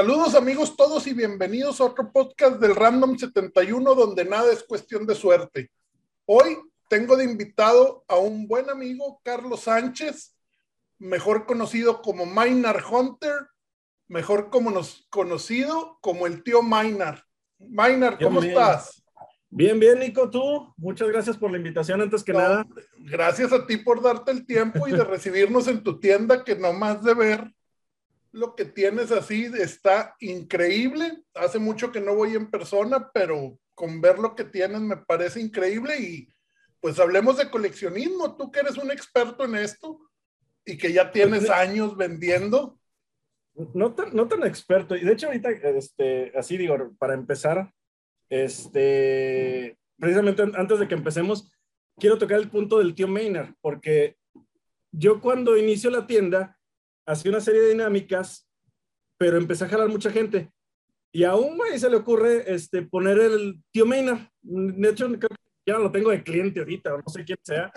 Saludos 0.00 0.34
amigos 0.34 0.76
todos 0.78 1.06
y 1.08 1.12
bienvenidos 1.12 1.78
a 1.78 1.84
otro 1.84 2.10
podcast 2.10 2.56
del 2.56 2.74
Random 2.74 3.18
71 3.18 3.94
donde 3.94 4.24
nada 4.24 4.50
es 4.50 4.62
cuestión 4.62 5.04
de 5.04 5.14
suerte. 5.14 5.70
Hoy 6.24 6.56
tengo 6.88 7.18
de 7.18 7.24
invitado 7.24 8.02
a 8.08 8.16
un 8.16 8.48
buen 8.48 8.70
amigo, 8.70 9.20
Carlos 9.22 9.64
Sánchez, 9.64 10.34
mejor 10.98 11.44
conocido 11.44 12.00
como 12.00 12.24
Minar 12.24 12.82
Hunter, 12.90 13.46
mejor 14.08 14.48
como 14.48 14.70
nos, 14.70 15.06
conocido 15.10 15.98
como 16.00 16.26
el 16.26 16.42
tío 16.42 16.62
Minar. 16.62 17.22
Minar, 17.58 18.18
¿cómo 18.18 18.42
estás? 18.42 19.04
Bien, 19.50 19.78
bien, 19.78 19.98
Nico, 19.98 20.30
tú. 20.30 20.72
Muchas 20.78 21.08
gracias 21.08 21.36
por 21.36 21.50
la 21.50 21.58
invitación 21.58 22.00
antes 22.00 22.24
que 22.24 22.32
nada. 22.32 22.66
Gracias 23.00 23.52
a 23.52 23.66
ti 23.66 23.76
por 23.76 24.00
darte 24.00 24.30
el 24.30 24.46
tiempo 24.46 24.88
y 24.88 24.92
de 24.92 25.04
recibirnos 25.04 25.68
en 25.68 25.82
tu 25.82 26.00
tienda, 26.00 26.42
que 26.42 26.56
nomás 26.56 27.04
de 27.04 27.12
ver 27.12 27.54
lo 28.32 28.54
que 28.54 28.64
tienes 28.64 29.10
así 29.10 29.50
está 29.58 30.14
increíble. 30.20 31.22
Hace 31.34 31.58
mucho 31.58 31.90
que 31.90 32.00
no 32.00 32.14
voy 32.14 32.34
en 32.34 32.50
persona, 32.50 33.10
pero 33.12 33.58
con 33.74 34.00
ver 34.00 34.18
lo 34.18 34.34
que 34.34 34.44
tienes 34.44 34.80
me 34.80 34.96
parece 34.96 35.40
increíble 35.40 35.98
y 35.98 36.28
pues 36.80 36.98
hablemos 36.98 37.36
de 37.38 37.50
coleccionismo. 37.50 38.36
Tú 38.36 38.50
que 38.50 38.60
eres 38.60 38.76
un 38.78 38.90
experto 38.90 39.44
en 39.44 39.56
esto 39.56 40.10
y 40.64 40.76
que 40.76 40.92
ya 40.92 41.10
tienes 41.10 41.40
pues, 41.40 41.50
años 41.50 41.96
vendiendo. 41.96 42.78
No 43.74 43.94
tan, 43.94 44.14
no 44.14 44.28
tan 44.28 44.44
experto. 44.44 44.96
Y 44.96 45.04
de 45.04 45.12
hecho 45.12 45.26
ahorita, 45.26 45.50
este, 45.50 46.32
así 46.36 46.56
digo, 46.56 46.92
para 46.98 47.14
empezar, 47.14 47.72
este, 48.28 49.76
precisamente 49.98 50.42
antes 50.42 50.78
de 50.78 50.88
que 50.88 50.94
empecemos, 50.94 51.50
quiero 51.96 52.16
tocar 52.16 52.38
el 52.38 52.48
punto 52.48 52.78
del 52.78 52.94
tío 52.94 53.08
Maynard, 53.08 53.54
porque 53.60 54.16
yo 54.92 55.20
cuando 55.20 55.56
inicio 55.56 55.90
la 55.90 56.06
tienda, 56.06 56.59
hacía 57.10 57.30
una 57.30 57.40
serie 57.40 57.60
de 57.60 57.70
dinámicas, 57.70 58.48
pero 59.18 59.36
empecé 59.36 59.64
a 59.64 59.68
jalar 59.68 59.88
mucha 59.88 60.10
gente. 60.10 60.50
Y 61.12 61.24
a 61.24 61.34
un 61.34 61.56
güey 61.56 61.78
se 61.78 61.90
le 61.90 61.96
ocurre 61.96 62.52
este, 62.52 62.82
poner 62.82 63.18
el 63.18 63.62
tío 63.72 63.84
Maynard. 63.84 64.28
De 64.42 64.90
hecho, 64.90 65.08
ya 65.66 65.78
lo 65.78 65.90
tengo 65.90 66.10
de 66.10 66.22
cliente 66.22 66.60
ahorita, 66.60 66.90
no 66.90 67.12
sé 67.12 67.24
quién 67.24 67.38
sea. 67.42 67.72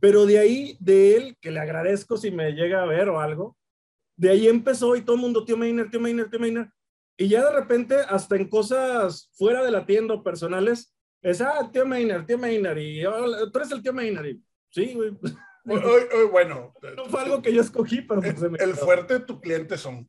Pero 0.00 0.24
de 0.24 0.38
ahí, 0.38 0.76
de 0.80 1.16
él, 1.16 1.36
que 1.40 1.50
le 1.50 1.60
agradezco 1.60 2.16
si 2.16 2.30
me 2.30 2.52
llega 2.52 2.82
a 2.82 2.86
ver 2.86 3.10
o 3.10 3.20
algo, 3.20 3.56
de 4.16 4.30
ahí 4.30 4.48
empezó 4.48 4.96
y 4.96 5.02
todo 5.02 5.16
el 5.16 5.22
mundo, 5.22 5.44
tío 5.44 5.56
Maynard, 5.56 5.90
tío 5.90 6.00
Maynard, 6.00 6.30
tío 6.30 6.40
Maynard. 6.40 6.68
Y 7.18 7.28
ya 7.28 7.44
de 7.44 7.52
repente, 7.52 7.96
hasta 7.96 8.36
en 8.36 8.48
cosas 8.48 9.30
fuera 9.34 9.62
de 9.62 9.70
la 9.70 9.84
tienda 9.84 10.14
o 10.14 10.22
personales, 10.22 10.96
es, 11.22 11.42
ah, 11.42 11.68
tío 11.70 11.84
Maynard, 11.84 12.24
tío 12.24 12.38
Maynard, 12.38 12.78
y 12.78 13.04
oh, 13.04 13.50
tú 13.50 13.58
eres 13.58 13.72
el 13.72 13.82
tío 13.82 13.92
Maynard. 13.92 14.26
Y, 14.26 14.42
sí, 14.70 14.94
güey. 14.94 15.12
bueno, 15.64 16.74
no 16.96 17.04
fue 17.06 17.20
algo 17.20 17.42
que 17.42 17.52
yo 17.52 17.60
escogí, 17.60 18.02
pero 18.02 18.20
pues 18.20 18.42
el, 18.42 18.74
fuerte 18.74 19.14
de 19.14 19.20
tu 19.20 19.40
cliente 19.40 19.76
son, 19.76 20.08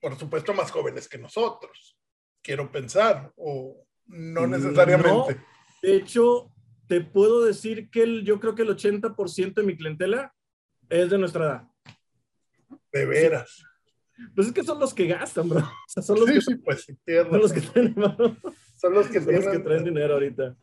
por 0.00 0.16
supuesto, 0.18 0.54
más 0.54 0.70
jóvenes 0.70 1.08
que 1.08 1.18
nosotros. 1.18 1.98
Quiero 2.42 2.70
pensar, 2.70 3.32
o 3.36 3.84
no 4.06 4.46
mm, 4.46 4.50
necesariamente. 4.50 5.40
de 5.82 5.96
hecho, 5.96 6.52
te 6.86 7.00
puedo 7.00 7.44
decir 7.44 7.90
que 7.90 8.02
el, 8.02 8.24
yo 8.24 8.40
creo 8.40 8.54
que 8.54 8.62
el 8.62 8.70
80% 8.76 9.54
de 9.54 9.62
mi 9.62 9.76
clientela 9.76 10.34
es 10.88 11.10
de 11.10 11.18
nuestra 11.18 11.44
edad. 11.44 11.62
De 12.92 13.06
veras. 13.06 13.64
Pues 14.34 14.48
es 14.48 14.52
que 14.52 14.64
son 14.64 14.80
los 14.80 14.94
que 14.94 15.06
gastan, 15.06 15.48
bro. 15.48 15.68
son 15.86 16.18
los 16.18 16.28
sí, 16.28 16.34
que, 16.34 16.40
sí, 16.40 16.54
pues 16.56 16.86
Son 16.86 17.40
los 17.40 17.52
que 17.52 17.60
traen, 17.60 17.94
son 18.76 18.94
los 18.94 19.06
que, 19.08 19.20
traen 19.20 19.84
dinero 19.84 20.14
ahorita. 20.14 20.56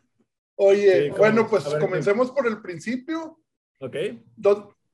Oye, 0.55 1.11
bueno, 1.11 1.47
pues 1.47 1.63
comencemos 1.79 2.31
por 2.31 2.47
el 2.47 2.61
principio. 2.61 3.39
Ok. 3.85 3.97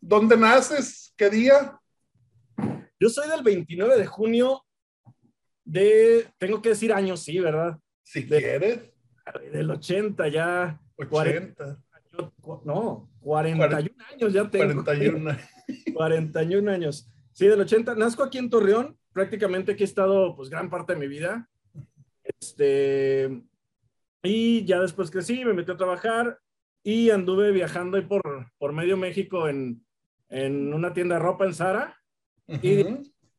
¿Dónde 0.01 0.35
naces? 0.35 1.13
¿Qué 1.15 1.29
día? 1.29 1.79
Yo 2.99 3.07
soy 3.07 3.29
del 3.29 3.41
29 3.41 3.97
de 3.97 4.05
junio 4.05 4.65
de, 5.63 6.27
tengo 6.37 6.61
que 6.61 6.69
decir 6.69 6.91
años, 6.91 7.23
sí, 7.23 7.39
¿verdad? 7.39 7.79
Si 8.03 8.27
quieres. 8.27 8.81
Del 9.53 9.71
80 9.71 10.27
ya. 10.27 10.77
80. 10.97 11.81
no, 12.65 13.09
41 13.21 14.03
años 14.11 14.33
ya 14.33 14.49
tengo. 14.49 14.83
41. 14.83 15.37
41 15.93 16.71
años. 16.73 17.09
Sí, 17.31 17.47
del 17.47 17.61
80. 17.61 17.95
Nazco 17.95 18.23
aquí 18.23 18.39
en 18.39 18.49
Torreón. 18.49 18.97
Prácticamente 19.13 19.71
aquí 19.71 19.83
he 19.83 19.85
estado 19.85 20.35
pues 20.35 20.49
gran 20.49 20.69
parte 20.69 20.95
de 20.95 20.99
mi 20.99 21.07
vida. 21.07 21.49
Este, 22.41 23.41
y 24.21 24.65
ya 24.65 24.81
después 24.81 25.09
crecí, 25.09 25.45
me 25.45 25.53
metí 25.53 25.71
a 25.71 25.77
trabajar 25.77 26.37
y 26.83 27.09
anduve 27.09 27.51
viajando 27.51 27.97
ahí 27.97 28.03
por, 28.03 28.51
por 28.57 28.73
medio 28.73 28.97
México 28.97 29.47
en, 29.47 29.85
en 30.29 30.73
una 30.73 30.93
tienda 30.93 31.15
de 31.15 31.21
ropa 31.21 31.45
en 31.45 31.53
Zara 31.53 31.97
y 32.47 32.83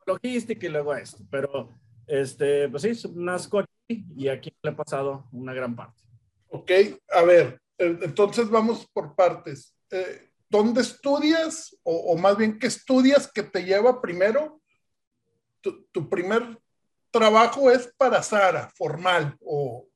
logística 0.06 0.66
y 0.66 0.70
luego 0.70 0.94
esto. 0.94 1.24
Pero, 1.30 1.70
este, 2.06 2.68
pues 2.68 2.82
sí, 2.82 3.12
nazco 3.14 3.60
aquí 3.60 4.04
y 4.16 4.28
aquí 4.28 4.52
le 4.62 4.70
he 4.70 4.74
pasado 4.74 5.28
una 5.32 5.52
gran 5.52 5.74
parte. 5.74 6.02
Ok, 6.48 6.70
a 7.10 7.22
ver, 7.22 7.60
entonces 7.78 8.48
vamos 8.48 8.86
por 8.92 9.14
partes. 9.14 9.74
Eh, 9.90 10.30
¿Dónde 10.48 10.82
estudias 10.82 11.74
o, 11.82 11.96
o, 11.96 12.16
más 12.18 12.36
bien 12.36 12.58
qué 12.58 12.66
estudias 12.66 13.30
que 13.32 13.42
te 13.42 13.64
lleva 13.64 14.02
primero? 14.02 14.60
Tu, 15.62 15.84
tu 15.86 16.10
primer 16.10 16.58
trabajo 17.10 17.70
es 17.70 17.92
para 17.96 18.22
Zara, 18.22 18.70
formal 18.76 19.36
o... 19.40 19.88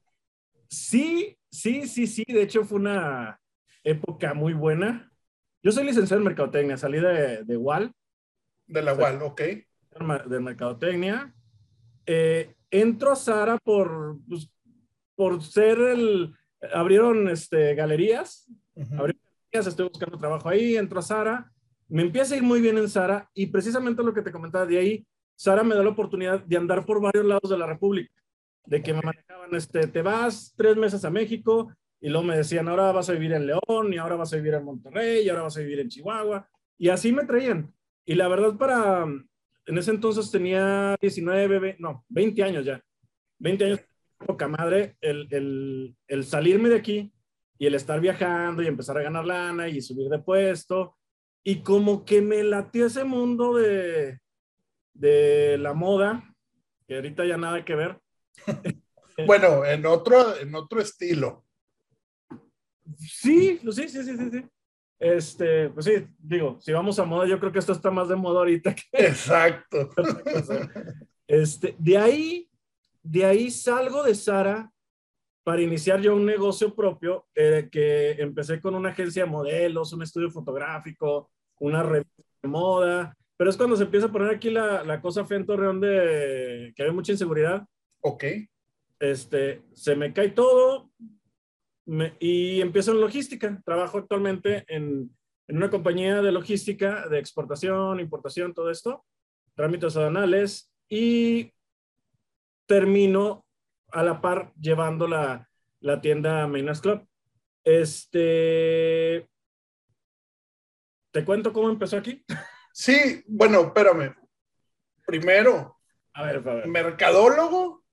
Sí, 0.69 1.39
Sí, 1.57 1.89
sí, 1.89 2.07
sí. 2.07 2.23
De 2.29 2.43
hecho, 2.43 2.65
fue 2.65 2.79
una 2.79 3.41
época 3.83 4.35
muy 4.35 4.53
buena. 4.53 5.11
Yo 5.63 5.73
soy 5.73 5.85
licenciado 5.85 6.21
en 6.21 6.27
Mercadotecnia, 6.27 6.77
salí 6.77 7.01
de, 7.01 7.45
de 7.45 7.57
WAL. 7.57 7.93
De 8.67 8.83
la 8.83 8.93
WAL, 8.93 9.23
ok. 9.23 9.41
De 10.27 10.41
Mercadotecnia. 10.41 11.35
Eh, 12.05 12.55
entro 12.71 13.13
a 13.13 13.17
Sara 13.17 13.57
por, 13.57 14.19
pues, 14.29 14.51
por 15.15 15.43
ser 15.43 15.79
el... 15.81 16.35
Abrieron 16.75 17.29
este, 17.29 17.75
galerías. 17.75 18.47
Abrieron 18.77 19.23
galerías, 19.51 19.67
estoy 19.67 19.89
buscando 19.89 20.19
trabajo 20.19 20.51
ahí, 20.51 20.77
entro 20.77 20.99
a 20.99 21.03
Sara. 21.03 21.51
Me 21.89 22.03
empieza 22.03 22.35
a 22.35 22.37
ir 22.37 22.43
muy 22.43 22.61
bien 22.61 22.77
en 22.77 22.89
Sara 22.89 23.31
y 23.33 23.47
precisamente 23.47 24.03
lo 24.03 24.13
que 24.13 24.23
te 24.23 24.33
comentaba 24.33 24.67
de 24.67 24.79
ahí, 24.79 25.07
Sara 25.35 25.63
me 25.63 25.75
da 25.75 25.83
la 25.83 25.91
oportunidad 25.91 26.41
de 26.41 26.57
andar 26.59 26.85
por 26.85 27.01
varios 27.01 27.25
lados 27.25 27.49
de 27.49 27.57
la 27.57 27.67
República 27.67 28.13
de 28.67 28.83
que 28.83 28.93
me 28.93 29.01
manejaban, 29.03 29.55
este, 29.55 29.87
te 29.87 30.03
vas 30.03 30.55
tres 30.57 30.77
meses 30.77 31.05
a 31.05 31.11
México 31.11 31.73
y 32.01 32.09
luego 32.09 32.25
me 32.25 32.37
decían, 32.37 32.69
ahora 32.69 32.93
vas 32.93 33.09
a 33.09 33.13
vivir 33.13 33.33
en 33.33 33.47
León 33.47 33.93
y 33.93 33.97
ahora 33.97 34.17
vas 34.17 34.33
a 34.33 34.37
vivir 34.37 34.55
en 34.55 34.65
Monterrey 34.65 35.25
y 35.25 35.29
ahora 35.29 35.43
vas 35.43 35.57
a 35.57 35.61
vivir 35.61 35.81
en 35.81 35.89
Chihuahua. 35.89 36.49
Y 36.79 36.89
así 36.89 37.13
me 37.13 37.25
traían. 37.25 37.73
Y 38.05 38.15
la 38.15 38.29
verdad 38.29 38.57
para, 38.57 39.05
en 39.05 39.79
ese 39.79 39.91
entonces 39.91 40.31
tenía 40.31 40.97
19, 41.01 41.77
no, 41.79 42.05
20 42.09 42.43
años 42.43 42.65
ya. 42.65 42.81
20 43.39 43.65
años, 43.65 43.81
poca 44.19 44.49
madre, 44.49 44.97
el, 45.01 45.29
el, 45.31 45.97
el 46.07 46.25
salirme 46.25 46.69
de 46.69 46.77
aquí 46.77 47.13
y 47.59 47.67
el 47.67 47.75
estar 47.75 48.01
viajando 48.01 48.63
y 48.63 48.67
empezar 48.67 48.99
a 48.99 49.03
ganar 49.03 49.25
lana 49.25 49.69
y 49.69 49.81
subir 49.81 50.09
de 50.09 50.19
puesto. 50.19 50.97
Y 51.43 51.63
como 51.63 52.05
que 52.05 52.21
me 52.21 52.43
latió 52.43 52.87
ese 52.87 53.05
mundo 53.05 53.55
de, 53.55 54.19
de 54.95 55.59
la 55.59 55.75
moda, 55.75 56.35
que 56.87 56.97
ahorita 56.97 57.25
ya 57.25 57.37
nada 57.37 57.65
que 57.65 57.75
ver, 57.75 57.99
bueno, 59.27 59.65
en 59.65 59.87
otro, 59.87 60.37
en 60.37 60.55
otro 60.55 60.81
estilo. 60.81 61.45
Sí, 62.99 63.59
sí, 63.59 63.89
sí, 63.89 64.05
sí, 64.05 64.17
sí, 64.17 64.45
Este, 64.99 65.71
pues 65.71 65.87
sí, 65.87 66.07
digo, 66.19 66.59
si 66.61 66.73
vamos 66.73 66.99
a 66.99 67.05
moda, 67.05 67.27
yo 67.27 67.39
creo 67.39 67.53
que 67.53 67.59
esto 67.59 67.73
está 67.73 67.91
más 67.91 68.09
de 68.09 68.17
moda 68.17 68.41
ahorita. 68.41 68.75
Exacto. 68.93 69.91
Este, 71.29 71.75
de 71.81 71.99
ahí, 71.99 72.49
de 73.03 73.25
ahí 73.25 73.51
salgo 73.51 74.05
de 74.05 74.15
Sara 74.15 74.71
para 75.43 75.61
iniciar 75.61 76.01
yo 76.01 76.15
un 76.15 76.25
negocio 76.25 76.73
propio 76.73 77.27
eh, 77.35 77.69
que 77.71 78.13
empecé 78.13 78.61
con 78.61 78.77
una 78.77 78.91
agencia 78.91 79.25
de 79.25 79.31
modelos, 79.31 79.93
un 79.93 80.03
estudio 80.03 80.31
fotográfico, 80.31 81.33
una 81.59 81.83
revista 81.83 82.23
de 82.43 82.49
moda, 82.49 83.17
pero 83.37 83.51
es 83.51 83.57
cuando 83.57 83.77
se 83.77 83.83
empieza 83.83 84.07
a 84.07 84.13
poner 84.13 84.31
aquí 84.31 84.51
la, 84.51 84.85
la 84.85 85.01
cosa 85.01 85.25
fea 85.25 85.39
en 85.39 85.47
Torreón 85.47 85.81
de 85.81 86.73
que 86.77 86.85
hay 86.85 86.93
mucha 86.93 87.11
inseguridad 87.11 87.67
Ok. 88.01 88.25
Este, 88.99 89.63
se 89.75 89.95
me 89.95 90.13
cae 90.13 90.31
todo 90.31 90.91
y 92.19 92.61
empiezo 92.61 92.93
en 92.93 93.01
logística. 93.01 93.61
Trabajo 93.65 93.99
actualmente 93.99 94.65
en, 94.69 95.11
en, 95.47 95.57
una 95.57 95.71
compañía 95.71 96.23
de 96.23 96.33
logística, 96.33 97.09
de 97.09 97.19
exportación, 97.19 98.01
importación, 98.01 98.55
todo 98.55 98.71
esto, 98.71 99.05
trámites 99.55 99.97
aduanales 99.97 100.73
y 100.89 101.53
termino 102.67 103.47
a 103.93 104.03
la 104.03 104.21
par 104.21 104.53
llevando 104.61 105.07
la, 105.07 105.49
la 105.81 106.01
tienda 106.01 106.47
Mainers 106.47 106.81
Club. 106.81 107.07
Este, 107.65 109.29
¿te 111.13 111.25
cuento 111.25 111.53
cómo 111.53 111.71
empezó 111.71 111.97
aquí? 111.97 112.25
Sí, 112.73 113.25
bueno, 113.27 113.63
espérame. 113.63 114.15
Primero, 115.07 115.79
a 116.13 116.25
ver, 116.25 116.37
a 116.37 116.55
ver. 116.55 116.69
mercadólogo 116.69 117.86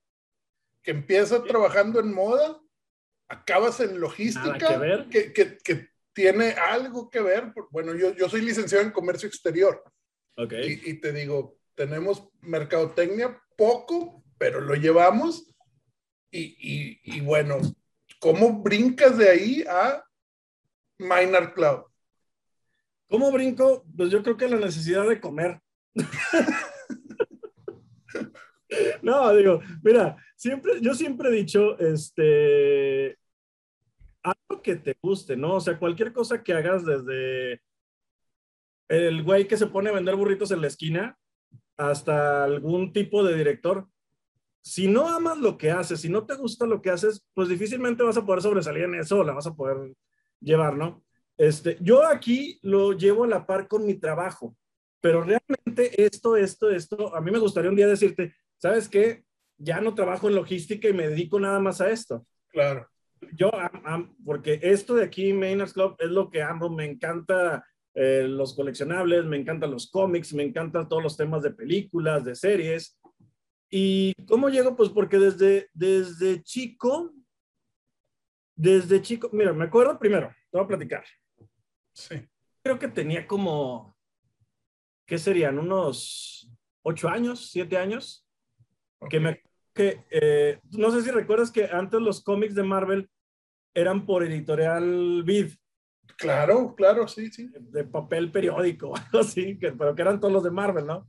que 0.84 0.90
empieza 0.90 1.42
trabajando 1.42 1.98
en 1.98 2.12
moda, 2.12 2.60
acabas 3.28 3.80
en 3.80 3.98
logística, 3.98 5.08
que, 5.10 5.32
que, 5.32 5.58
que, 5.58 5.88
tiene 6.12 6.50
algo 6.50 7.10
que 7.10 7.20
ver. 7.20 7.52
Bueno, 7.72 7.92
yo, 7.96 8.14
yo 8.14 8.28
soy 8.28 8.42
licenciado 8.42 8.84
en 8.84 8.92
comercio 8.92 9.26
exterior. 9.26 9.82
Okay. 10.36 10.80
Y, 10.84 10.90
y, 10.90 11.00
te 11.00 11.12
digo, 11.12 11.58
tenemos 11.74 12.28
mercadotecnia 12.40 13.42
poco, 13.56 14.22
pero 14.38 14.60
lo 14.60 14.74
llevamos. 14.76 15.50
Y, 16.30 17.00
y, 17.02 17.20
bueno, 17.20 17.58
¿cómo 18.20 18.62
brincas 18.62 19.18
de 19.18 19.28
ahí 19.28 19.64
a 19.68 20.04
Minor 20.98 21.52
Cloud? 21.52 21.84
¿Cómo 23.08 23.32
brinco? 23.32 23.84
Pues 23.96 24.10
yo 24.10 24.22
creo 24.22 24.36
que 24.36 24.48
la 24.48 24.58
necesidad 24.58 25.08
de 25.08 25.20
comer. 25.20 25.60
no, 29.02 29.34
digo, 29.34 29.60
mira, 29.82 30.16
siempre, 30.36 30.80
yo 30.80 30.94
siempre 30.94 31.28
he 31.28 31.32
dicho, 31.32 31.78
este, 31.78 33.18
algo 34.22 34.62
que 34.62 34.76
te 34.76 34.96
guste, 35.02 35.36
¿no? 35.36 35.56
O 35.56 35.60
sea, 35.60 35.78
cualquier 35.78 36.12
cosa 36.12 36.42
que 36.42 36.52
hagas 36.52 36.84
desde 36.84 37.60
el 38.88 39.22
güey 39.22 39.46
que 39.46 39.56
se 39.56 39.66
pone 39.66 39.90
a 39.90 39.94
vender 39.94 40.16
burritos 40.16 40.50
en 40.50 40.60
la 40.60 40.66
esquina 40.66 41.18
hasta 41.76 42.44
algún 42.44 42.92
tipo 42.92 43.24
de 43.24 43.36
director. 43.36 43.88
Si 44.62 44.88
no 44.88 45.08
amas 45.08 45.38
lo 45.38 45.58
que 45.58 45.70
haces, 45.70 46.00
si 46.00 46.08
no 46.08 46.24
te 46.24 46.34
gusta 46.36 46.66
lo 46.66 46.80
que 46.80 46.90
haces, 46.90 47.26
pues 47.34 47.48
difícilmente 47.48 48.02
vas 48.02 48.16
a 48.16 48.24
poder 48.24 48.40
sobresalir 48.40 48.84
en 48.84 48.94
eso 48.94 49.18
o 49.18 49.24
la 49.24 49.34
vas 49.34 49.46
a 49.46 49.54
poder 49.54 49.92
llevar, 50.40 50.76
¿no? 50.76 51.04
Este, 51.36 51.76
yo 51.80 52.06
aquí 52.06 52.58
lo 52.62 52.92
llevo 52.92 53.24
a 53.24 53.28
la 53.28 53.46
par 53.46 53.68
con 53.68 53.84
mi 53.84 53.94
trabajo, 53.94 54.56
pero 55.00 55.22
realmente 55.22 56.02
esto, 56.02 56.36
esto, 56.36 56.70
esto, 56.70 57.14
a 57.14 57.20
mí 57.20 57.30
me 57.30 57.38
gustaría 57.38 57.70
un 57.70 57.76
día 57.76 57.88
decirte, 57.88 58.34
¿sabes 58.64 58.88
qué? 58.88 59.22
Ya 59.58 59.82
no 59.82 59.94
trabajo 59.94 60.26
en 60.26 60.36
logística 60.36 60.88
y 60.88 60.94
me 60.94 61.06
dedico 61.06 61.38
nada 61.38 61.60
más 61.60 61.82
a 61.82 61.90
esto. 61.90 62.26
Claro. 62.48 62.88
Yo, 63.34 63.50
porque 64.24 64.58
esto 64.62 64.94
de 64.94 65.04
aquí, 65.04 65.34
Mainers 65.34 65.74
Club, 65.74 65.96
es 65.98 66.08
lo 66.08 66.30
que 66.30 66.42
amo, 66.42 66.70
me 66.70 66.86
encanta 66.86 67.62
eh, 67.92 68.24
los 68.26 68.54
coleccionables, 68.54 69.26
me 69.26 69.36
encantan 69.36 69.70
los 69.70 69.90
cómics, 69.90 70.32
me 70.32 70.44
encantan 70.44 70.88
todos 70.88 71.02
los 71.02 71.14
temas 71.14 71.42
de 71.42 71.50
películas, 71.50 72.24
de 72.24 72.34
series. 72.34 72.98
¿Y 73.68 74.14
cómo 74.26 74.48
llego? 74.48 74.74
Pues 74.74 74.88
porque 74.88 75.18
desde, 75.18 75.68
desde 75.74 76.42
chico, 76.42 77.12
desde 78.56 79.02
chico, 79.02 79.28
mira, 79.34 79.52
me 79.52 79.66
acuerdo 79.66 79.98
primero, 79.98 80.28
te 80.50 80.56
voy 80.56 80.64
a 80.64 80.68
platicar. 80.68 81.04
Sí. 81.92 82.14
Creo 82.62 82.78
que 82.78 82.88
tenía 82.88 83.26
como, 83.26 83.94
¿qué 85.04 85.18
serían? 85.18 85.58
Unos 85.58 86.50
ocho 86.82 87.10
años, 87.10 87.50
siete 87.50 87.76
años. 87.76 88.23
Que 89.08 89.20
me, 89.20 89.42
que, 89.72 90.04
eh, 90.10 90.58
no 90.72 90.90
sé 90.90 91.02
si 91.02 91.10
recuerdas 91.10 91.50
que 91.50 91.64
antes 91.64 92.00
los 92.00 92.22
cómics 92.22 92.54
de 92.54 92.62
Marvel 92.62 93.10
eran 93.74 94.06
por 94.06 94.24
editorial 94.24 95.22
Vid. 95.24 95.52
Claro, 96.16 96.74
claro, 96.76 97.08
sí, 97.08 97.30
sí. 97.30 97.50
De 97.58 97.84
papel 97.84 98.30
periódico, 98.30 98.94
algo 98.96 99.18
así, 99.20 99.58
que, 99.58 99.72
pero 99.72 99.94
que 99.94 100.02
eran 100.02 100.20
todos 100.20 100.32
los 100.32 100.44
de 100.44 100.50
Marvel, 100.50 100.86
¿no? 100.86 101.08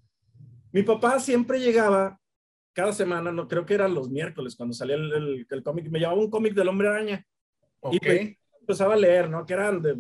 Mi 0.72 0.84
papá 0.84 1.20
siempre 1.20 1.60
llegaba 1.60 2.20
cada 2.74 2.92
semana, 2.92 3.32
no 3.32 3.48
creo 3.48 3.66
que 3.66 3.76
eran 3.76 3.94
los 3.94 4.10
miércoles 4.10 4.56
cuando 4.56 4.74
salía 4.74 4.96
el, 4.96 5.46
el, 5.50 5.64
cómic, 5.64 5.90
me 5.90 6.00
llevaba 6.00 6.20
un 6.20 6.30
cómic 6.30 6.54
del 6.54 6.68
Hombre 6.68 6.90
Araña. 6.90 7.26
Y 7.92 8.00
empezaba 8.60 8.96
a 8.96 8.98
leer, 8.98 9.30
¿no? 9.30 9.46
Que 9.46 9.54
eran 9.54 9.82
de, 9.82 9.96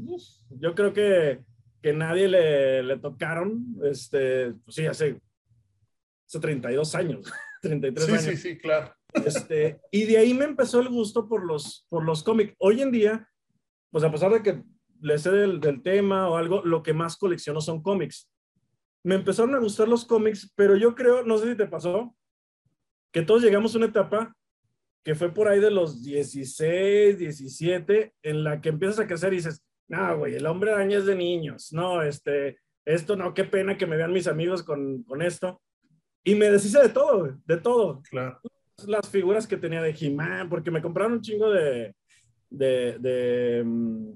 yo 0.50 0.76
creo 0.76 0.92
que, 0.92 1.40
que 1.82 1.94
nadie 1.94 2.28
le, 2.28 2.84
le 2.84 2.98
tocaron, 2.98 3.78
este, 3.84 4.54
pues 4.66 4.76
sí, 4.76 4.86
hace, 4.86 5.22
hace 6.28 6.40
32 6.40 6.96
años, 6.96 7.32
33 7.70 8.10
años. 8.10 8.22
Sí, 8.24 8.32
sí, 8.32 8.38
sí, 8.38 8.58
claro. 8.58 8.94
Este, 9.26 9.80
y 9.92 10.04
de 10.06 10.18
ahí 10.18 10.34
me 10.34 10.46
empezó 10.46 10.80
el 10.80 10.90
gusto 10.90 11.28
por 11.28 11.46
los, 11.46 11.86
por 11.90 12.04
los 12.04 12.24
cómics. 12.24 12.54
Hoy 12.60 12.82
en 12.82 12.92
día, 12.92 13.30
pues 13.92 14.04
a 14.04 14.12
pesar 14.12 14.32
de 14.32 14.44
que 14.44 14.64
le 15.02 15.18
sé 15.18 15.32
del, 15.32 15.60
del, 15.60 15.82
tema 15.82 16.30
o 16.30 16.38
algo, 16.38 16.62
lo 16.64 16.84
que 16.84 16.94
más 16.94 17.18
colecciono 17.18 17.62
son 17.62 17.82
cómics. 17.82 18.30
Me 19.04 19.16
empezaron 19.16 19.56
a 19.56 19.60
gustar 19.60 19.88
los 19.88 20.06
cómics, 20.06 20.52
pero 20.56 20.76
yo 20.76 20.96
creo, 20.96 21.24
no 21.24 21.38
sé 21.38 21.52
si 21.52 21.58
te 21.58 21.68
pasó, 21.68 22.16
que 23.12 23.22
todos 23.22 23.42
llegamos 23.42 23.74
a 23.74 23.78
una 23.78 23.88
etapa 23.88 24.36
que 25.06 25.16
fue 25.16 25.32
por 25.32 25.48
ahí 25.48 25.60
de 25.60 25.70
los 25.70 26.04
16, 26.04 27.20
17, 27.20 28.14
en 28.24 28.44
la 28.44 28.60
que 28.60 28.70
empiezas 28.70 29.00
a 29.00 29.08
crecer 29.08 29.34
y 29.34 29.38
dices, 29.38 29.64
no, 29.88 30.18
güey, 30.18 30.36
el 30.36 30.48
hombre 30.48 30.72
araña 30.72 30.98
es 30.98 31.06
de 31.06 31.16
niños, 31.16 31.72
no, 31.72 32.02
este, 32.02 32.58
esto 32.86 33.16
no, 33.16 33.34
qué 33.36 33.44
pena 33.44 33.78
que 33.78 33.86
me 33.86 33.98
vean 33.98 34.12
mis 34.12 34.28
amigos 34.28 34.64
con, 34.64 35.04
con 35.04 35.22
esto. 35.22 35.62
Y 36.27 36.33
me 36.33 36.50
deshice 36.50 36.81
de 36.81 36.89
todo, 36.89 37.38
de 37.45 37.57
todo. 37.57 38.01
Claro. 38.10 38.42
Las 38.88 39.07
figuras 39.07 39.45
que 39.45 39.57
tenía 39.57 39.81
de 39.81 39.95
He-Man, 39.98 40.50
porque 40.50 40.72
me 40.72 40.81
compraron 40.81 41.13
un 41.13 41.22
chingo 41.22 41.51
de, 41.51 41.95
de, 42.50 42.98
de, 43.00 43.63
mm, 43.63 44.12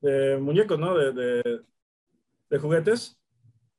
de 0.00 0.38
muñecos, 0.38 0.78
¿no? 0.78 0.96
De, 0.96 1.12
de, 1.12 1.60
de, 2.48 2.58
juguetes. 2.58 3.20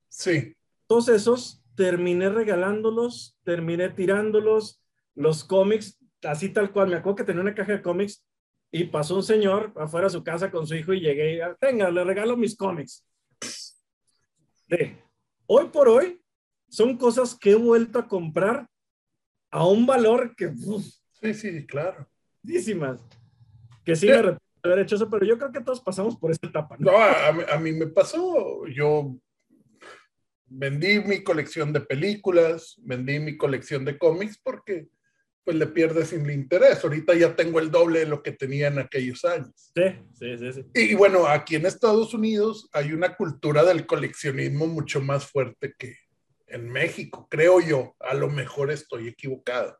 Sí. 0.07 0.55
Todos 0.85 1.09
esos 1.09 1.63
terminé 1.75 2.29
regalándolos, 2.29 3.35
terminé 3.43 3.89
tirándolos, 3.89 4.83
los 5.15 5.43
cómics, 5.43 5.97
así 6.21 6.49
tal 6.49 6.71
cual. 6.71 6.89
Me 6.89 6.97
acuerdo 6.97 7.15
que 7.15 7.23
tenía 7.23 7.41
una 7.41 7.55
caja 7.55 7.71
de 7.71 7.81
cómics 7.81 8.23
y 8.71 8.83
pasó 8.83 9.15
un 9.15 9.23
señor 9.23 9.73
afuera 9.75 10.05
de 10.05 10.13
su 10.13 10.23
casa 10.23 10.51
con 10.51 10.67
su 10.67 10.75
hijo 10.75 10.93
y 10.93 10.99
llegué 10.99 11.37
y, 11.37 11.39
tenga, 11.59 11.89
le 11.89 12.03
regalo 12.03 12.37
mis 12.37 12.55
cómics. 12.55 13.03
De, 14.67 15.01
hoy 15.47 15.65
por 15.69 15.87
hoy, 15.87 16.21
son 16.69 16.98
cosas 16.98 17.36
que 17.36 17.51
he 17.51 17.56
vuelto 17.56 18.00
a 18.00 18.07
comprar 18.07 18.68
a 19.51 19.66
un 19.66 19.86
valor 19.86 20.36
que... 20.36 20.54
sí, 21.21 21.33
sí, 21.33 21.66
claro. 21.66 22.07
Que 23.83 23.95
sí, 23.95 24.07
me 24.07 24.38
haber 24.63 24.80
hecho 24.80 24.95
eso, 24.95 25.10
pero 25.10 25.25
yo 25.25 25.38
creo 25.38 25.51
que 25.51 25.62
todos 25.62 25.81
pasamos 25.81 26.18
por 26.18 26.31
esa 26.31 26.45
etapa. 26.48 26.75
No, 26.80 26.92
a, 26.92 27.57
mí, 27.60 27.71
me 27.71 27.88
pasó, 27.88 28.66
yo 28.68 29.16
vendí 30.45 31.00
mi 31.00 31.24
colección 31.24 31.71
de 31.74 31.81
películas, 31.81 32.75
vendí 32.80 33.19
mi 33.19 33.38
colección 33.38 33.86
de 33.86 33.98
cómics 33.98 34.38
porque 34.42 34.88
pues 35.44 35.57
le 35.57 35.68
pierdes 35.68 36.10
sin 36.10 36.30
interés. 36.30 36.83
Ahorita 36.83 37.16
ya 37.16 37.36
tengo 37.36 37.60
el 37.60 37.71
doble 37.71 38.00
de 38.00 38.06
lo 38.06 38.21
que 38.21 38.33
tenía 38.33 38.68
en 38.68 38.80
aquellos 38.80 39.24
años. 39.25 39.71
Sí, 39.74 39.83
sí, 40.13 40.38
sí, 40.38 40.54
sí. 40.54 40.66
Y 40.75 40.94
bueno, 40.94 41.25
aquí 41.25 41.56
en 41.56 41.66
Estados 41.66 42.13
Unidos 42.13 42.69
hay 42.74 42.92
una 42.92 43.16
cultura 43.16 43.63
del 43.63 43.86
coleccionismo 43.86 44.68
mucho 44.68 45.01
más 45.01 45.25
fuerte 45.25 45.74
que 45.77 45.95
en 46.49 46.69
México, 46.69 47.27
creo 47.29 47.59
yo. 47.59 47.95
A 47.99 48.13
lo 48.13 48.29
mejor 48.29 48.71
estoy 48.71 49.07
equivocado. 49.07 49.77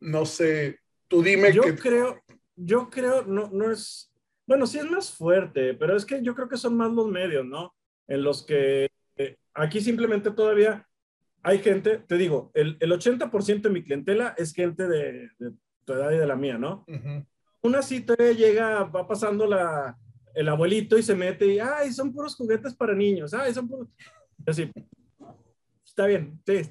No 0.00 0.26
sé, 0.26 0.80
tú 1.08 1.22
dime 1.22 1.52
yo 1.52 1.62
creo 1.76 2.22
yo 2.58 2.90
creo, 2.90 3.24
no, 3.24 3.48
no 3.52 3.70
es, 3.70 4.12
bueno, 4.46 4.66
sí 4.66 4.78
es 4.78 4.90
más 4.90 5.12
fuerte, 5.12 5.74
pero 5.74 5.96
es 5.96 6.04
que 6.04 6.22
yo 6.22 6.34
creo 6.34 6.48
que 6.48 6.56
son 6.56 6.76
más 6.76 6.90
los 6.90 7.08
medios, 7.08 7.46
¿no? 7.46 7.74
En 8.08 8.22
los 8.22 8.44
que 8.44 8.88
eh, 9.16 9.36
aquí 9.54 9.80
simplemente 9.80 10.30
todavía 10.32 10.86
hay 11.42 11.60
gente, 11.60 11.98
te 11.98 12.16
digo, 12.16 12.50
el, 12.54 12.76
el 12.80 12.90
80% 12.90 13.62
de 13.62 13.70
mi 13.70 13.84
clientela 13.84 14.34
es 14.36 14.52
gente 14.52 14.88
de, 14.88 15.30
de, 15.38 15.52
tu 15.84 15.92
edad 15.92 16.10
y 16.10 16.18
de 16.18 16.26
la 16.26 16.36
mía, 16.36 16.58
¿no? 16.58 16.84
Una 17.62 17.82
cita 17.82 18.14
llega, 18.16 18.84
va 18.84 19.06
pasando 19.06 19.46
la, 19.46 19.96
el 20.34 20.48
abuelito 20.48 20.98
y 20.98 21.02
se 21.02 21.14
mete 21.14 21.46
y, 21.46 21.60
ay, 21.60 21.92
son 21.92 22.12
puros 22.12 22.34
juguetes 22.34 22.74
para 22.74 22.94
niños, 22.94 23.32
ay, 23.34 23.54
son 23.54 23.68
puros... 23.68 23.88
Así, 24.46 24.70
está 25.98 26.06
bien, 26.06 26.40
sí. 26.46 26.70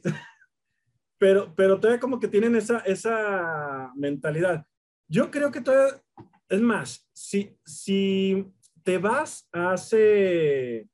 Pero, 1.20 1.54
pero 1.56 1.80
todavía 1.80 2.00
como 2.00 2.20
que 2.20 2.28
tienen 2.28 2.56
esa, 2.56 2.78
esa 2.80 3.92
mentalidad. 3.96 4.66
Yo 5.08 5.32
creo 5.32 5.52
que 5.52 5.62
todavía, 5.62 6.02
es 6.48 6.62
más, 6.62 7.10
si, 7.12 7.58
si 7.66 8.54
te 8.84 9.00
vas 9.00 9.50
hace, 9.52 10.88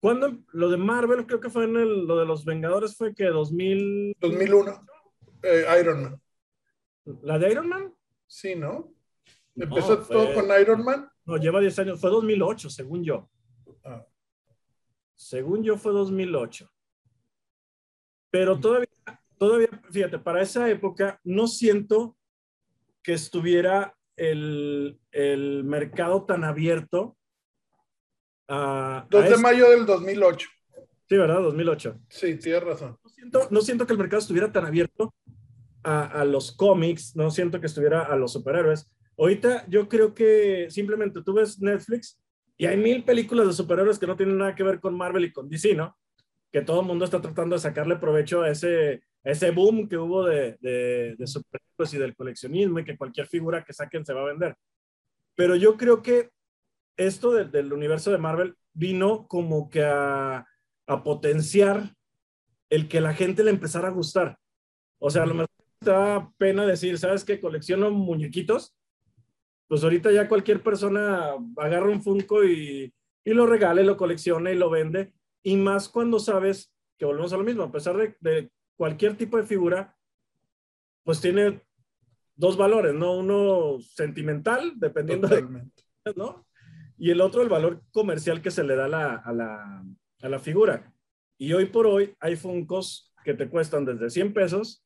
cuando 0.00 0.38
lo 0.52 0.70
de 0.70 0.76
Marvel, 0.76 1.26
creo 1.26 1.40
que 1.40 1.50
fue 1.50 1.64
en 1.64 1.76
el, 1.76 2.06
lo 2.06 2.16
de 2.16 2.24
los 2.24 2.44
Vengadores, 2.44 2.96
fue 2.96 3.14
que 3.14 3.24
2000... 3.24 4.16
2001, 4.20 4.86
eh, 5.42 5.64
Iron 5.80 6.02
Man. 6.04 6.22
¿La 7.22 7.38
de 7.38 7.50
Iron 7.50 7.68
Man? 7.68 7.94
Sí, 8.26 8.54
¿no? 8.54 8.94
¿Empezó 9.56 9.98
todo 9.98 10.32
con 10.34 10.46
Iron 10.58 10.84
Man? 10.84 11.10
No, 11.26 11.36
lleva 11.36 11.60
10 11.60 11.78
años, 11.80 12.00
fue 12.00 12.10
2008, 12.10 12.70
según 12.70 13.02
yo. 13.02 13.28
Ah. 13.84 14.06
Según 15.14 15.64
yo 15.64 15.76
fue 15.76 15.92
2008. 15.92 16.70
Pero 18.34 18.58
todavía, 18.58 18.88
todavía, 19.38 19.68
fíjate, 19.92 20.18
para 20.18 20.42
esa 20.42 20.68
época 20.68 21.20
no 21.22 21.46
siento 21.46 22.16
que 23.00 23.12
estuviera 23.12 23.96
el, 24.16 24.98
el 25.12 25.62
mercado 25.62 26.24
tan 26.24 26.42
abierto. 26.42 27.16
A, 28.48 29.06
2 29.08 29.30
de 29.30 29.36
mayo 29.36 29.70
del 29.70 29.86
2008. 29.86 30.48
Sí, 31.08 31.16
¿verdad? 31.16 31.42
2008. 31.42 32.00
Sí, 32.08 32.36
tienes 32.38 32.64
razón. 32.64 32.98
No 33.04 33.08
siento, 33.08 33.48
no 33.52 33.60
siento 33.60 33.86
que 33.86 33.92
el 33.92 34.00
mercado 34.00 34.18
estuviera 34.18 34.50
tan 34.50 34.66
abierto 34.66 35.14
a, 35.84 36.04
a, 36.04 36.24
los 36.24 36.50
cómics, 36.50 37.14
no 37.14 37.30
siento 37.30 37.60
que 37.60 37.66
estuviera 37.66 38.02
a 38.02 38.16
los 38.16 38.32
superhéroes. 38.32 38.92
Ahorita 39.16 39.64
yo 39.68 39.88
creo 39.88 40.12
que 40.12 40.66
simplemente 40.70 41.22
tú 41.22 41.34
ves 41.34 41.60
Netflix 41.60 42.20
y 42.56 42.66
hay 42.66 42.78
mil 42.78 43.04
películas 43.04 43.46
de 43.46 43.52
superhéroes 43.52 44.00
que 44.00 44.08
no 44.08 44.16
tienen 44.16 44.38
nada 44.38 44.56
que 44.56 44.64
ver 44.64 44.80
con 44.80 44.96
Marvel 44.96 45.24
y 45.24 45.32
con 45.32 45.48
DC, 45.48 45.76
¿no? 45.76 45.96
Que 46.54 46.62
todo 46.62 46.82
el 46.82 46.86
mundo 46.86 47.04
está 47.04 47.20
tratando 47.20 47.56
de 47.56 47.60
sacarle 47.60 47.96
provecho 47.96 48.42
a 48.42 48.48
ese, 48.48 49.02
ese 49.24 49.50
boom 49.50 49.88
que 49.88 49.96
hubo 49.96 50.24
de, 50.24 50.56
de, 50.60 51.26
superhéroes 51.26 51.94
y 51.94 51.98
del 51.98 52.14
coleccionismo 52.14 52.78
y 52.78 52.84
que 52.84 52.96
cualquier 52.96 53.26
figura 53.26 53.64
que 53.64 53.72
saquen 53.72 54.06
se 54.06 54.12
va 54.12 54.20
a 54.20 54.26
vender. 54.26 54.56
Pero 55.34 55.56
yo 55.56 55.76
creo 55.76 56.00
que 56.00 56.30
esto 56.96 57.32
de, 57.32 57.46
del 57.46 57.72
universo 57.72 58.12
de 58.12 58.18
Marvel 58.18 58.54
vino 58.72 59.26
como 59.26 59.68
que 59.68 59.82
a, 59.82 60.46
a 60.86 61.02
potenciar 61.02 61.92
el 62.70 62.86
que 62.86 63.00
la 63.00 63.14
gente 63.14 63.42
le 63.42 63.50
empezara 63.50 63.88
a 63.88 63.90
gustar. 63.90 64.38
O 65.00 65.10
sea, 65.10 65.24
a 65.24 65.26
lo 65.26 65.34
mejor 65.34 65.48
da 65.80 66.32
pena 66.38 66.64
decir, 66.66 66.96
¿sabes 67.00 67.24
qué? 67.24 67.40
Colecciono 67.40 67.90
muñequitos. 67.90 68.76
Pues 69.66 69.82
ahorita 69.82 70.12
ya 70.12 70.28
cualquier 70.28 70.62
persona 70.62 71.32
agarra 71.56 71.90
un 71.90 72.00
Funko 72.00 72.44
y, 72.44 72.94
y 73.24 73.34
lo 73.34 73.44
regala 73.44 73.82
y 73.82 73.86
lo 73.86 73.96
colecciona 73.96 74.52
y 74.52 74.56
lo 74.56 74.70
vende. 74.70 75.12
Y 75.44 75.56
más 75.56 75.88
cuando 75.88 76.18
sabes 76.18 76.74
que 76.98 77.04
volvemos 77.04 77.32
a 77.32 77.36
lo 77.36 77.44
mismo, 77.44 77.62
a 77.62 77.70
pesar 77.70 77.96
de, 77.96 78.16
de 78.20 78.50
cualquier 78.76 79.16
tipo 79.16 79.36
de 79.36 79.44
figura, 79.44 79.96
pues 81.04 81.20
tiene 81.20 81.62
dos 82.34 82.56
valores, 82.56 82.94
¿no? 82.94 83.12
Uno 83.18 83.78
sentimental, 83.80 84.72
dependiendo 84.76 85.28
Totalmente. 85.28 85.82
de, 86.04 86.14
¿no? 86.16 86.44
Y 86.98 87.10
el 87.10 87.20
otro, 87.20 87.42
el 87.42 87.48
valor 87.48 87.82
comercial 87.92 88.40
que 88.42 88.50
se 88.50 88.64
le 88.64 88.74
da 88.74 88.86
a 88.86 88.88
la, 88.88 89.14
a 89.16 89.32
la, 89.32 89.84
a 90.22 90.28
la 90.28 90.38
figura. 90.40 90.92
Y 91.38 91.52
hoy 91.52 91.66
por 91.66 91.86
hoy 91.86 92.14
hay 92.20 92.36
Funcos 92.36 93.12
que 93.24 93.34
te 93.34 93.48
cuestan 93.48 93.84
desde 93.84 94.10
100 94.10 94.32
pesos 94.32 94.84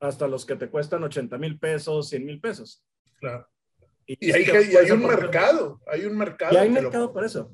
hasta 0.00 0.28
los 0.28 0.46
que 0.46 0.54
te 0.56 0.68
cuestan 0.70 1.02
80 1.02 1.38
mil 1.38 1.58
pesos, 1.58 2.08
100 2.08 2.24
mil 2.24 2.40
pesos. 2.40 2.84
Claro. 3.18 3.48
Y 4.06 4.30
hay, 4.30 4.44
y 4.72 4.76
hay 4.76 4.90
un 4.90 5.02
mercado, 5.04 5.80
hay 5.86 6.04
un 6.06 6.16
mercado. 6.16 6.54
Y 6.54 6.56
hay 6.56 6.70
mercado 6.70 7.06
lo- 7.06 7.12
por 7.12 7.24
eso. 7.24 7.52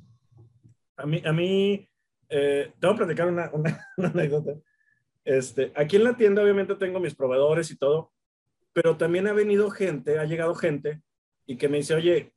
A 0.97 1.07
mí, 1.07 1.23
a 1.25 1.33
mí 1.33 1.89
eh, 2.37 2.73
te 2.81 2.87
voy 2.87 2.95
a 2.95 2.99
platicar 2.99 3.29
una, 3.29 3.49
una, 3.53 3.87
una 3.97 4.09
anécdota. 4.09 4.55
Este, 5.25 5.73
aquí 5.76 5.97
en 5.97 6.05
la 6.05 6.17
tienda 6.17 6.43
obviamente 6.43 6.75
tengo 6.75 6.99
mis 7.00 7.14
proveedores 7.14 7.71
y 7.71 7.76
todo, 7.79 8.12
pero 8.73 8.97
también 8.97 9.26
ha 9.29 9.33
venido 9.33 9.71
gente, 9.71 10.19
ha 10.19 10.25
llegado 10.25 10.55
gente 10.55 11.00
y 11.47 11.57
que 11.57 11.69
me 11.69 11.76
dice, 11.79 11.95
oye, 11.95 12.35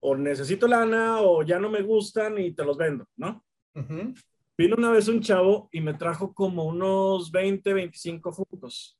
o 0.00 0.14
necesito 0.16 0.66
lana 0.68 1.20
o 1.22 1.42
ya 1.42 1.58
no 1.58 1.70
me 1.70 1.82
gustan 1.82 2.38
y 2.38 2.52
te 2.52 2.64
los 2.64 2.76
vendo, 2.76 3.06
¿no? 3.16 3.42
Ujú. 3.74 4.14
Vino 4.56 4.76
una 4.76 4.90
vez 4.90 5.08
un 5.08 5.20
chavo 5.22 5.68
y 5.72 5.80
me 5.80 5.94
trajo 5.94 6.34
como 6.34 6.64
unos 6.64 7.30
20, 7.32 7.72
25 7.72 8.32
Funkos. 8.32 8.98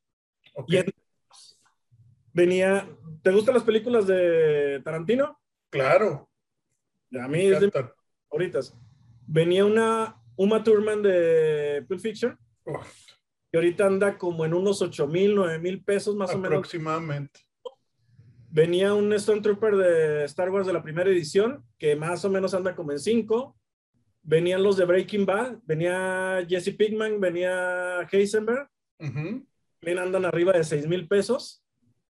Ok, 0.55 0.67
Y 0.73 0.77
en- 0.79 0.87
venía, 2.33 2.89
¿te 3.23 3.31
gustan 3.33 3.55
las 3.55 3.65
películas 3.65 4.07
de 4.07 4.81
Tarantino? 4.85 5.39
Claro. 5.69 6.29
A 7.21 7.29
mí 7.29 7.41
es 7.41 7.61
de 7.61 7.71
favoritas. 8.29 8.75
Venía 9.33 9.65
una 9.65 10.17
Uma 10.35 10.63
Thurman 10.65 11.03
de 11.03 11.85
Pulp 11.87 12.01
Fiction, 12.01 12.37
que 12.65 13.59
ahorita 13.59 13.87
anda 13.87 14.19
como 14.19 14.45
en 14.45 14.55
unos 14.55 14.83
8 14.83 15.07
mil, 15.07 15.37
9 15.37 15.59
mil 15.61 15.85
pesos 15.85 16.17
más 16.17 16.31
o 16.35 16.39
menos. 16.39 16.59
aproximadamente. 16.59 17.41
Venía 18.51 18.93
un 18.95 19.17
Stormtrooper 19.17 19.77
de 19.77 20.25
Star 20.25 20.51
Wars 20.51 20.67
de 20.67 20.73
la 20.73 20.83
primera 20.83 21.09
edición, 21.09 21.65
que 21.79 21.95
más 21.95 22.25
o 22.25 22.31
menos 22.31 22.55
anda 22.55 22.75
como 22.75 22.91
en 22.91 22.99
5. 22.99 23.57
Venían 24.23 24.63
los 24.65 24.77
de 24.77 24.85
Breaking 24.85 25.25
Bad, 25.25 25.59
venía 25.65 26.45
Jesse 26.49 26.75
Pinkman, 26.77 27.21
venía 27.21 28.01
Heisenberg, 28.11 28.69
Ujú. 28.99 29.47
también 29.79 29.99
andan 30.01 30.25
arriba 30.25 30.53
de 30.53 30.65
6 30.65 30.89
mil 30.89 31.07
pesos. 31.07 31.63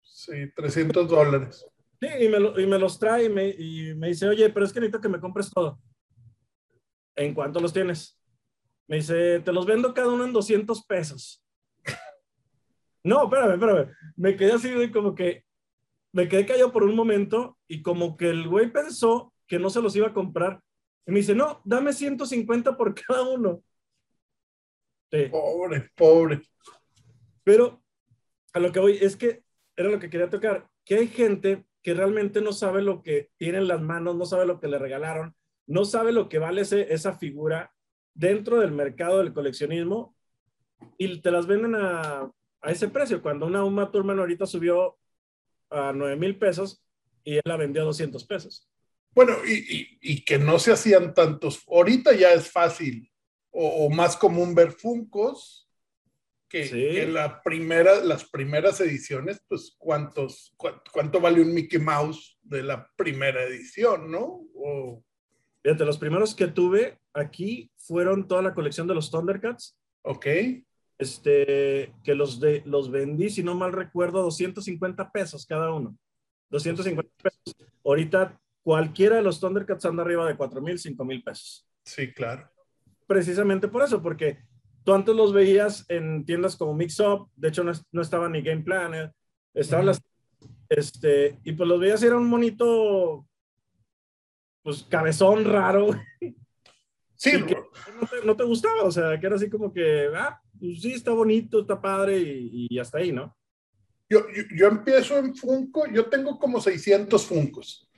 Sí, 0.02 0.32
300 0.56 1.08
dólares. 1.08 1.64
Sí, 2.02 2.08
y 2.26 2.28
me, 2.28 2.40
lo- 2.40 2.60
y 2.60 2.66
me 2.66 2.80
los 2.80 2.98
trae 2.98 3.26
y 3.26 3.30
me, 3.30 3.50
y 3.50 3.94
me 3.94 4.08
dice, 4.08 4.28
oye, 4.28 4.50
pero 4.50 4.66
es 4.66 4.74
que 4.74 4.80
necesito 4.80 5.00
que 5.00 5.10
me 5.10 5.20
compres 5.20 5.52
todo. 5.52 5.80
¿En 7.16 7.34
cuánto 7.34 7.60
los 7.60 7.74
tienes? 7.74 8.20
Me 8.88 8.98
dice, 8.98 9.40
te 9.40 9.54
los 9.54 9.66
vendo 9.66 9.94
cada 9.94 10.10
uno 10.10 10.26
en 10.26 10.34
200 10.34 10.86
pesos. 10.86 11.44
No, 13.06 13.26
espérame, 13.26 13.56
espérame. 13.56 13.92
Me 14.16 14.38
quedé 14.38 14.54
así 14.54 14.70
de 14.70 14.90
como 14.90 15.14
que, 15.14 15.44
me 16.14 16.30
quedé 16.30 16.46
callado 16.46 16.72
por 16.72 16.84
un 16.84 16.96
momento 16.96 17.58
y 17.68 17.82
como 17.82 18.16
que 18.16 18.30
el 18.30 18.48
güey 18.48 18.72
pensó 18.72 19.34
que 19.46 19.60
no 19.60 19.70
se 19.70 19.82
los 19.82 19.94
iba 19.98 20.08
a 20.08 20.14
comprar. 20.14 20.62
Y 21.06 21.12
me 21.12 21.18
dice, 21.18 21.36
no, 21.36 21.62
dame 21.66 21.92
150 21.92 22.78
por 22.78 22.96
cada 23.08 23.24
uno. 23.24 23.62
Sí. 25.12 25.26
Pobre, 25.30 25.90
pobre. 25.96 26.42
Pero 27.44 27.84
a 28.54 28.60
lo 28.60 28.72
que 28.72 28.80
voy 28.80 28.98
es 29.02 29.18
que 29.18 29.44
era 29.76 29.90
lo 29.90 30.00
que 30.00 30.10
quería 30.10 30.30
tocar, 30.30 30.70
que 30.86 30.96
hay 30.96 31.08
gente 31.08 31.66
que 31.82 31.94
realmente 31.94 32.42
no 32.42 32.54
sabe 32.54 32.82
lo 32.82 33.02
que 33.02 33.32
tiene 33.38 33.58
en 33.58 33.68
las 33.68 33.82
manos, 33.82 34.16
no 34.16 34.26
sabe 34.26 34.46
lo 34.46 34.60
que 34.60 34.68
le 34.68 34.80
regalaron, 34.80 35.36
no 35.68 35.86
sabe 35.86 36.12
lo 36.12 36.28
que 36.30 36.40
vale 36.40 36.62
ese- 36.62 36.94
esa 36.94 37.18
figura 37.18 37.74
dentro 38.14 38.60
del 38.60 38.72
mercado 38.72 39.20
del 39.20 39.34
coleccionismo 39.34 40.16
y 40.98 41.22
te 41.22 41.32
las 41.32 41.48
venden 41.48 41.76
a, 41.76 42.32
a 42.62 42.72
ese 42.72 42.88
precio. 42.90 43.22
Cuando 43.22 43.46
una 43.46 43.64
Uma 43.64 43.92
Thurman 43.92 44.20
ahorita 44.20 44.46
subió 44.46 44.98
a 45.70 45.92
9 45.94 46.16
mil 46.18 46.38
pesos 46.38 46.84
y 47.24 47.36
él 47.36 47.42
la 47.46 47.58
vendió 47.58 47.82
a 47.82 47.86
200 47.86 48.24
pesos. 48.26 48.70
Bueno, 49.16 49.34
y, 49.48 49.54
y- 49.54 50.00
y 50.02 50.26
que 50.26 50.38
no 50.38 50.60
se 50.60 50.72
hacían 50.74 51.14
tantos. 51.14 51.64
Ahorita 51.68 52.14
ya 52.14 52.34
es 52.34 52.52
fácil 52.52 53.10
o, 53.52 53.86
o 53.86 53.90
más 53.90 54.18
común 54.18 54.54
ver 54.56 54.72
Funcos 54.72 55.70
que, 56.50 56.66
Sí. 56.66 56.72
que 56.74 57.08
la 57.08 57.42
primera, 57.42 58.04
las 58.04 58.26
primeras 58.26 58.80
ediciones, 58.82 59.42
pues 59.48 59.76
cuántos, 59.78 60.54
cuánto, 60.58 60.84
cuánto 60.92 61.20
vale 61.22 61.42
un 61.42 61.54
Mickey 61.54 61.80
Mouse 61.80 62.38
de 62.44 62.62
la 62.64 62.88
primera 62.96 63.44
edición, 63.44 64.12
¿no? 64.12 64.42
O, 64.56 65.04
Fíjate, 65.64 65.86
los 65.86 65.98
primeros 65.98 66.36
que 66.36 66.48
tuve 66.48 67.00
aquí 67.14 67.72
fueron 67.78 68.28
toda 68.28 68.42
la 68.42 68.54
colección 68.54 68.88
de 68.88 68.96
los 68.96 69.10
Thundercats. 69.10 69.78
ok, 70.04 70.26
este, 71.00 71.94
que 72.04 72.16
los, 72.16 72.40
de, 72.40 72.62
los 72.66 72.92
vendí, 72.92 73.30
si 73.30 73.44
no 73.44 73.56
mal 73.56 73.74
recuerdo, 73.74 74.22
250 74.22 75.12
pesos 75.12 75.46
cada 75.46 75.72
uno. 75.74 75.98
250 76.52 77.12
pesos. 77.22 77.56
Ahorita 77.84 78.40
cualquiera 78.62 79.18
de 79.18 79.22
los 79.24 79.40
Thundercats 79.40 79.86
anda 79.86 80.04
arriba 80.04 80.28
de 80.28 80.38
4 80.38 80.62
mil, 80.62 80.78
5 80.78 81.04
mil 81.06 81.24
pesos. 81.24 81.68
sí, 81.84 82.12
claro. 82.14 82.50
Precisamente 83.06 83.68
por 83.68 83.84
eso, 83.84 84.02
porque 84.02 84.40
tú 84.86 84.94
antes 84.94 85.14
los 85.14 85.34
veías 85.34 85.86
en 85.90 86.24
tiendas 86.26 86.56
como 86.56 86.74
Mix 86.74 87.00
Up, 87.02 87.30
de 87.36 87.50
hecho 87.50 87.64
no, 87.64 87.74
no 87.92 88.02
estaba 88.02 88.30
ni 88.30 88.42
Game 88.42 88.62
Planet, 88.64 89.12
estaban 89.54 89.86
Ujú. 89.88 89.88
las, 89.88 90.02
este, 90.70 91.38
y 91.44 91.52
pues 91.52 91.68
los 91.68 91.80
veías 91.82 92.02
era 92.02 92.16
un 92.18 92.28
monito, 92.28 93.28
pues 94.64 94.84
cabezón 94.90 95.46
raro, 95.46 95.90
Sí, 97.16 97.38
Y 97.38 97.44
que- 97.44 97.56
no 97.56 98.08
te, 98.08 98.26
no 98.26 98.36
te 98.36 98.44
gustaba, 98.44 98.84
o 98.84 98.92
sea, 98.92 99.18
que 99.18 99.26
era 99.28 99.36
así 99.38 99.50
como 99.50 99.72
que, 99.72 100.10
ah, 100.14 100.42
pues 100.60 100.82
sí, 100.82 100.94
está 100.94 101.12
bonito, 101.12 101.62
está 101.62 101.80
padre 101.82 102.18
y, 102.20 102.68
y 102.70 102.80
hasta 102.80 102.98
ahí, 102.98 103.12
¿no? 103.14 103.38
yo, 104.10 104.26
yo, 104.36 104.44
yo 104.56 104.68
empiezo 104.68 105.18
en 105.18 105.34
Funko, 105.36 105.88
yo 105.88 106.06
tengo 106.08 106.38
como 106.38 106.60
600 106.62 107.26
Funcos. 107.26 107.90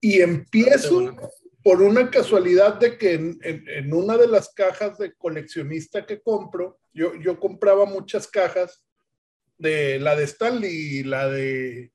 Y 0.00 0.20
empiezo 0.20 0.94
Bueno. 1.00 1.16
por 1.64 1.80
una 1.82 2.10
casualidad 2.10 2.74
de 2.78 2.96
que 2.98 3.14
en, 3.14 3.38
en- 3.42 3.68
en 3.68 3.92
una 3.94 4.16
de 4.18 4.28
las 4.28 4.52
cajas 4.52 4.98
de 4.98 5.14
coleccionista 5.14 6.04
que 6.06 6.20
compro, 6.20 6.78
yo, 6.92 7.14
yo 7.16 7.40
compraba 7.40 7.86
muchas 7.86 8.28
cajas 8.28 8.84
de 9.58 9.98
la 9.98 10.14
de 10.14 10.24
Stanley, 10.24 11.02
la 11.04 11.28
de 11.28 11.90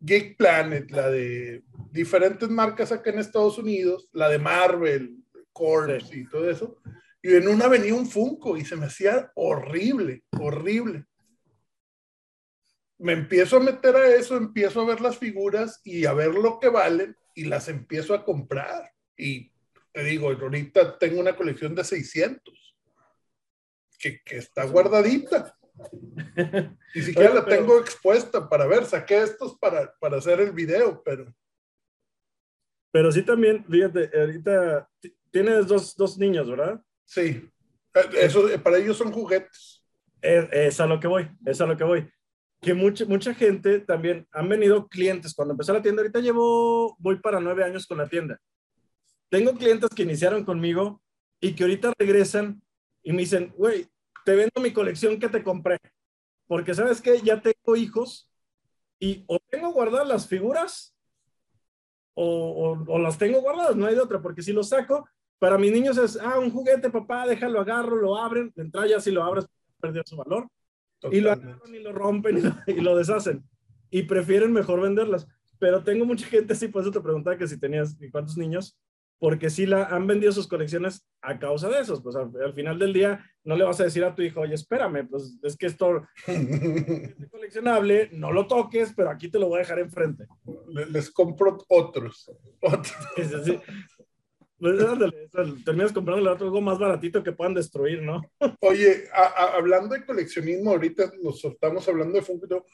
Geek 0.00 0.36
Planet, 0.36 0.90
la 0.90 1.08
de 1.08 1.64
diferentes 1.90 2.48
marcas 2.48 2.92
acá 2.92 3.10
en 3.10 3.18
Estados 3.18 3.58
Unidos, 3.58 4.08
la 4.12 4.28
de 4.28 4.38
Marvel, 4.38 5.16
Corps 5.52 6.12
y 6.12 6.28
todo 6.28 6.50
eso. 6.50 6.78
Y 7.22 7.34
en 7.34 7.48
una 7.48 7.66
venía 7.66 7.94
un 7.94 8.06
Funko 8.06 8.56
y 8.56 8.64
se 8.64 8.76
me 8.76 8.86
hacía 8.86 9.32
horrible, 9.34 10.22
horrible. 10.38 11.06
Me 12.98 13.12
empiezo 13.12 13.56
a 13.56 13.60
meter 13.60 13.96
a 13.96 14.06
eso, 14.14 14.36
empiezo 14.36 14.82
a 14.82 14.86
ver 14.86 15.00
las 15.00 15.18
figuras 15.18 15.80
y 15.82 16.06
a 16.06 16.12
ver 16.12 16.34
lo 16.34 16.58
que 16.60 16.68
valen 16.68 17.16
y 17.34 17.44
las 17.44 17.68
empiezo 17.68 18.14
a 18.14 18.24
comprar. 18.24 18.92
Y 19.16 19.50
te 19.92 20.04
digo, 20.04 20.30
ahorita 20.30 20.98
tengo 20.98 21.20
una 21.20 21.36
colección 21.36 21.74
de 21.74 21.84
600 21.84 22.76
que, 23.98 24.20
que 24.22 24.36
está 24.36 24.64
guardadita. 24.64 25.58
Ni 26.94 27.02
siquiera 27.02 27.30
Oye, 27.30 27.38
la 27.40 27.44
pero- 27.44 27.56
tengo 27.58 27.78
expuesta 27.80 28.48
para 28.48 28.66
ver. 28.66 28.84
Saqué 28.86 29.22
estos 29.22 29.56
para, 29.58 29.92
para 30.00 30.18
hacer 30.18 30.40
el 30.40 30.52
video, 30.52 31.02
pero 31.04 31.32
Pero 32.92 33.12
sí 33.12 33.22
también, 33.22 33.64
fíjate, 33.68 34.10
ahorita 34.18 34.88
tienes 35.30 35.66
dos, 35.66 35.94
dos 35.96 36.16
niños, 36.18 36.48
¿verdad? 36.48 36.80
sí. 37.04 37.48
Eh, 37.94 38.08
Eso, 38.20 38.46
eh, 38.50 38.58
para 38.58 38.76
ellos 38.76 38.96
son 38.98 39.10
juguetes. 39.10 39.82
Es, 40.20 40.48
es 40.52 40.80
a 40.80 40.86
lo 40.86 41.00
que 41.00 41.06
voy, 41.06 41.30
es 41.46 41.60
a 41.62 41.66
lo 41.66 41.76
que 41.76 41.84
voy. 41.84 42.10
Que 42.60 42.74
mucha, 42.74 43.06
mucha 43.06 43.32
gente 43.34 43.80
también, 43.80 44.26
han 44.32 44.48
venido 44.50 44.86
clientes, 44.86 45.32
cuando 45.34 45.52
empezó 45.54 45.72
la 45.72 45.80
tienda, 45.80 46.02
ahorita 46.02 46.20
llevo, 46.20 46.94
voy 46.98 47.18
para 47.20 47.40
nueve 47.40 47.64
años 47.64 47.86
con 47.86 47.96
la 47.98 48.06
tienda. 48.08 48.38
Tengo 49.30 49.52
clientes 49.54 49.88
que 49.96 50.02
iniciaron 50.02 50.44
conmigo 50.44 51.02
y 51.40 51.54
que 51.54 51.64
ahorita 51.64 51.92
regresan 51.98 52.60
y 53.02 53.12
me 53.12 53.20
dicen, 53.20 53.52
güey, 53.56 53.86
te 54.26 54.34
vendo 54.34 54.60
mi 54.60 54.72
colección 54.72 55.20
que 55.20 55.28
te 55.28 55.44
compré. 55.44 55.78
Porque 56.48 56.74
sabes 56.74 57.00
que 57.00 57.20
ya 57.22 57.40
tengo 57.40 57.76
hijos 57.76 58.28
y 58.98 59.24
o 59.28 59.38
tengo 59.50 59.72
guardadas 59.72 60.08
las 60.08 60.26
figuras 60.28 60.94
o, 62.14 62.24
o- 62.24 62.94
o 62.94 62.98
las 62.98 63.18
tengo 63.18 63.40
guardadas, 63.40 63.76
no 63.76 63.86
hay 63.86 63.94
de 63.94 64.00
otra, 64.00 64.20
porque 64.20 64.42
si 64.42 64.52
lo 64.52 64.62
saco, 64.62 65.08
para 65.38 65.58
mis 65.58 65.70
niños 65.72 65.98
es, 65.98 66.18
ah, 66.20 66.38
un 66.38 66.50
juguete, 66.50 66.90
papá, 66.90 67.26
déjalo, 67.26 67.60
agarro, 67.60 67.96
lo 67.96 68.16
abren, 68.16 68.52
de 68.56 68.62
entrada 68.62 68.86
ya 68.86 69.00
si 69.00 69.10
lo 69.10 69.22
abres, 69.22 69.46
perdió 69.80 70.02
su 70.06 70.16
valor, 70.16 70.48
y 71.12 71.20
lo 71.20 71.30
agarran 71.32 71.74
y 71.74 71.78
lo 71.80 71.92
rompen 71.92 72.38
y 72.38 72.40
lo, 72.40 72.50
y 72.66 72.80
lo 72.80 72.96
deshacen, 72.96 73.44
y 73.90 74.02
prefieren 74.04 74.52
mejor 74.52 74.80
venderlas. 74.80 75.26
Pero 75.58 75.84
tengo 75.84 76.04
mucha 76.04 76.26
gente 76.26 76.54
así, 76.54 76.68
por 76.68 76.82
eso 76.82 76.90
te 76.90 77.00
preguntaba 77.00 77.36
que 77.36 77.46
si 77.46 77.58
tenías, 77.60 77.96
¿y 78.00 78.10
cuántos 78.10 78.36
niños? 78.36 78.76
Porque 79.18 79.50
sí 79.50 79.66
la, 79.66 79.84
han 79.84 80.06
vendido 80.06 80.32
sus 80.32 80.46
colecciones 80.46 81.06
a 81.22 81.38
causa 81.38 81.68
de 81.68 81.80
esos. 81.80 82.02
Pues 82.02 82.16
al, 82.16 82.54
final 82.54 82.78
del 82.78 82.92
día 82.92 83.24
no 83.44 83.56
le 83.56 83.64
vas 83.64 83.80
a 83.80 83.84
decir 83.84 84.04
a 84.04 84.14
tu 84.14 84.22
hijo, 84.22 84.40
oye, 84.40 84.54
espérame, 84.54 85.08
pues 85.08 85.38
es 85.42 85.56
que 85.56 85.66
esto 85.66 86.06
es 86.26 87.30
coleccionable, 87.30 88.10
no 88.12 88.32
lo 88.32 88.46
toques, 88.46 88.92
pero 88.94 89.10
aquí 89.10 89.28
te 89.28 89.38
lo 89.38 89.48
voy 89.48 89.56
a 89.56 89.60
dejar 89.60 89.78
enfrente. 89.78 90.26
Les 90.90 91.10
compro 91.10 91.58
otros. 91.68 92.30
otros. 92.60 92.94
Sí, 93.44 93.58
Pues, 94.58 94.78
terminas 95.64 95.92
comprando 95.92 96.30
algo 96.30 96.60
más 96.62 96.78
baratito 96.78 97.22
que 97.22 97.32
puedan 97.32 97.52
destruir, 97.52 98.02
¿no? 98.02 98.22
Oye, 98.60 99.04
hablando 99.54 99.94
de 99.94 100.04
coleccionismo, 100.04 100.70
ahorita 100.70 101.12
nos 101.22 101.44
estamos 101.44 101.86
hablando 101.88 102.14
de 102.14 102.22
Funko. 102.22 102.64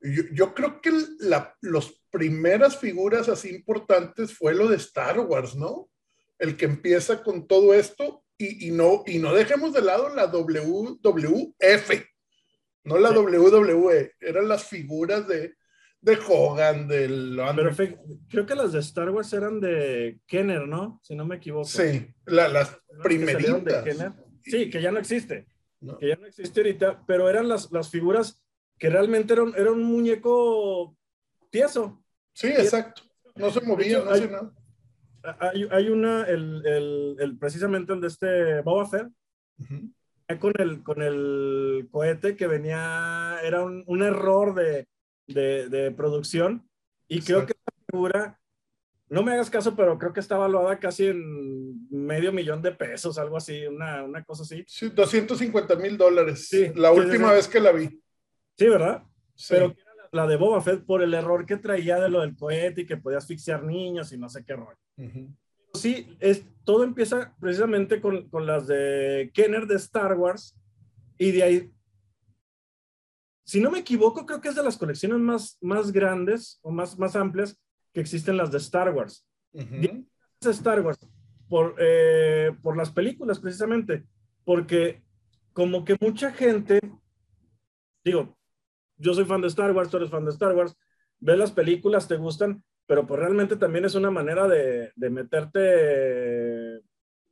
Yo, 0.00 0.22
yo 0.32 0.54
creo 0.54 0.80
que 0.80 0.92
la, 1.20 1.56
los 1.60 2.02
primeras 2.10 2.78
figuras 2.78 3.28
así 3.28 3.50
importantes 3.50 4.32
fue 4.36 4.54
lo 4.54 4.68
de 4.68 4.76
Star 4.76 5.20
Wars, 5.20 5.54
¿no? 5.54 5.88
El 6.38 6.56
que 6.56 6.66
empieza 6.66 7.22
con 7.22 7.46
todo 7.46 7.74
esto 7.74 8.22
y, 8.38 8.68
y 8.68 8.70
no, 8.70 9.02
y 9.06 9.18
no 9.18 9.34
dejemos 9.34 9.72
de 9.72 9.82
lado 9.82 10.14
la 10.14 10.26
WWF, 10.26 11.90
no 12.84 12.98
la 12.98 13.10
WWE, 13.10 14.12
eran 14.20 14.48
las 14.48 14.64
figuras 14.64 15.26
de, 15.26 15.54
de 16.00 16.18
Hogan, 16.28 16.86
del... 16.86 17.40
Pero 17.56 17.70
creo 18.28 18.46
que 18.46 18.54
las 18.54 18.72
de 18.72 18.78
Star 18.80 19.10
Wars 19.10 19.32
eran 19.32 19.60
de 19.60 20.20
Kenner, 20.26 20.68
¿no? 20.68 21.00
Si 21.02 21.16
no 21.16 21.26
me 21.26 21.36
equivoco. 21.36 21.66
Sí, 21.66 22.06
las 22.26 22.78
primeritas. 23.02 23.84
Sí, 24.44 24.70
que 24.70 24.80
ya 24.80 24.92
no 24.92 25.00
existe. 25.00 25.48
Que 25.98 26.08
ya 26.08 26.16
no 26.16 26.26
existe 26.26 26.60
ahorita, 26.60 27.04
pero 27.06 27.28
eran 27.28 27.48
las, 27.48 27.72
las 27.72 27.90
figuras 27.90 28.45
que 28.78 28.90
realmente 28.90 29.32
eran, 29.32 29.52
era 29.56 29.72
un 29.72 29.82
muñeco 29.82 30.96
tieso. 31.50 32.02
Sí, 32.32 32.48
exacto. 32.48 33.02
No 33.34 33.50
se 33.50 33.60
movía, 33.60 34.00
no 34.00 34.10
hacía 34.10 34.26
nada. 34.28 34.52
Hay, 35.72 35.88
una, 35.88 36.24
el, 36.24 36.64
el, 36.64 37.16
el, 37.18 37.38
precisamente 37.38 37.92
el 37.92 38.00
de 38.00 38.06
este 38.06 38.60
Boba 38.60 38.86
Fett, 38.86 39.08
con, 40.38 40.52
el, 40.58 40.82
con 40.84 41.02
el 41.02 41.88
cohete 41.90 42.36
que 42.36 42.46
venía, 42.46 43.38
era 43.42 43.64
un, 43.64 43.82
un 43.86 44.02
error 44.02 44.54
de, 44.54 44.86
de, 45.26 45.68
de, 45.68 45.90
producción 45.90 46.68
y 47.08 47.22
creo 47.22 47.44
que 47.44 47.54
la 47.54 47.86
figura, 47.90 48.40
no 49.08 49.24
me 49.24 49.32
hagas 49.32 49.50
caso, 49.50 49.74
pero 49.74 49.98
creo 49.98 50.12
que 50.12 50.20
está 50.20 50.36
valuada 50.36 50.78
casi 50.78 51.06
en 51.06 51.88
medio 51.90 52.32
millón 52.32 52.62
de 52.62 52.72
pesos, 52.72 53.18
algo 53.18 53.36
así, 53.36 53.66
una, 53.66 54.04
una 54.04 54.22
cosa 54.22 54.44
así. 54.44 54.64
Sí, 54.68 54.90
250 54.90 55.74
mil 55.76 55.96
dólares. 55.96 56.48
Sí, 56.48 56.70
la 56.74 56.92
última 56.92 57.32
vez 57.32 57.48
que 57.48 57.60
la 57.60 57.72
vi. 57.72 58.00
Sí, 58.56 58.68
¿verdad? 58.68 59.02
Sí. 59.34 59.54
Pero 59.54 59.74
la 60.12 60.26
de 60.26 60.36
Boba 60.36 60.60
Fett 60.60 60.84
por 60.84 61.02
el 61.02 61.14
error 61.14 61.46
que 61.46 61.56
traía 61.56 62.00
de 62.00 62.08
lo 62.08 62.20
del 62.20 62.36
cohete 62.36 62.82
y 62.82 62.86
que 62.86 62.96
podía 62.96 63.18
asfixiar 63.18 63.62
niños 63.62 64.12
y 64.12 64.18
no 64.18 64.28
sé 64.28 64.44
qué 64.44 64.56
rollo. 64.56 64.78
Sí, 65.74 66.16
es, 66.20 66.44
todo 66.64 66.84
empieza 66.84 67.34
precisamente 67.38 68.00
con, 68.00 68.28
con, 68.30 68.46
las 68.46 68.66
de 68.66 69.30
Kenner 69.34 69.66
de 69.66 69.76
Star 69.76 70.16
Wars 70.16 70.58
y 71.18 71.32
de 71.32 71.42
ahí, 71.42 71.72
si 73.44 73.60
no 73.60 73.70
me 73.70 73.80
equivoco, 73.80 74.24
creo 74.24 74.40
que 74.40 74.48
es 74.48 74.54
de 74.54 74.62
las 74.62 74.78
colecciones 74.78 75.18
más, 75.18 75.58
más 75.60 75.92
grandes 75.92 76.58
o 76.62 76.70
más, 76.70 76.98
más 76.98 77.14
amplias 77.14 77.60
que 77.92 78.00
existen 78.00 78.36
las 78.36 78.50
de 78.50 78.58
Star 78.58 78.92
Wars. 78.92 79.26
de 79.52 80.04
Star 80.40 80.80
Wars 80.80 80.98
por, 81.48 81.76
eh, 81.78 82.52
por 82.62 82.76
las 82.76 82.90
películas 82.90 83.38
precisamente, 83.38 84.04
porque 84.44 85.02
como 85.52 85.84
que 85.84 85.96
mucha 86.00 86.32
gente, 86.32 86.80
digo, 88.04 88.35
yo 88.96 89.14
soy 89.14 89.24
fan 89.24 89.40
de 89.40 89.48
Star 89.48 89.72
Wars, 89.72 89.90
tú 89.90 89.96
eres 89.96 90.10
fan 90.10 90.24
de 90.24 90.30
Star 90.30 90.54
Wars, 90.54 90.76
ves 91.18 91.38
las 91.38 91.52
películas, 91.52 92.08
te 92.08 92.16
gustan, 92.16 92.62
pero 92.86 93.06
pues 93.06 93.20
realmente 93.20 93.56
también 93.56 93.84
es 93.84 93.94
una 93.94 94.10
manera 94.10 94.46
de, 94.48 94.92
de 94.94 95.10
meterte 95.10 96.82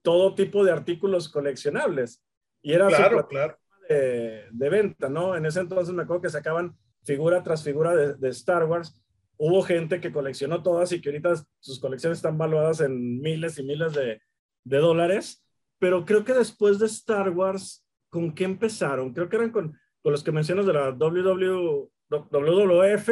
todo 0.03 0.35
tipo 0.35 0.65
de 0.65 0.73
artículos 0.73 1.29
coleccionables. 1.29 2.23
Y 2.63 2.73
era 2.73 2.89
claro, 2.89 3.27
claro. 3.29 3.59
De, 3.89 4.45
de, 4.51 4.69
venta, 4.69 5.09
¿no? 5.09 5.37
En 5.37 5.47
ese 5.47 5.61
entonces 5.61 5.95
me 5.95 6.03
acuerdo 6.03 6.23
que 6.23 6.31
sacaban 6.31 6.77
figura 7.03 7.43
tras 7.43 7.63
figura 7.63 7.95
de, 7.95 8.15
de, 8.15 8.29
Star 8.31 8.65
Wars. 8.65 9.01
Hubo 9.37 9.63
gente 9.63 10.01
que 10.01 10.13
coleccionó 10.13 10.63
todas 10.63 10.93
y 10.93 11.01
que 11.01 11.11
ahorita 11.11 11.35
sus 11.61 11.81
colecciones 11.81 12.19
están 12.19 12.39
valuadas 12.39 12.81
en 12.81 13.21
miles 13.21 13.59
y 13.59 13.65
miles 13.65 13.93
de, 13.95 14.21
de 14.65 14.79
dólares. 14.79 15.45
Pero 15.79 16.05
creo 16.05 16.25
que 16.25 16.33
después 16.33 16.79
de 16.79 16.87
Star 16.87 17.31
Wars, 17.31 17.85
¿con 18.09 18.35
qué 18.35 18.45
empezaron? 18.45 19.13
Creo 19.13 19.29
que 19.29 19.37
eran 19.37 19.51
con 19.51 19.79
con 20.05 20.13
los 20.13 20.23
que 20.23 20.31
mencionas 20.33 20.67
de 20.67 20.75
la 20.75 20.91
WWF 20.91 23.09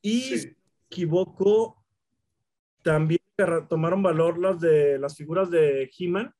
y 0.00 0.20
si 0.22 0.46
me 0.46 0.56
equivoco 0.86 1.84
también 2.82 3.20
tomaron 3.68 4.02
valor 4.02 4.38
las 4.38 4.58
de 4.58 4.98
las 4.98 5.14
figuras 5.14 5.50
de 5.50 5.90
He-Man. 5.98 6.34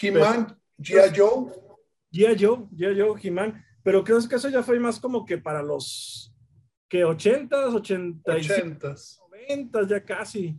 He-Man, 0.00 0.58
G.I. 0.78 1.12
Joe. 1.14 1.52
G.I. 2.10 2.42
Joe, 2.42 2.68
G.I. 2.72 2.98
Joe, 2.98 3.20
He-Man. 3.22 3.62
Pero 3.82 4.02
creo 4.02 4.26
que 4.26 4.36
eso 4.36 4.48
ya 4.48 4.62
fue 4.62 4.80
más 4.80 4.98
como 4.98 5.26
que 5.26 5.36
para 5.36 5.62
los 5.62 6.34
que 6.88 7.04
80s, 7.04 7.50
80s, 7.50 9.18
90s, 9.46 9.88
ya 9.88 10.02
casi. 10.02 10.58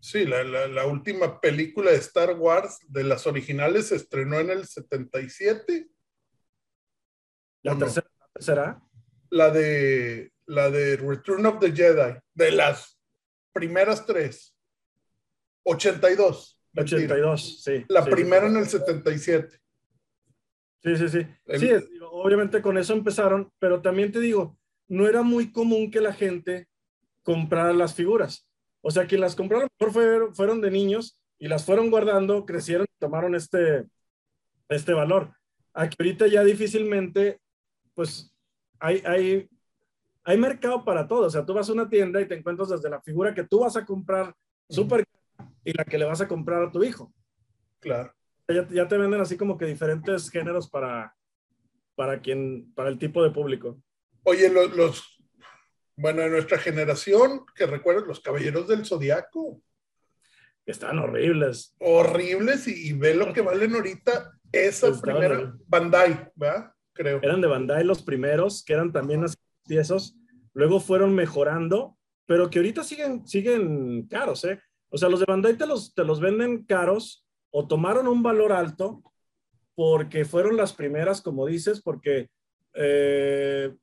Sí, 0.00 0.26
la, 0.26 0.44
la, 0.44 0.68
la, 0.68 0.84
última 0.84 1.40
película 1.40 1.92
de 1.92 1.96
Star 1.96 2.38
Wars 2.38 2.80
de 2.88 3.04
las 3.04 3.26
originales 3.26 3.86
se 3.86 3.96
estrenó 3.96 4.38
en 4.38 4.50
el 4.50 4.66
77 4.66 5.93
¿La 7.64 7.78
tercera, 7.78 8.06
será? 8.38 8.82
La 9.30 9.50
de, 9.50 10.32
la 10.46 10.70
de 10.70 10.96
Return 10.96 11.46
of 11.46 11.58
the 11.60 11.72
Jedi, 11.72 12.18
de 12.34 12.52
las 12.52 12.98
primeras 13.52 14.04
tres. 14.04 14.54
82. 15.64 16.60
82, 16.76 17.62
sí. 17.62 17.84
La 17.88 18.04
primera 18.04 18.46
en 18.46 18.56
el 18.56 18.66
77. 18.66 19.58
Sí, 20.82 20.96
sí, 20.96 21.08
sí. 21.08 21.26
Sí, 21.58 21.70
obviamente 22.10 22.60
con 22.60 22.76
eso 22.76 22.92
empezaron, 22.92 23.50
pero 23.58 23.80
también 23.80 24.12
te 24.12 24.20
digo, 24.20 24.58
no 24.86 25.08
era 25.08 25.22
muy 25.22 25.50
común 25.50 25.90
que 25.90 26.02
la 26.02 26.12
gente 26.12 26.68
comprara 27.22 27.72
las 27.72 27.94
figuras. 27.94 28.46
O 28.82 28.90
sea, 28.90 29.06
quien 29.06 29.22
las 29.22 29.34
compraron 29.34 29.68
fueron, 29.78 30.34
fueron 30.34 30.60
de 30.60 30.70
niños 30.70 31.18
y 31.38 31.48
las 31.48 31.64
fueron 31.64 31.90
guardando, 31.90 32.44
crecieron 32.44 32.86
y 32.86 32.98
tomaron 32.98 33.34
este, 33.34 33.86
este 34.68 34.92
valor. 34.92 35.32
Aquí 35.72 35.96
ahorita 35.98 36.26
ya 36.26 36.44
difícilmente 36.44 37.40
pues 37.94 38.34
hay, 38.78 39.02
hay, 39.06 39.48
hay 40.24 40.38
mercado 40.38 40.84
para 40.84 41.06
todo. 41.06 41.26
O 41.26 41.30
sea, 41.30 41.44
tú 41.44 41.54
vas 41.54 41.68
a 41.68 41.72
una 41.72 41.88
tienda 41.88 42.20
y 42.20 42.28
te 42.28 42.34
encuentras 42.34 42.68
desde 42.68 42.90
la 42.90 43.00
figura 43.00 43.34
que 43.34 43.44
tú 43.44 43.60
vas 43.60 43.76
a 43.76 43.84
comprar 43.84 44.34
súper 44.68 45.04
y 45.64 45.72
la 45.72 45.84
que 45.84 45.98
le 45.98 46.04
vas 46.04 46.20
a 46.20 46.28
comprar 46.28 46.62
a 46.62 46.70
tu 46.70 46.82
hijo. 46.82 47.12
Claro. 47.80 48.12
Ya, 48.48 48.68
ya, 48.68 48.88
te 48.88 48.98
venden 48.98 49.20
así 49.20 49.36
como 49.36 49.56
que 49.56 49.64
diferentes 49.64 50.30
géneros 50.30 50.68
para, 50.68 51.14
para, 51.94 52.20
quien, 52.20 52.72
para 52.74 52.90
el 52.90 52.98
tipo 52.98 53.22
de 53.22 53.30
público. 53.30 53.80
Oye, 54.24 54.50
los, 54.50 54.74
los 54.76 55.14
bueno, 55.96 56.22
de 56.22 56.30
nuestra 56.30 56.58
generación, 56.58 57.44
que 57.54 57.66
recuerdas, 57.66 58.06
los 58.06 58.20
caballeros 58.20 58.68
del 58.68 58.84
zodiaco. 58.84 59.62
Están 60.66 60.98
horribles. 60.98 61.74
Horribles 61.78 62.66
y, 62.66 62.92
ve 62.94 63.14
lo 63.14 63.32
que 63.32 63.42
valen 63.42 63.74
ahorita 63.74 64.32
esa 64.50 65.00
primera 65.00 65.54
Bandai, 65.66 66.30
¿verdad? 66.34 66.72
Creo. 66.94 67.20
Eran 67.22 67.40
de 67.40 67.48
Bandai 67.48 67.84
los 67.84 68.02
primeros, 68.02 68.64
que 68.64 68.72
eran 68.72 68.92
también 68.92 69.24
así 69.24 69.36
esos. 69.68 70.16
Luego 70.52 70.80
fueron 70.80 71.14
mejorando, 71.14 71.98
pero 72.26 72.48
que 72.48 72.58
ahorita 72.60 72.84
siguen, 72.84 73.26
siguen 73.26 74.06
caros, 74.08 74.44
¿eh? 74.44 74.60
O 74.88 74.96
sea, 74.96 75.08
los 75.08 75.20
de 75.20 75.26
Bandai 75.26 75.56
te 75.56 75.66
los, 75.66 75.94
te 75.94 76.04
los 76.04 76.20
venden 76.20 76.64
caros 76.64 77.26
o 77.50 77.66
tomaron 77.66 78.06
un 78.06 78.22
valor 78.22 78.52
alto 78.52 79.02
porque 79.74 80.24
fueron 80.24 80.56
las 80.56 80.72
primeras, 80.72 81.20
como 81.20 81.46
dices, 81.46 81.82
porque 81.82 82.28
eh, 82.74 83.74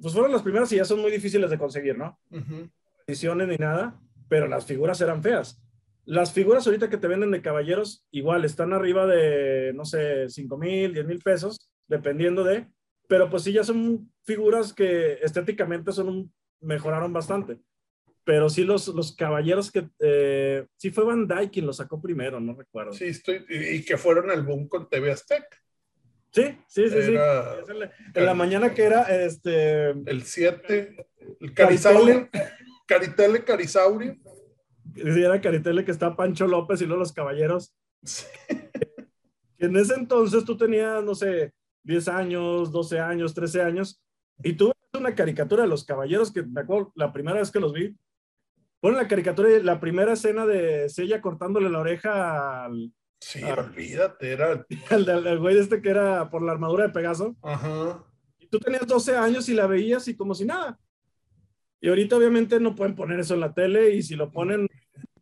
pues 0.00 0.12
fueron 0.12 0.32
las 0.32 0.42
primeras 0.42 0.70
y 0.72 0.76
ya 0.76 0.84
son 0.84 1.00
muy 1.00 1.10
difíciles 1.10 1.50
de 1.50 1.58
conseguir, 1.58 1.96
¿no? 1.96 2.18
Ediciones 3.06 3.48
ni 3.48 3.56
nada, 3.56 3.98
pero 4.28 4.48
las 4.48 4.66
figuras 4.66 5.00
eran 5.00 5.22
feas. 5.22 5.62
Las 6.04 6.32
figuras 6.32 6.66
ahorita 6.66 6.90
que 6.90 6.98
te 6.98 7.08
venden 7.08 7.30
de 7.30 7.40
caballeros, 7.40 8.06
igual 8.10 8.44
están 8.44 8.74
arriba 8.74 9.06
de, 9.06 9.72
no 9.74 9.86
sé, 9.86 10.28
5 10.28 10.58
mil, 10.58 10.92
10 10.92 11.06
mil 11.06 11.18
pesos, 11.20 11.70
dependiendo 11.86 12.44
de, 12.44 12.66
pero 13.08 13.30
pues 13.30 13.42
sí 13.42 13.52
ya 13.52 13.64
son 13.64 14.10
figuras 14.24 14.72
que 14.72 15.14
estéticamente 15.22 15.92
son 15.92 16.32
mejoraron 16.60 17.12
bastante. 17.12 17.58
Pero 18.24 18.48
sí 18.48 18.64
los, 18.64 18.88
los 18.88 19.14
caballeros 19.14 19.70
que, 19.70 19.88
eh, 19.98 20.66
sí 20.76 20.90
fue 20.90 21.04
Van 21.04 21.28
Dyke 21.28 21.50
quien 21.50 21.66
los 21.66 21.76
sacó 21.76 22.00
primero, 22.00 22.40
no 22.40 22.54
recuerdo. 22.54 22.94
Sí, 22.94 23.04
estoy, 23.04 23.44
y 23.48 23.84
que 23.84 23.98
fueron 23.98 24.30
al 24.30 24.42
boom 24.42 24.66
con 24.66 24.88
TV 24.88 25.12
Aztec. 25.12 25.44
Sí, 26.32 26.58
sí, 26.66 26.88
sí, 26.88 27.02
sí. 27.02 27.14
En 28.14 28.26
la 28.26 28.34
mañana 28.34 28.74
que 28.74 28.82
era 28.82 29.02
este... 29.02 29.90
El 29.90 30.24
7, 30.24 31.06
el 31.40 31.54
Carisauri, 31.54 32.28
Caritele 32.86 33.44
Carisauri. 33.44 34.20
Sí, 34.96 35.22
era 35.22 35.40
Caritele 35.40 35.84
que 35.84 35.90
está 35.90 36.16
Pancho 36.16 36.46
López 36.46 36.80
y 36.80 36.86
luego 36.86 37.00
los 37.00 37.12
caballeros. 37.12 37.76
Sí. 38.02 38.26
En 39.58 39.76
ese 39.76 39.94
entonces 39.94 40.44
tú 40.44 40.56
tenías, 40.56 41.02
no 41.02 41.14
sé, 41.14 41.52
10 41.84 42.08
años, 42.08 42.72
12 42.72 43.00
años, 43.00 43.34
13 43.34 43.62
años, 43.62 44.02
y 44.42 44.54
tú 44.54 44.68
ves 44.68 45.00
una 45.00 45.14
caricatura 45.14 45.62
de 45.62 45.68
los 45.68 45.84
caballeros 45.84 46.32
que 46.32 46.42
me 46.42 46.62
acuerdo 46.62 46.92
la 46.96 47.12
primera 47.12 47.38
vez 47.38 47.50
que 47.50 47.60
los 47.60 47.72
vi, 47.72 47.96
ponen 48.80 48.98
la 48.98 49.08
caricatura 49.08 49.50
y 49.50 49.62
la 49.62 49.80
primera 49.80 50.14
escena 50.14 50.44
de 50.46 50.88
Sella 50.88 51.20
cortándole 51.20 51.70
la 51.70 51.80
oreja 51.80 52.64
al, 52.64 52.92
Sí, 53.24 53.42
olvídate, 53.42 54.32
era. 54.32 54.66
al, 54.90 55.38
güey 55.38 55.58
este 55.58 55.80
que 55.80 55.88
era 55.88 56.28
por 56.28 56.42
la 56.42 56.52
armadura 56.52 56.84
de 56.84 56.92
Pegaso. 56.92 57.34
Ajá. 57.42 58.04
Y 58.38 58.48
tú 58.48 58.58
tenías 58.58 58.86
12 58.86 59.16
años 59.16 59.48
y 59.48 59.54
la 59.54 59.66
veías 59.66 60.06
y 60.08 60.16
como 60.16 60.34
si 60.34 60.44
nada. 60.44 60.78
Y 61.80 61.88
ahorita 61.88 62.16
obviamente 62.16 62.60
no 62.60 62.74
pueden 62.74 62.94
poner 62.94 63.20
eso 63.20 63.32
en 63.32 63.40
la 63.40 63.54
tele 63.54 63.94
y 63.94 64.02
si 64.02 64.14
lo 64.14 64.30
ponen, 64.30 64.68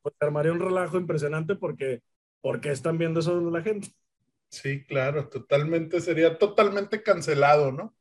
pues 0.03 0.15
armaría 0.19 0.53
un 0.53 0.59
relajo 0.59 0.99
impresionante 0.99 1.55
porque, 1.55 2.03
porque 2.41 2.73
están 2.73 2.99
viendo 2.99 3.21
eso 3.21 3.41
de 3.41 3.51
la 3.53 3.63
gente. 3.63 3.89
Sí, 4.53 4.85
claro, 4.85 5.31
totalmente, 5.31 5.99
sería 6.03 6.37
totalmente 6.37 7.03
cancelado, 7.03 7.73
¿no? 7.73 7.97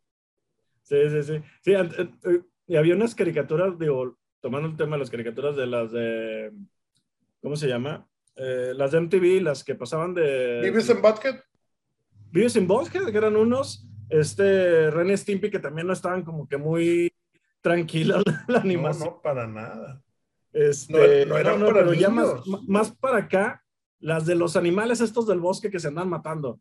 Sí, 0.84 0.98
sí, 1.10 1.24
sí. 1.24 1.42
Sí, 1.62 1.72
eh, 1.72 2.42
y 2.68 2.76
había 2.76 2.94
unas 2.94 3.16
caricaturas, 3.16 3.80
digo, 3.80 4.18
tomando 4.42 4.68
el 4.68 4.76
tema 4.76 4.98
de 4.98 5.00
las 5.00 5.10
caricaturas 5.10 5.56
de 5.56 5.66
las 5.66 5.94
de, 5.94 6.52
¿cómo 7.42 7.56
se 7.56 7.70
llama? 7.70 8.06
Eh, 8.36 8.74
las 8.76 8.92
de 8.92 9.00
MTV, 9.00 9.42
las 9.42 9.64
que 9.64 9.76
pasaban 9.76 10.14
de... 10.14 10.60
¿Vives 10.62 10.90
en 10.90 11.02
Butthead? 11.02 11.40
Vives 12.32 12.58
en 12.58 12.68
Butthead, 12.68 13.10
que 13.10 13.18
eran 13.18 13.38
unos, 13.38 13.88
este, 14.10 14.92
René 14.92 15.16
Stimpy, 15.16 15.50
que 15.50 15.60
también 15.60 15.88
no 15.88 15.94
estaban 15.94 16.22
como 16.22 16.50
que 16.50 16.58
muy 16.58 17.14
tranquila 17.62 18.22
la, 18.50 18.60
animación. 18.60 19.08
No, 19.08 19.16
no, 19.16 19.22
para 19.22 19.48
nada. 19.48 20.04
Este, 20.52 21.26
no, 21.26 21.42
no, 21.42 21.58
no, 21.58 21.68
pero 21.68 21.94
ya 21.94 22.10
más, 22.10 22.46
más 22.68 22.92
para 22.92 23.20
acá, 23.20 23.61
las 24.02 24.26
de 24.26 24.36
los 24.36 24.58
animales 24.58 25.00
estos 25.00 25.28
del 25.28 25.40
bosque 25.40 25.72
que 25.72 25.80
se 25.80 25.88
andan 25.88 26.10
matando. 26.10 26.60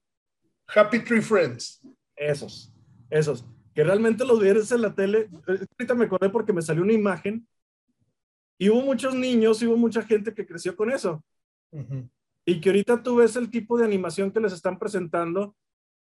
Happy 0.75 1.01
Tree 1.01 1.23
Friends. 1.23 1.83
Esos, 2.15 2.73
esos. 3.09 3.45
Que 3.75 3.83
realmente 3.83 4.25
los 4.25 4.41
vieres 4.41 4.71
en 4.73 4.83
la 4.83 4.95
tele. 4.95 5.29
Ahorita 5.47 5.95
me 5.95 6.05
acordé 6.05 6.29
porque 6.29 6.53
me 6.53 6.63
salió 6.63 6.83
una 6.83 6.93
imagen 6.93 7.49
y 8.59 8.69
hubo 8.69 8.83
muchos 8.83 9.15
niños 9.15 9.63
y 9.63 9.67
hubo 9.67 9.77
mucha 9.77 10.03
gente 10.03 10.35
que 10.35 10.47
creció 10.47 10.77
con 10.77 10.91
eso. 10.91 11.25
Y 12.45 12.61
que 12.61 12.69
ahorita 12.69 13.03
tú 13.03 13.17
ves 13.17 13.37
el 13.37 13.51
tipo 13.51 13.79
de 13.79 13.87
animación 13.87 14.31
que 14.31 14.41
les 14.41 14.53
están 14.53 14.79
presentando 14.79 15.57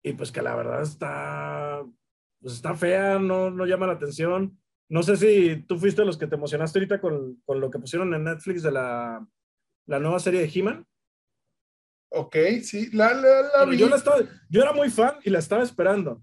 y 0.02 0.14
pues 0.14 0.32
que 0.32 0.42
la 0.42 0.56
verdad 0.56 0.82
está, 0.82 1.84
pues 2.40 2.54
está 2.54 2.74
fea, 2.74 3.18
no, 3.18 3.50
no 3.50 3.66
llama 3.66 3.86
la 3.86 3.92
atención. 3.92 4.58
No 4.88 5.04
sé 5.04 5.16
si 5.16 5.62
tú 5.62 5.78
fuiste 5.78 6.04
los 6.04 6.18
que 6.18 6.26
te 6.26 6.34
emocionaste 6.34 6.80
ahorita 6.80 7.00
con, 7.00 7.40
con 7.44 7.60
lo 7.60 7.70
que 7.70 7.78
pusieron 7.78 8.12
en 8.14 8.24
Netflix 8.24 8.64
de 8.64 8.72
la, 8.72 9.24
la 9.86 9.98
nueva 10.00 10.18
serie 10.18 10.40
de 10.40 10.50
He-Man. 10.52 10.84
Ok, 12.10 12.36
sí, 12.62 12.90
la, 12.92 13.14
la, 13.14 13.64
vi. 13.64 13.78
Yo, 13.78 13.88
la 13.88 13.96
estaba, 13.96 14.18
yo 14.48 14.62
era 14.62 14.72
muy 14.72 14.90
fan 14.90 15.14
y 15.24 15.30
la 15.30 15.38
estaba 15.38 15.62
esperando. 15.62 16.22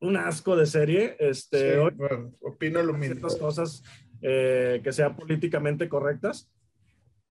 Un 0.00 0.16
asco 0.16 0.56
de 0.56 0.66
serie. 0.66 1.16
Este, 1.18 1.78
opino 1.78 2.82
lo 2.82 2.92
mismo. 2.94 3.14
Ciertas 3.14 3.36
cosas 3.36 3.82
eh, 4.22 4.80
que 4.84 4.92
sean 4.92 5.16
políticamente 5.16 5.88
correctas, 5.88 6.50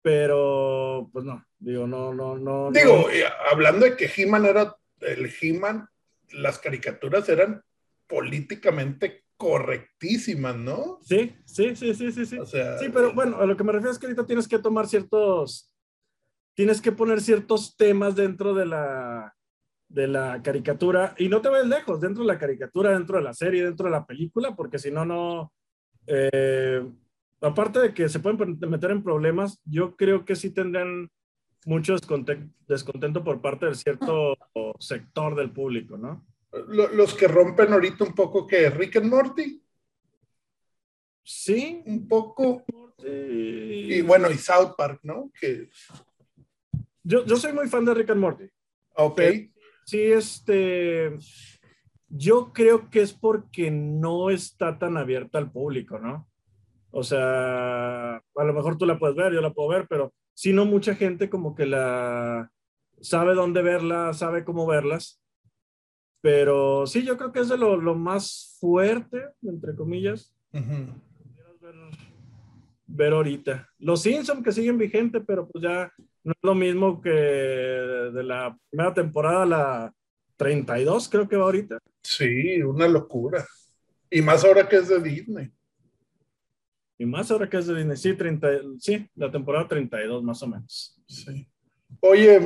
pero 0.02 1.10
pues 1.12 1.26
no, 1.26 1.46
digo, 1.60 1.86
no, 1.86 2.14
no, 2.14 2.38
no. 2.38 2.72
Digo, 2.72 3.08
hablando 3.52 3.86
de 3.86 3.98
que 3.98 4.10
He-Man 4.16 4.46
era 4.46 4.78
el 5.02 5.30
He-Man, 5.42 5.90
las 6.32 6.60
caricaturas 6.60 7.28
eran 7.28 7.62
políticamente 8.08 9.26
correctísimas, 9.36 10.56
¿no? 10.56 11.00
Sí, 11.04 11.36
sí, 11.46 11.76
sí, 11.76 11.94
sí, 11.94 12.12
sí, 12.12 12.26
sí. 12.26 12.38
sí, 12.46 12.90
pero 12.94 13.14
bueno, 13.14 13.38
a 13.38 13.46
lo 13.46 13.58
que 13.58 13.64
me 13.64 13.74
refiero 13.74 13.92
es 13.92 14.00
que 14.00 14.06
ahorita 14.06 14.26
tienes 14.26 14.48
que 14.48 14.60
tomar 14.60 14.88
ciertos, 14.88 15.70
tienes 16.58 16.82
que 16.82 16.92
poner 16.92 17.22
ciertos 17.22 17.78
temas 17.78 18.16
dentro 18.16 18.56
de 18.56 18.66
la, 18.66 19.32
de 19.88 20.08
la 20.08 20.42
caricatura 20.42 21.14
y 21.20 21.30
no 21.30 21.40
te 21.40 21.50
ves 21.50 21.68
lejos, 21.68 22.02
dentro 22.02 22.24
de 22.24 22.34
la 22.34 22.40
caricatura, 22.40 22.94
dentro 22.94 23.18
de 23.18 23.24
la 23.24 23.36
serie, 23.36 23.64
dentro 23.64 23.86
de 23.86 23.92
la 23.92 24.08
película, 24.08 24.56
porque 24.56 24.80
si 24.80 24.90
no, 24.90 25.06
no, 25.06 25.54
eh, 26.08 26.84
aparte 27.42 27.80
de 27.80 27.94
que 27.94 28.10
se 28.10 28.20
pueden 28.20 28.58
meter 28.60 28.90
en 28.90 29.04
problemas, 29.04 29.62
yo 29.66 29.96
creo 29.96 30.26
que 30.26 30.36
sí 30.36 30.50
tendrán 30.50 31.12
mucho 31.68 31.96
descontento 32.68 33.24
por 33.24 33.40
parte 33.40 33.68
de 33.68 33.76
cierto 33.76 34.36
sector 34.80 35.36
del 35.36 35.52
público, 35.52 35.96
¿no? 35.96 36.26
los 36.52 37.14
que 37.14 37.28
rompen 37.28 37.72
ahorita 37.72 38.04
un 38.04 38.16
poco 38.16 38.48
que 38.48 38.72
Rick 38.72 38.96
and 38.96 39.12
Morty. 39.12 39.62
Sí. 41.22 41.84
Un 41.86 42.08
poco. 42.08 42.66
Y 43.06 44.02
bueno, 44.02 44.32
y 44.32 44.38
South 44.40 44.74
Park, 44.76 45.02
¿no? 45.04 45.30
Que... 45.40 45.70
Yo, 47.08 47.26
yo 47.26 47.38
soy 47.38 47.54
muy 47.54 47.70
fan 47.70 47.86
de 47.86 47.94
Rick 47.94 48.10
and 48.10 48.20
Morty. 48.20 48.50
Ok. 48.96 49.22
sí, 49.86 50.02
este. 50.02 51.18
Yo 52.10 52.52
creo 52.52 52.90
que 52.90 53.02
es 53.02 53.14
porque 53.14 53.72
no 53.72 54.30
está 54.30 54.78
tan 54.78 54.98
abierta 54.98 55.38
al 55.38 55.50
público, 55.50 56.00
¿no? 56.00 56.28
O 56.92 57.04
sea, 57.04 58.16
a 58.18 58.44
lo 58.44 58.54
mejor 58.54 58.78
tú 58.78 58.86
la 58.86 59.00
puedes 59.00 59.16
ver, 59.16 59.34
yo 59.34 59.40
la 59.40 59.54
puedo 59.54 59.70
ver, 59.70 59.88
pero 59.90 60.14
si 60.34 60.52
no, 60.52 60.66
mucha 60.66 60.96
gente 60.96 61.30
como 61.30 61.56
que 61.56 61.66
la 61.66 62.52
sabe 63.00 63.36
dónde 63.36 63.62
verla, 63.62 64.14
sabe 64.14 64.44
cómo 64.44 64.68
verlas. 64.68 65.22
Pero 66.20 66.88
sí, 66.88 67.04
yo 67.04 67.16
creo 67.18 67.32
que 67.32 67.40
es 67.40 67.48
de 67.48 67.58
lo, 67.58 67.78
lo 67.78 67.96
más 67.96 68.58
fuerte, 68.60 69.24
entre 69.44 69.76
comillas. 69.76 70.36
ver, 72.86 73.14
ahorita. 73.14 73.70
Los 73.80 74.02
Simpsons 74.02 74.44
que 74.44 74.52
siguen 74.52 74.78
vigentes, 74.78 75.24
pero 75.26 75.48
pues 75.48 75.64
ya 75.64 75.92
no 76.28 76.34
es 76.34 76.40
lo 76.44 76.56
mismo 76.56 77.02
que 77.02 77.10
de 77.10 78.22
la 78.22 78.58
primera 78.70 78.94
temporada, 78.94 79.46
la 79.46 79.94
32 80.36 81.08
creo 81.08 81.26
que 81.26 81.38
va 81.38 81.46
ahorita. 81.46 81.80
Sí, 82.04 82.62
una 82.64 82.86
locura. 82.86 83.46
Y 84.10 84.22
más 84.22 84.44
ahora 84.44 84.68
que 84.68 84.76
es 84.76 84.90
de 84.90 85.00
Disney. 85.00 85.50
Y 86.98 87.06
más 87.06 87.32
ahora 87.32 87.50
que 87.50 87.56
es 87.56 87.68
de 87.68 87.76
Disney. 87.76 87.96
Sí, 87.96 88.14
30, 88.14 88.50
sí 88.78 89.10
la 89.16 89.32
temporada 89.32 89.70
32 89.70 90.22
más 90.22 90.44
o 90.44 90.48
menos. 90.48 91.02
Sí. 91.08 91.48
Oye, 92.02 92.40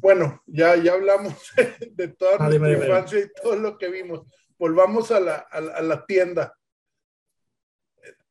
bueno, 0.00 0.40
ya, 0.46 0.76
ya 0.76 0.92
hablamos 0.92 1.34
de 1.90 2.08
toda 2.08 2.36
ah, 2.38 2.48
nuestra 2.48 2.72
infancia 2.72 3.18
y 3.18 3.42
todo 3.42 3.56
lo 3.56 3.76
que 3.76 3.90
vimos. 3.90 4.22
Volvamos 4.56 5.10
a 5.10 5.18
la, 5.18 5.34
a 5.34 5.82
la 5.82 6.06
tienda. 6.06 6.56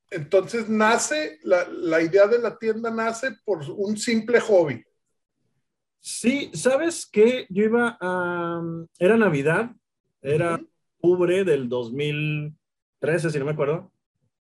Entonces 0.09 0.69
nace, 0.69 1.39
la, 1.43 1.67
la, 1.67 2.01
idea 2.01 2.25
de 2.27 2.39
la 2.39 2.57
tienda 2.57 2.89
nace 2.89 3.35
por 3.43 3.69
un 3.69 3.97
simple 3.97 4.39
hobby. 4.39 4.81
Sí, 6.05 6.51
sabes 6.53 7.05
que 7.05 7.47
yo 7.49 7.63
iba 7.63 7.97
a, 8.01 8.61
era 8.99 9.15
Navidad, 9.15 9.71
era 10.21 10.59
octubre 10.97 11.45
del 11.45 11.69
2013, 11.69 13.29
si 13.29 13.39
no 13.39 13.45
me 13.45 13.51
acuerdo, 13.51 13.89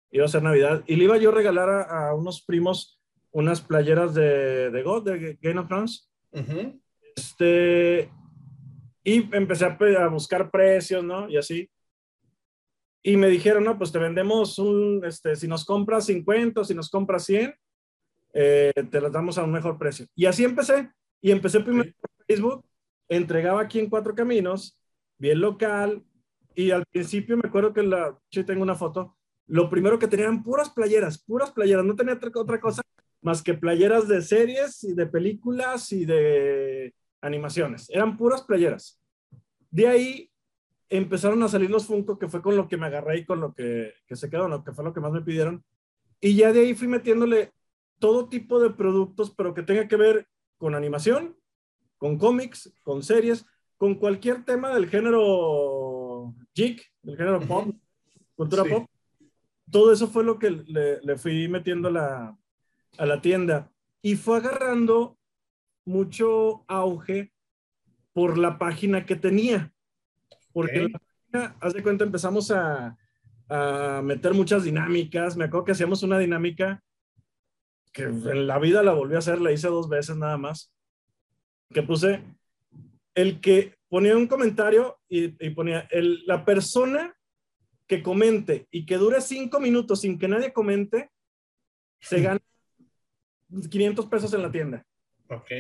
iba 0.10 0.26
a 0.26 0.28
ser 0.28 0.41
Navidad, 0.41 0.84
y 0.88 0.95
le 0.95 1.04
iba 1.04 1.17
yo 1.17 1.30
a 1.30 1.36
regalar 1.36 1.69
a, 1.69 2.15
unos 2.15 2.41
primos 2.41 3.00
unas 3.30 3.62
playeras 3.62 4.15
de, 4.15 4.71
de 4.71 4.82
God, 4.82 5.04
de 5.04 5.38
Game 5.39 5.60
of 5.60 5.67
Thrones, 5.67 6.12
este, 7.15 8.10
y 9.04 9.36
empecé 9.36 9.65
a, 9.65 10.08
buscar 10.08 10.50
precios, 10.50 11.04
¿no? 11.04 11.30
Y 11.30 11.38
así. 11.38 11.69
Y 13.04 13.17
me 13.17 13.28
dijeron, 13.28 13.65
no, 13.65 13.78
pues 13.78 13.91
te 13.91 14.00
vendemos 14.00 14.58
un, 14.58 15.06
este, 15.06 15.36
si 15.36 15.47
nos 15.47 15.63
compras 15.63 16.08
50 16.08 16.62
o 16.62 16.63
si 16.63 16.74
nos 16.74 16.89
compras 16.89 17.24
100, 17.26 17.54
eh, 18.34 18.74
te 18.89 19.00
las 19.00 19.12
damos 19.12 19.38
a 19.38 19.43
un 19.43 19.52
mejor 19.52 19.78
precio. 19.78 20.08
Y 20.15 20.26
así 20.26 20.43
empecé. 20.43 20.89
Y 21.21 21.31
empecé 21.31 21.60
primero 21.60 21.91
por 21.99 22.10
Facebook, 22.27 22.65
entregaba 23.07 23.62
aquí 23.62 23.79
en 23.79 23.89
Cuatro 23.89 24.15
Caminos, 24.15 24.77
bien 25.17 25.39
local, 25.39 26.03
y 26.55 26.71
al 26.71 26.86
principio 26.86 27.38
me 27.38 27.47
acuerdo 27.47 27.73
que 27.73 27.84
la, 27.84 28.17
yo 28.29 28.45
tengo 28.45 28.63
una 28.63 28.75
foto, 28.75 29.15
lo 29.47 29.69
primero 29.69 29.99
que 29.99 30.07
tenían 30.07 30.43
puras 30.43 30.69
playeras, 30.69 31.21
puras 31.21 31.51
playeras, 31.51 31.86
no 31.86 31.95
tenía 31.95 32.19
otra 32.36 32.60
cosa 32.60 32.81
más 33.21 33.43
que 33.43 33.53
playeras 33.53 34.07
de 34.07 34.21
series 34.21 34.84
y 34.84 34.93
de 34.93 35.05
películas 35.05 35.91
y 35.91 36.05
de 36.05 36.93
animaciones. 37.21 37.89
Eran 37.89 38.17
puras 38.17 38.41
playeras. 38.43 38.99
De 39.69 39.88
ahí 39.88 40.31
empezaron 40.89 41.41
a 41.43 41.47
salir 41.47 41.69
los 41.69 41.86
Funko, 41.86 42.17
que 42.17 42.27
fue 42.27 42.41
con 42.41 42.57
lo 42.57 42.67
que 42.67 42.77
me 42.77 42.88
agarré 42.88 43.19
y 43.19 43.25
con 43.25 43.39
lo 43.39 43.53
que, 43.53 43.93
que 44.07 44.15
se 44.15 44.29
quedó, 44.29 44.47
lo 44.47 44.63
que 44.63 44.71
fue 44.71 44.84
lo 44.84 44.93
que 44.93 44.99
más 44.99 45.12
me 45.12 45.21
pidieron. 45.21 45.63
Y 46.19 46.36
ya 46.36 46.51
de 46.51 46.62
ahí 46.62 46.73
fui 46.73 46.88
metiéndole 46.88 47.51
todo 47.99 48.27
tipo 48.27 48.60
de 48.60 48.71
productos, 48.71 49.31
pero 49.31 49.53
que 49.53 49.63
tenga 49.63 49.88
que 49.88 49.95
ver 49.95 50.27
con 50.62 50.76
animación, 50.76 51.36
con 51.97 52.19
cómics, 52.19 52.71
con 52.84 53.02
series, 53.02 53.47
con 53.78 53.95
cualquier 53.95 54.45
tema 54.45 54.71
del 54.76 54.88
género 54.88 56.36
geek, 56.54 56.88
del 57.02 57.17
género 57.17 57.39
pop, 57.39 57.74
cultura 58.36 58.63
pop. 58.63 58.88
Todo 59.71 59.91
eso 59.91 60.08
fue 60.08 60.24
lo 60.24 60.38
que 60.38 60.52
le, 60.52 61.02
le 61.02 61.17
fui 61.17 61.47
metiendo 61.47 61.89
la, 61.89 62.38
a 63.00 63.06
la 63.08 63.21
tienda 63.21 63.71
y 64.04 64.15
fue 64.17 64.38
agarrando 64.38 65.17
mucho 65.84 66.63
auge 66.67 67.34
por 68.13 68.38
la 68.38 68.60
página 68.60 69.08
que 69.08 69.15
tenía. 69.15 69.74
Porque 70.54 70.89
la 70.89 71.00
página, 71.00 71.56
haz 71.60 71.74
de 71.74 71.82
cuenta, 71.82 72.04
empezamos 72.04 72.52
a, 72.52 72.95
a, 73.50 74.02
meter 74.04 74.36
muchas 74.36 74.63
dinámicas. 74.63 75.36
Me 75.36 75.45
acuerdo 75.45 75.65
que 75.65 75.71
hacíamos 75.71 76.04
una 76.04 76.19
dinámica 76.19 76.84
que 77.91 78.04
en 78.04 78.47
la 78.47 78.60
vida 78.60 78.84
la 78.84 78.93
volví 78.93 79.15
a 79.15 79.19
hacer, 79.19 79.41
la 79.41 79.51
hice 79.51 79.67
dos 79.67 79.89
veces 79.89 80.15
nada 80.17 80.38
más. 80.38 80.73
Que 81.69 81.84
puse 81.84 82.23
el 83.15 83.41
que 83.41 83.75
ponía 83.89 84.15
un 84.15 84.27
comentario 84.27 84.99
y, 85.10 85.27
ponía 85.51 85.88
el, 85.91 86.25
la 86.25 86.45
persona 86.45 87.15
que 87.88 88.01
comente 88.01 88.67
y 88.71 88.86
que 88.86 88.97
dure 88.97 89.19
cinco 89.19 89.60
minutos 89.60 90.01
sin 90.01 90.17
que 90.17 90.27
nadie 90.27 90.54
comente, 90.54 91.12
se 91.99 92.21
gana 92.21 92.39
500 93.69 94.06
pesos 94.06 94.34
en 94.34 94.41
la 94.41 94.51
tienda. 94.51 94.86
Ok. 95.27 95.51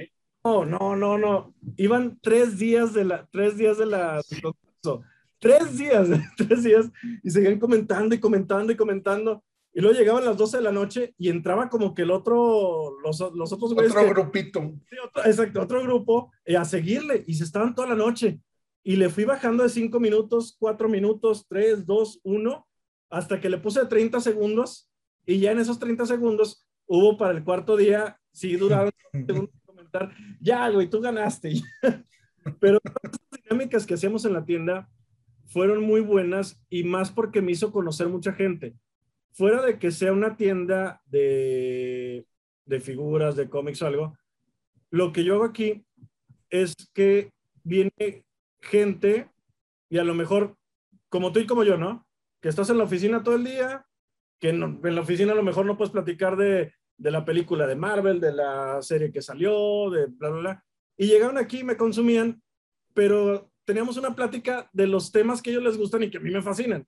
No, 0.43 0.65
no, 0.65 0.95
no, 0.95 1.17
no. 1.17 1.53
Iban 1.77 2.19
tres 2.21 2.57
días 2.57 2.93
de 2.93 3.05
la, 3.05 3.27
tres 3.31 3.57
días 3.57 3.77
de 3.77 3.85
la, 3.85 4.21
tres 5.39 5.77
días, 5.77 6.07
tres 6.37 6.63
días, 6.63 6.89
y 7.23 7.29
seguían 7.29 7.59
comentando 7.59 8.15
y 8.15 8.19
comentando 8.19 8.71
y 8.71 8.77
comentando. 8.77 9.43
Y 9.73 9.79
luego 9.79 9.97
llegaban 9.97 10.25
las 10.25 10.37
12 10.37 10.57
de 10.57 10.63
la 10.63 10.71
noche 10.71 11.15
y 11.17 11.29
entraba 11.29 11.69
como 11.69 11.93
que 11.93 12.01
el 12.01 12.11
otro, 12.11 12.97
los, 13.01 13.19
los 13.33 13.53
otros 13.53 13.73
güeyes. 13.73 13.95
Otro 13.95 14.09
grupito. 14.09 14.59
Sí, 14.89 14.95
otro, 15.03 15.25
exacto, 15.25 15.61
otro 15.61 15.81
grupo 15.83 16.31
eh, 16.43 16.57
a 16.57 16.65
seguirle 16.65 17.23
y 17.25 17.35
se 17.35 17.45
estaban 17.45 17.73
toda 17.73 17.87
la 17.87 17.95
noche. 17.95 18.41
Y 18.83 18.97
le 18.97 19.09
fui 19.09 19.23
bajando 19.23 19.63
de 19.63 19.69
5 19.69 19.99
minutos, 19.99 20.57
4 20.59 20.89
minutos, 20.89 21.45
3, 21.47 21.85
2, 21.85 22.19
1, 22.23 22.67
hasta 23.11 23.39
que 23.39 23.49
le 23.49 23.59
puse 23.59 23.85
30 23.85 24.19
segundos. 24.19 24.91
Y 25.25 25.39
ya 25.39 25.51
en 25.51 25.59
esos 25.59 25.79
30 25.79 26.05
segundos 26.05 26.67
hubo 26.85 27.17
para 27.17 27.31
el 27.31 27.43
cuarto 27.43 27.77
día, 27.77 28.19
sí 28.33 28.57
duraron 28.57 28.91
segundos 29.13 29.55
comentar, 29.65 30.11
ya, 30.41 30.67
güey, 30.69 30.89
tú 30.89 30.99
ganaste. 30.99 31.53
Pero 32.59 32.79
las 33.03 33.41
dinámicas 33.43 33.85
que 33.85 33.93
hacíamos 33.93 34.25
en 34.25 34.33
la 34.33 34.43
tienda 34.43 34.89
fueron 35.45 35.81
muy 35.81 36.01
buenas 36.01 36.61
y 36.69 36.83
más 36.83 37.11
porque 37.11 37.41
me 37.41 37.53
hizo 37.53 37.71
conocer 37.71 38.09
mucha 38.09 38.33
gente 38.33 38.75
fuera 39.33 39.61
de 39.61 39.79
que 39.79 39.91
sea 39.91 40.13
una 40.13 40.35
tienda 40.35 41.01
de, 41.05 42.25
de 42.65 42.79
figuras, 42.79 43.35
de 43.35 43.49
cómics 43.49 43.81
o 43.81 43.87
algo, 43.87 44.17
lo 44.89 45.13
que 45.13 45.23
yo 45.23 45.35
hago 45.35 45.45
aquí 45.45 45.85
es 46.49 46.75
que 46.93 47.31
viene 47.63 48.25
gente 48.59 49.29
y 49.89 49.97
a 49.97 50.03
lo 50.03 50.13
mejor, 50.13 50.57
como 51.09 51.31
tú 51.31 51.39
y 51.39 51.47
como 51.47 51.63
yo, 51.63 51.77
¿no? 51.77 52.07
Que 52.41 52.49
estás 52.49 52.69
en 52.69 52.77
la 52.77 52.83
oficina 52.83 53.23
todo 53.23 53.35
el 53.35 53.43
día, 53.43 53.85
que 54.39 54.49
en 54.49 54.95
la 54.95 55.01
oficina 55.01 55.33
a 55.33 55.35
lo 55.35 55.43
mejor 55.43 55.65
no 55.65 55.77
puedes 55.77 55.91
platicar 55.91 56.35
de, 56.35 56.73
de, 56.97 57.11
la 57.11 57.23
película 57.25 57.67
de 57.67 57.75
Marvel, 57.75 58.19
de 58.19 58.33
la 58.33 58.81
serie 58.81 59.11
que 59.11 59.21
salió, 59.21 59.89
de 59.89 60.07
bla, 60.07 60.29
bla, 60.29 60.39
bla. 60.39 60.65
Y 60.97 61.07
llegaron 61.07 61.37
aquí 61.37 61.59
y 61.59 61.63
me 61.63 61.77
consumían, 61.77 62.41
pero 62.93 63.51
teníamos 63.65 63.97
una 63.97 64.15
plática 64.15 64.69
de 64.73 64.87
los 64.87 65.11
temas 65.11 65.41
que 65.41 65.49
a 65.49 65.53
ellos 65.53 65.63
les 65.63 65.77
gustan 65.77 66.03
y 66.03 66.09
que 66.09 66.17
a 66.17 66.21
mí 66.21 66.31
me 66.31 66.41
fascinan. 66.41 66.85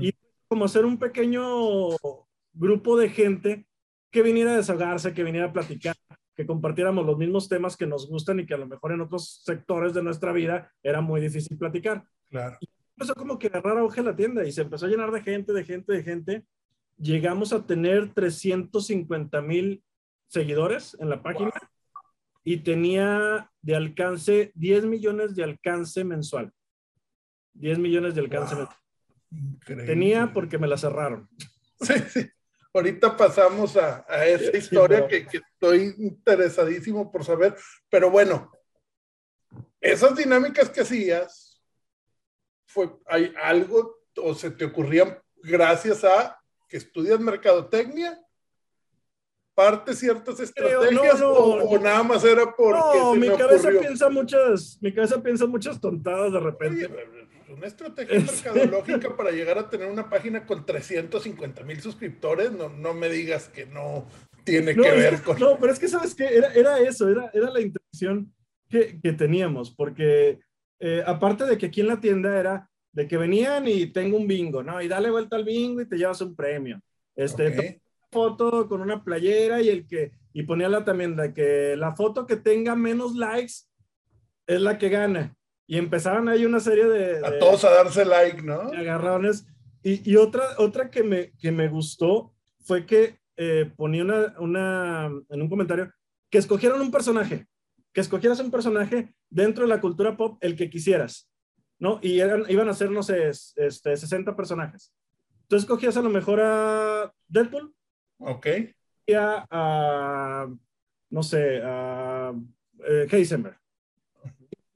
Y 0.00 0.12
como 0.52 0.66
hacer 0.66 0.84
un 0.84 0.98
pequeño 0.98 1.96
grupo 2.52 2.98
de 2.98 3.08
gente 3.08 3.66
que 4.10 4.20
viniera 4.20 4.52
a 4.52 4.56
desahogarse, 4.58 5.14
que 5.14 5.24
viniera 5.24 5.46
a 5.46 5.52
platicar, 5.54 5.96
que 6.36 6.44
compartiéramos 6.44 7.06
los 7.06 7.16
mismos 7.16 7.48
temas 7.48 7.74
que 7.74 7.86
nos 7.86 8.06
gustan 8.06 8.38
y 8.38 8.44
que 8.44 8.52
a 8.52 8.58
lo 8.58 8.66
mejor 8.66 8.92
en 8.92 9.00
otros 9.00 9.40
sectores 9.46 9.94
de 9.94 10.02
nuestra 10.02 10.30
vida 10.30 10.70
era 10.82 11.00
muy 11.00 11.22
difícil 11.22 11.56
platicar. 11.56 12.04
Claro. 12.28 12.58
Y 12.60 12.68
empezó 12.94 13.14
como 13.14 13.38
que 13.38 13.46
agarrar 13.46 13.78
auge 13.78 14.02
la 14.02 14.14
tienda 14.14 14.44
y 14.44 14.52
se 14.52 14.60
empezó 14.60 14.84
a 14.84 14.88
llenar 14.90 15.10
de 15.10 15.22
gente, 15.22 15.54
de 15.54 15.64
gente, 15.64 15.90
de 15.90 16.02
gente. 16.02 16.44
Llegamos 16.98 17.54
a 17.54 17.64
tener 17.64 18.12
350 18.12 19.40
mil 19.40 19.82
seguidores 20.26 20.94
en 21.00 21.08
la 21.08 21.22
página 21.22 21.52
y 22.44 22.58
tenía 22.58 23.50
de 23.62 23.74
alcance 23.74 24.52
10 24.54 24.84
millones 24.84 25.34
de 25.34 25.44
alcance 25.44 26.04
mensual. 26.04 26.52
10 27.54 27.78
millones 27.78 28.14
de 28.14 28.20
alcance 28.20 28.54
mensual. 28.54 28.81
Tenía 29.64 30.32
porque 30.32 30.58
me 30.58 30.68
la 30.68 30.76
cerraron. 30.76 31.28
Sí, 31.82 31.94
sí. 32.10 32.30
Ahorita 32.72 33.16
pasamos 33.16 33.76
a, 33.76 34.06
esa 34.24 34.56
historia 34.56 35.08
que, 35.08 35.26
estoy 35.32 35.96
interesadísimo 35.98 37.10
por 37.10 37.24
saber. 37.24 37.56
Pero 37.90 38.08
bueno, 38.08 38.52
esas 39.80 40.14
dinámicas 40.14 40.70
que 40.70 40.82
hacías, 40.82 41.60
fue, 42.66 42.88
¿hay 43.06 43.34
algo 43.42 44.04
o 44.16 44.32
se 44.32 44.52
te 44.52 44.64
ocurrían 44.64 45.18
gracias 45.42 46.04
a 46.04 46.40
que 46.68 46.76
estudias 46.76 47.18
mercadotecnia? 47.18 48.16
parte 49.54 49.94
ciertas 49.94 50.40
estrategias 50.40 51.20
o, 51.22 51.78
nada 51.78 52.02
más 52.02 52.24
era 52.24 52.54
porque 52.56 52.98
no, 52.98 53.14
mi 53.14 53.28
cabeza 53.36 53.68
piensa 53.68 54.08
muchas 54.08 54.78
mi 54.80 54.92
cabeza 54.94 55.22
piensa 55.22 55.46
muchas 55.46 55.80
tontadas 55.80 56.32
de 56.32 56.40
repente 56.40 56.90
una 57.52 57.66
estrategia 57.66 58.20
mercadológica 58.20 59.14
para 59.16 59.30
llegar 59.30 59.58
a 59.58 59.68
tener 59.68 59.90
una 59.90 60.08
página 60.08 60.46
con 60.46 60.64
350 60.64 61.62
mil 61.64 61.80
suscriptores, 61.80 62.52
no, 62.52 62.68
no 62.68 62.94
me 62.94 63.08
digas 63.08 63.48
que 63.48 63.66
no 63.66 64.06
tiene 64.44 64.74
que 64.74 64.80
ver 64.80 65.22
con... 65.22 65.38
No, 65.38 65.58
pero 65.58 65.72
es 65.72 65.78
que, 65.78 65.88
¿sabes 65.88 66.14
qué? 66.14 66.26
Era, 66.26 66.52
era 66.54 66.80
eso, 66.80 67.08
era, 67.08 67.30
era 67.32 67.50
la 67.50 67.60
intención 67.60 68.32
que, 68.68 69.00
que 69.00 69.12
teníamos, 69.12 69.70
porque 69.70 70.40
eh, 70.80 71.02
aparte 71.06 71.44
de 71.44 71.58
que 71.58 71.66
aquí 71.66 71.80
en 71.80 71.88
la 71.88 72.00
tienda 72.00 72.38
era 72.38 72.68
de 72.92 73.06
que 73.06 73.16
venían 73.16 73.66
y 73.68 73.86
tengo 73.86 74.16
un 74.16 74.26
bingo, 74.26 74.62
¿no? 74.62 74.82
Y 74.82 74.88
dale 74.88 75.10
vuelta 75.10 75.36
al 75.36 75.44
bingo 75.44 75.80
y 75.80 75.88
te 75.88 75.96
llevas 75.96 76.20
un 76.20 76.34
premio. 76.34 76.80
Este, 77.14 77.80
foto 78.10 78.68
con 78.68 78.80
una 78.80 79.02
playera 79.02 79.62
y 79.62 79.68
el 79.68 79.86
que, 79.86 80.12
y 80.32 80.42
ponía 80.42 80.68
la 80.68 80.84
también 80.84 81.16
de 81.16 81.32
que 81.32 81.76
la 81.76 81.94
foto 81.94 82.26
que 82.26 82.36
tenga 82.36 82.74
menos 82.74 83.14
likes 83.14 83.54
es 84.46 84.60
la 84.60 84.76
que 84.76 84.88
gana 84.88 85.36
y 85.72 85.78
empezaron 85.78 86.28
ahí 86.28 86.44
una 86.44 86.60
serie 86.60 86.84
de... 86.84 87.26
A 87.26 87.38
todos 87.38 87.64
a 87.64 87.70
darse 87.70 88.04
like, 88.04 88.42
¿no? 88.42 88.60
Agarrones. 88.60 89.46
Y, 89.82 90.10
y, 90.10 90.16
otra, 90.16 90.44
otra 90.58 90.90
que, 90.90 91.02
me, 91.02 91.32
que 91.38 91.50
me 91.50 91.70
gustó 91.70 92.34
fue 92.60 92.84
que 92.84 93.18
eh, 93.38 93.72
ponía 93.74 94.04
una, 94.04 94.34
una, 94.38 95.10
en 95.30 95.40
un 95.40 95.48
comentario 95.48 95.90
que 96.28 96.36
escogieron 96.36 96.82
un 96.82 96.90
personaje, 96.90 97.46
que 97.90 98.02
escogieras 98.02 98.38
un 98.40 98.50
personaje 98.50 99.14
dentro 99.30 99.64
de 99.64 99.70
la 99.70 99.80
cultura 99.80 100.14
pop, 100.14 100.36
el 100.42 100.56
que 100.56 100.68
quisieras, 100.68 101.30
¿no? 101.78 102.00
Y 102.02 102.20
eran, 102.20 102.44
iban 102.50 102.68
a 102.68 102.74
ser, 102.74 102.90
no 102.90 103.02
sé, 103.02 103.30
este, 103.30 103.96
60 103.96 104.36
personajes. 104.36 104.92
Entonces 105.44 105.64
escogías 105.64 105.96
a 105.96 106.02
lo 106.02 106.10
mejor 106.10 106.38
a 106.42 107.10
Deadpool. 107.28 107.74
Ok. 108.18 108.46
Y 109.06 109.14
a, 109.14 110.46
no 111.08 111.22
sé, 111.22 111.62
a 111.64 112.34
eh, 112.86 113.06
Heisenberg 113.10 113.61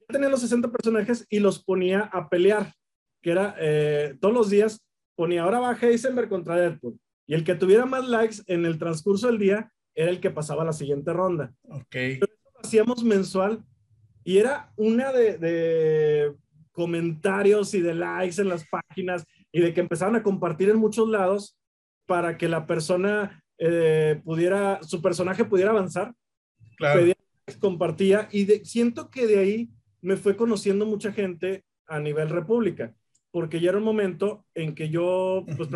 tenía 0.07 0.29
los 0.29 0.41
60 0.41 0.71
personajes 0.71 1.25
y 1.29 1.39
los 1.39 1.63
ponía 1.63 2.01
a 2.01 2.29
pelear, 2.29 2.73
que 3.21 3.31
era 3.31 3.55
eh, 3.59 4.15
todos 4.19 4.33
los 4.33 4.49
días 4.49 4.83
ponía, 5.15 5.43
ahora 5.43 5.59
va 5.59 5.77
Heisenberg 5.79 6.29
contra 6.29 6.55
Deadpool. 6.55 6.97
Y 7.25 7.33
el 7.33 7.43
que 7.43 7.55
tuviera 7.55 7.85
más 7.85 8.07
likes 8.07 8.37
en 8.45 8.65
el 8.65 8.77
transcurso 8.77 9.27
del 9.27 9.39
día 9.39 9.71
era 9.93 10.09
el 10.09 10.19
que 10.21 10.31
pasaba 10.31 10.61
a 10.61 10.65
la 10.65 10.73
siguiente 10.73 11.11
ronda. 11.11 11.53
Ok. 11.63 11.95
lo 12.21 12.59
hacíamos 12.63 13.03
mensual 13.03 13.63
y 14.23 14.37
era 14.37 14.71
una 14.77 15.11
de, 15.11 16.33
comentarios 16.71 17.73
y 17.73 17.81
de 17.81 17.95
likes 17.95 18.39
en 18.39 18.49
las 18.49 18.65
páginas 18.69 19.25
y 19.51 19.61
de 19.61 19.73
que 19.73 19.81
empezaban 19.81 20.15
a 20.15 20.21
compartir 20.21 20.69
en 20.69 20.77
muchos 20.77 21.09
lados 21.09 21.57
para 22.05 22.37
que 22.37 22.47
la 22.47 22.67
persona 22.67 23.43
eh, 23.57 24.21
pudiera, 24.23 24.83
su 24.83 25.01
personaje 25.01 25.43
pudiera 25.43 25.71
avanzar. 25.71 26.13
Claro. 26.77 27.01
compartía 27.59 28.29
y 28.31 28.45
siento 28.63 29.09
que 29.09 29.25
de 29.25 29.39
ahí 29.39 29.69
me 30.07 30.15
fue 30.15 30.37
conociendo 30.37 30.85
mucha 30.85 31.11
gente 31.11 31.65
a 31.85 31.99
nivel 31.99 32.29
república, 32.29 32.95
porque 33.29 33.59
ya 33.59 33.71
era 33.71 33.77
un 33.77 33.83
momento 33.83 34.45
en 34.55 34.73
que 34.73 34.87
yo, 34.87 35.43
pues 35.57 35.67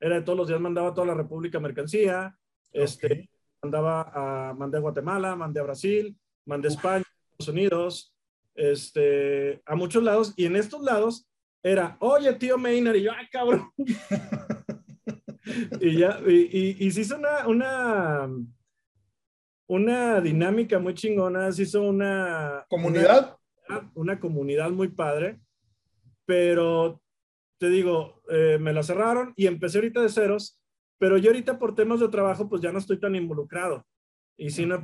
era 0.00 0.16
de 0.16 0.22
todos 0.22 0.38
los 0.38 0.48
días, 0.48 0.58
mandaba 0.58 0.88
a 0.88 0.94
toda 0.94 1.08
la 1.08 1.14
república 1.14 1.60
mercancía, 1.60 2.34
este, 2.72 3.28
mandaba 3.62 4.10
a, 4.14 4.54
mandé 4.54 4.78
a 4.78 4.80
Guatemala, 4.80 5.36
mandé 5.36 5.60
a 5.60 5.64
Brasil, 5.64 6.16
mandé 6.46 6.68
a 6.68 6.70
España, 6.70 7.04
Estados 7.32 7.48
Unidos, 7.48 8.14
este, 8.54 9.60
a 9.66 9.74
muchos 9.74 10.02
lados, 10.02 10.32
y 10.34 10.46
en 10.46 10.56
estos 10.56 10.82
lados 10.82 11.28
era, 11.62 11.98
oye, 12.00 12.32
tío 12.32 12.56
Maynard, 12.56 12.96
y 12.96 13.02
yo, 13.02 13.12
ay, 13.14 13.26
cabrón. 13.30 13.70
y 15.82 15.98
ya, 15.98 16.18
y, 16.26 16.76
y, 16.78 16.90
se 16.92 17.02
hizo 17.02 17.18
una, 17.18 17.46
una, 17.46 18.30
una 19.68 20.20
dinámica 20.20 20.78
muy 20.78 20.94
chingona, 20.94 21.52
se 21.52 21.62
hizo 21.62 21.82
una... 21.82 22.64
¿Comunidad? 22.68 23.36
Una, 23.94 24.18
comunidad 24.18 24.70
muy 24.70 24.88
padre, 24.88 25.40
pero 26.24 27.02
te 27.58 27.68
digo, 27.68 28.22
eh, 28.30 28.58
me 28.58 28.72
la 28.72 28.82
cerraron 28.82 29.34
y 29.36 29.46
empecé 29.46 29.78
ahorita 29.78 30.00
de 30.00 30.08
ceros, 30.08 30.58
pero 30.98 31.18
yo 31.18 31.30
ahorita 31.30 31.58
por 31.58 31.74
temas 31.74 32.00
de 32.00 32.08
trabajo 32.08 32.48
pues 32.48 32.62
ya 32.62 32.72
no 32.72 32.78
estoy 32.78 32.98
tan 32.98 33.14
involucrado. 33.14 33.86
Y 34.38 34.50
si 34.50 34.64
no, 34.64 34.82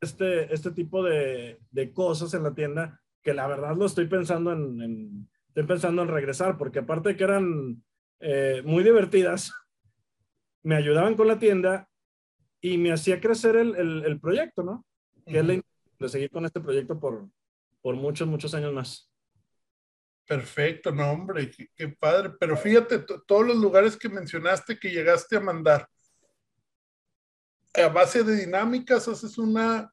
este, 0.00 0.52
este 0.52 0.70
tipo 0.72 1.02
de, 1.02 1.58
de, 1.70 1.92
cosas 1.94 2.34
en 2.34 2.42
la 2.42 2.54
tienda, 2.54 3.00
que 3.22 3.32
la 3.32 3.46
verdad 3.46 3.74
lo 3.74 3.86
estoy 3.86 4.06
pensando 4.06 4.52
en, 4.52 5.28
estoy 5.48 5.64
pensando 5.64 6.02
en 6.02 6.08
regresar, 6.08 6.58
porque 6.58 6.80
aparte 6.80 7.10
de 7.10 7.16
que 7.16 7.24
eran 7.24 7.82
eh, 8.20 8.60
muy 8.66 8.84
divertidas, 8.84 9.54
me 10.62 10.76
ayudaban 10.76 11.14
con 11.14 11.26
la 11.26 11.38
tienda 11.38 11.88
y 12.66 12.78
me 12.78 12.92
hacía 12.92 13.20
crecer 13.20 13.54
el, 13.54 13.76
el, 14.04 14.18
proyecto, 14.18 14.64
¿no? 14.64 14.84
Que 15.24 15.38
es 15.38 15.46
la 15.46 15.62
de 16.00 16.08
seguir 16.08 16.30
con 16.30 16.44
este 16.44 16.60
proyecto 16.60 16.98
por, 16.98 17.28
por 17.80 17.94
muchos, 17.94 18.26
muchos 18.26 18.54
años 18.54 18.72
más. 18.72 19.08
Perfecto, 20.26 20.90
no, 20.90 21.12
hombre, 21.12 21.48
qué, 21.76 21.88
padre. 21.90 22.32
Pero 22.40 22.56
fíjate, 22.56 22.98
todos 23.24 23.46
los 23.46 23.56
lugares 23.58 23.96
que 23.96 24.08
mencionaste 24.08 24.80
que 24.80 24.90
llegaste 24.90 25.36
a 25.36 25.40
mandar, 25.40 25.88
a 27.74 27.86
base 27.86 28.24
de 28.24 28.34
dinámicas, 28.34 29.06
haces 29.06 29.38
una, 29.38 29.92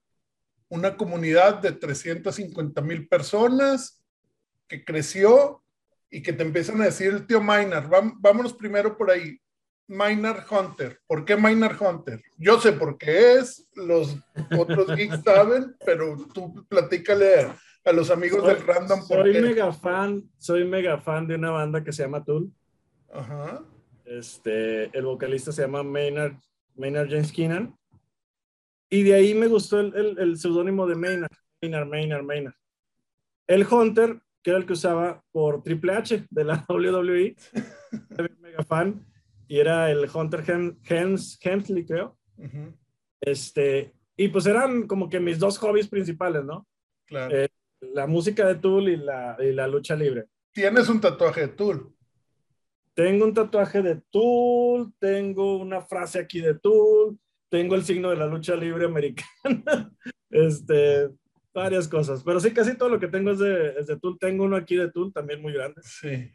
una 0.68 0.98
comunidad 0.98 1.62
de 1.62 1.74
350 1.74 2.82
mil 2.82 3.08
personas 3.08 4.04
que 4.68 4.84
creció 4.84 5.64
y 6.10 6.24
que 6.24 6.34
te 6.34 6.42
empiezan 6.42 6.82
a 6.82 6.86
decir 6.86 7.14
el 7.14 7.28
tío 7.28 7.40
Maynard, 7.40 7.88
vámonos 8.18 8.56
primero 8.56 8.98
por 8.98 9.12
ahí 9.12 9.40
Maynard 9.88 10.46
Hunter. 10.50 11.00
¿Por 11.08 11.26
qué 11.26 11.36
Maynard 11.36 11.80
Hunter? 11.82 12.22
Yo 12.38 12.60
sé 12.60 12.74
por 12.74 12.98
qué 12.98 13.34
es, 13.34 13.67
los 13.76 14.17
otros 14.58 14.96
geeks 14.96 15.22
saben, 15.26 15.76
pero 15.86 16.15
tú 16.34 16.65
platícale 16.67 17.52
a, 17.86 17.91
los 17.91 18.10
amigos 18.10 18.46
del 18.46 18.65
random. 18.65 19.02
soy 19.02 19.41
mega 19.41 19.72
fan, 19.74 20.24
soy 20.38 20.63
mega 20.63 21.00
fan 21.00 21.28
de 21.28 21.36
una 21.36 21.52
banda 21.52 21.84
que 21.84 21.91
se 21.91 22.04
llama 22.04 22.24
Tool. 22.24 22.52
Ajá. 23.12 23.63
Este, 24.06 24.86
el 24.98 25.06
vocalista 25.06 25.52
se 25.52 25.63
llama 25.63 25.84
Maynard, 25.84 26.36
Maynard 26.76 27.10
James 27.10 27.32
Keenan. 27.32 27.78
Y 28.89 29.04
de 29.04 29.15
ahí 29.15 29.34
me 29.34 29.48
gustó 29.48 29.80
el, 29.80 30.17
el, 30.17 30.38
seudónimo 30.38 30.88
de 30.88 30.96
Maynard, 30.96 31.32
Maynard, 31.62 31.88
Maynard, 31.88 32.24
Maynard. 32.24 32.56
El 33.48 33.65
Hunter, 33.65 34.22
que 34.41 34.52
era 34.52 34.60
el 34.60 34.65
que 34.65 34.74
usaba 34.74 35.22
por 35.32 35.63
Triple 35.63 35.93
H 35.93 36.26
de 36.30 36.43
la 36.43 36.63
WWE, 36.69 37.36
mega 38.39 38.63
fan 38.63 39.12
y 39.54 39.60
era 39.60 39.92
el 39.92 40.10
Hunter 40.12 40.44
Hems, 40.89 41.38
Hemsley, 41.39 41.86
creo. 41.86 42.18
Este, 43.22 43.94
y 44.18 44.30
pues 44.30 44.48
eran 44.48 44.88
como 44.88 45.12
que 45.12 45.20
mis 45.20 45.38
dos 45.38 45.60
hobbies 45.60 45.88
principales, 45.88 46.44
¿no? 46.44 46.68
Claro. 47.06 47.38
Eh, 47.38 47.50
la 47.82 48.08
música 48.08 48.48
de 48.48 48.56
Tool 48.56 48.89
y 48.89 48.98
la, 48.98 49.38
y 49.39 49.52
la 49.52 49.68
lucha 49.68 49.96
libre. 49.96 50.26
¿Tienes 50.54 50.89
un 50.89 51.00
tatuaje 51.00 51.42
de 51.42 51.48
Tool? 51.50 51.94
Tengo 52.96 53.26
un 53.26 53.36
tatuaje 53.36 53.84
de 53.84 54.02
Tool, 54.10 54.92
tengo 54.98 55.58
una 55.60 55.82
frase 55.82 56.18
aquí 56.18 56.42
de 56.42 56.56
Tool, 56.56 57.20
tengo 57.48 57.76
el 57.76 57.84
signo 57.84 58.10
de 58.10 58.18
la 58.18 58.26
lucha 58.26 58.56
libre 58.56 58.86
americana, 58.86 59.24
este, 60.32 61.10
varias 61.54 61.88
cosas. 61.88 62.24
Pero 62.24 62.39
sí, 62.39 62.52
casi 62.56 62.76
todo 62.76 62.89
lo 62.89 63.00
que 63.00 63.08
tengo 63.08 63.30
es 63.30 63.38
de, 63.38 63.76
es 63.78 63.86
de 63.86 64.00
Tool. 64.00 64.18
Tengo 64.18 64.46
uno 64.46 64.56
aquí 64.56 64.78
de 64.78 64.89
Tool 64.89 65.13
también 65.13 65.44
muy 65.44 65.54
grande. 65.54 65.80
Sí. 65.84 66.32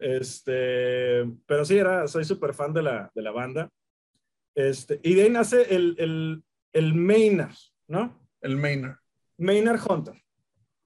Este, 0.00 1.26
pero 1.46 1.64
sí, 1.64 1.76
era, 1.76 2.08
soy 2.08 2.24
súper 2.24 2.54
fan 2.54 2.72
de 2.72 2.82
la, 2.82 3.10
de 3.14 3.22
la 3.22 3.30
banda. 3.30 3.70
Este, 4.54 4.98
y 5.02 5.14
de 5.14 5.24
ahí 5.24 5.30
nace 5.30 5.74
el, 5.74 5.94
el, 5.98 6.42
el 6.72 6.94
Maynard, 6.94 7.54
¿no? 7.86 8.18
El 8.40 8.56
Maynard. 8.56 8.96
Maynard 9.36 9.80
Hunter. 9.88 10.14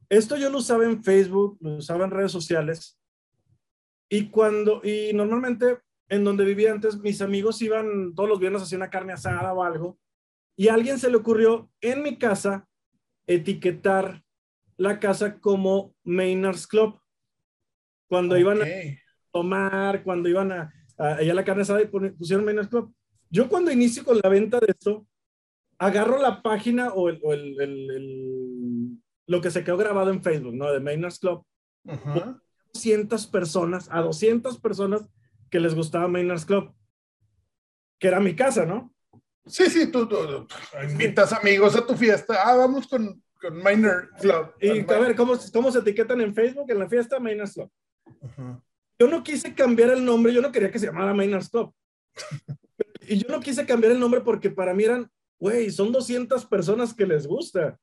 Esto 0.09 0.37
yo 0.37 0.51
lo 0.51 0.59
usaba 0.59 0.85
en 0.85 1.03
Facebook, 1.03 1.57
lo 1.61 1.77
usaba 1.77 2.05
en 2.05 2.11
redes 2.11 2.33
sociales. 2.33 3.01
Y 4.09 4.31
cuando, 4.31 4.81
y 4.85 5.13
normalmente 5.15 5.79
en 6.09 6.25
donde 6.25 6.45
vivía 6.45 6.73
antes, 6.73 6.99
mis 6.99 7.23
amigos 7.23 7.63
iban 7.63 8.15
todos 8.15 8.29
los 8.29 8.39
viernes 8.39 8.61
a 8.61 8.65
hacer 8.65 8.79
una 8.79 8.91
carne 8.91 9.13
asada 9.13 9.53
o 9.53 9.63
algo. 9.63 9.99
Y 10.57 10.69
a 10.69 10.75
alguien 10.75 10.99
se 10.99 11.11
le 11.11 11.17
ocurrió 11.17 11.71
en 11.81 12.03
mi 12.03 12.19
casa 12.19 12.69
etiquetar 13.27 14.23
la 14.77 15.01
casa 15.01 15.39
como 15.41 15.95
Maynard's 16.05 16.67
Club. 16.67 17.01
Cuando 18.09 18.37
iban 18.37 18.61
a 18.61 18.67
tomar, 19.35 20.05
cuando 20.05 20.29
iban 20.29 20.53
a, 20.53 20.73
a, 20.97 21.15
a 21.17 21.23
la 21.23 21.45
carne 21.45 21.63
asada 21.63 21.83
y 21.83 21.87
pusieron 21.87 22.45
Maynard 22.45 22.69
Club. 22.69 22.95
Yo 23.29 23.49
cuando 23.49 23.73
inicio 23.73 24.05
con 24.05 24.21
la 24.23 24.29
venta 24.29 24.61
de 24.61 24.69
esto, 24.69 25.07
agarro 25.77 26.23
la 26.23 26.41
página 26.41 26.93
o, 26.95 27.09
el, 27.09 27.21
o 27.23 27.33
el, 27.33 27.61
el, 27.61 29.03
lo 29.27 29.41
que 29.41 29.51
se 29.51 29.65
quedó 29.65 29.77
grabado 29.77 30.11
en 30.11 30.23
Facebook, 30.23 30.55
¿no? 30.55 30.71
De 30.71 30.79
Maynard's 30.79 31.19
Club. 31.19 31.45
Ajá. 31.87 32.41
200 32.73 33.27
personas, 33.27 33.89
a 33.91 34.01
200 34.01 34.59
personas 34.61 35.03
que 35.51 35.59
les 35.59 35.75
gustaba 35.75 36.07
Maynard's 36.07 36.47
Club, 36.47 36.73
que 37.99 38.09
era 38.09 38.21
mi 38.21 38.37
casa, 38.37 38.65
¿no? 38.65 38.95
Sí, 39.47 39.69
sí, 39.69 39.91
tú, 39.91 40.09
tú, 40.09 40.17
tú 40.17 40.47
invitas 40.89 41.33
amigos 41.33 41.75
a 41.77 41.85
tu 41.85 41.95
fiesta. 41.95 42.37
Ah, 42.45 42.57
vamos 42.57 42.87
con, 42.87 43.21
con 43.41 43.61
Maynard 43.63 44.11
Club. 44.21 44.55
Y 44.61 44.81
a 44.81 44.99
ver, 44.99 45.17
¿cómo, 45.17 45.35
¿cómo 45.53 45.73
se 45.73 45.81
etiquetan 45.81 46.21
en 46.21 46.35
Facebook 46.35 46.71
en 46.71 46.79
la 46.79 46.89
fiesta? 46.89 47.19
Maynard's 47.19 47.55
Club. 47.55 47.71
Ajá 48.23 48.63
yo 48.99 49.09
no 49.09 49.23
quise 49.23 49.55
cambiar 49.55 49.91
el 49.91 50.05
nombre, 50.05 50.33
yo 50.33 50.41
no 50.41 50.53
quería 50.53 50.71
que 50.71 50.79
se 50.79 50.87
llamara 50.87 51.15
Maynard 51.15 51.43
Stop. 51.43 51.75
y 53.09 53.19
yo 53.19 53.29
no 53.29 53.41
quise 53.41 53.67
cambiar 53.67 53.93
el 53.93 54.01
nombre 54.01 54.21
porque 54.21 54.51
para 54.51 54.75
mí 54.75 54.85
eran, 54.85 55.11
güey, 55.39 55.71
son 55.71 55.93
200 55.93 56.45
personas 56.47 56.95
que 56.95 57.07
les 57.07 57.27
gusta. 57.27 57.79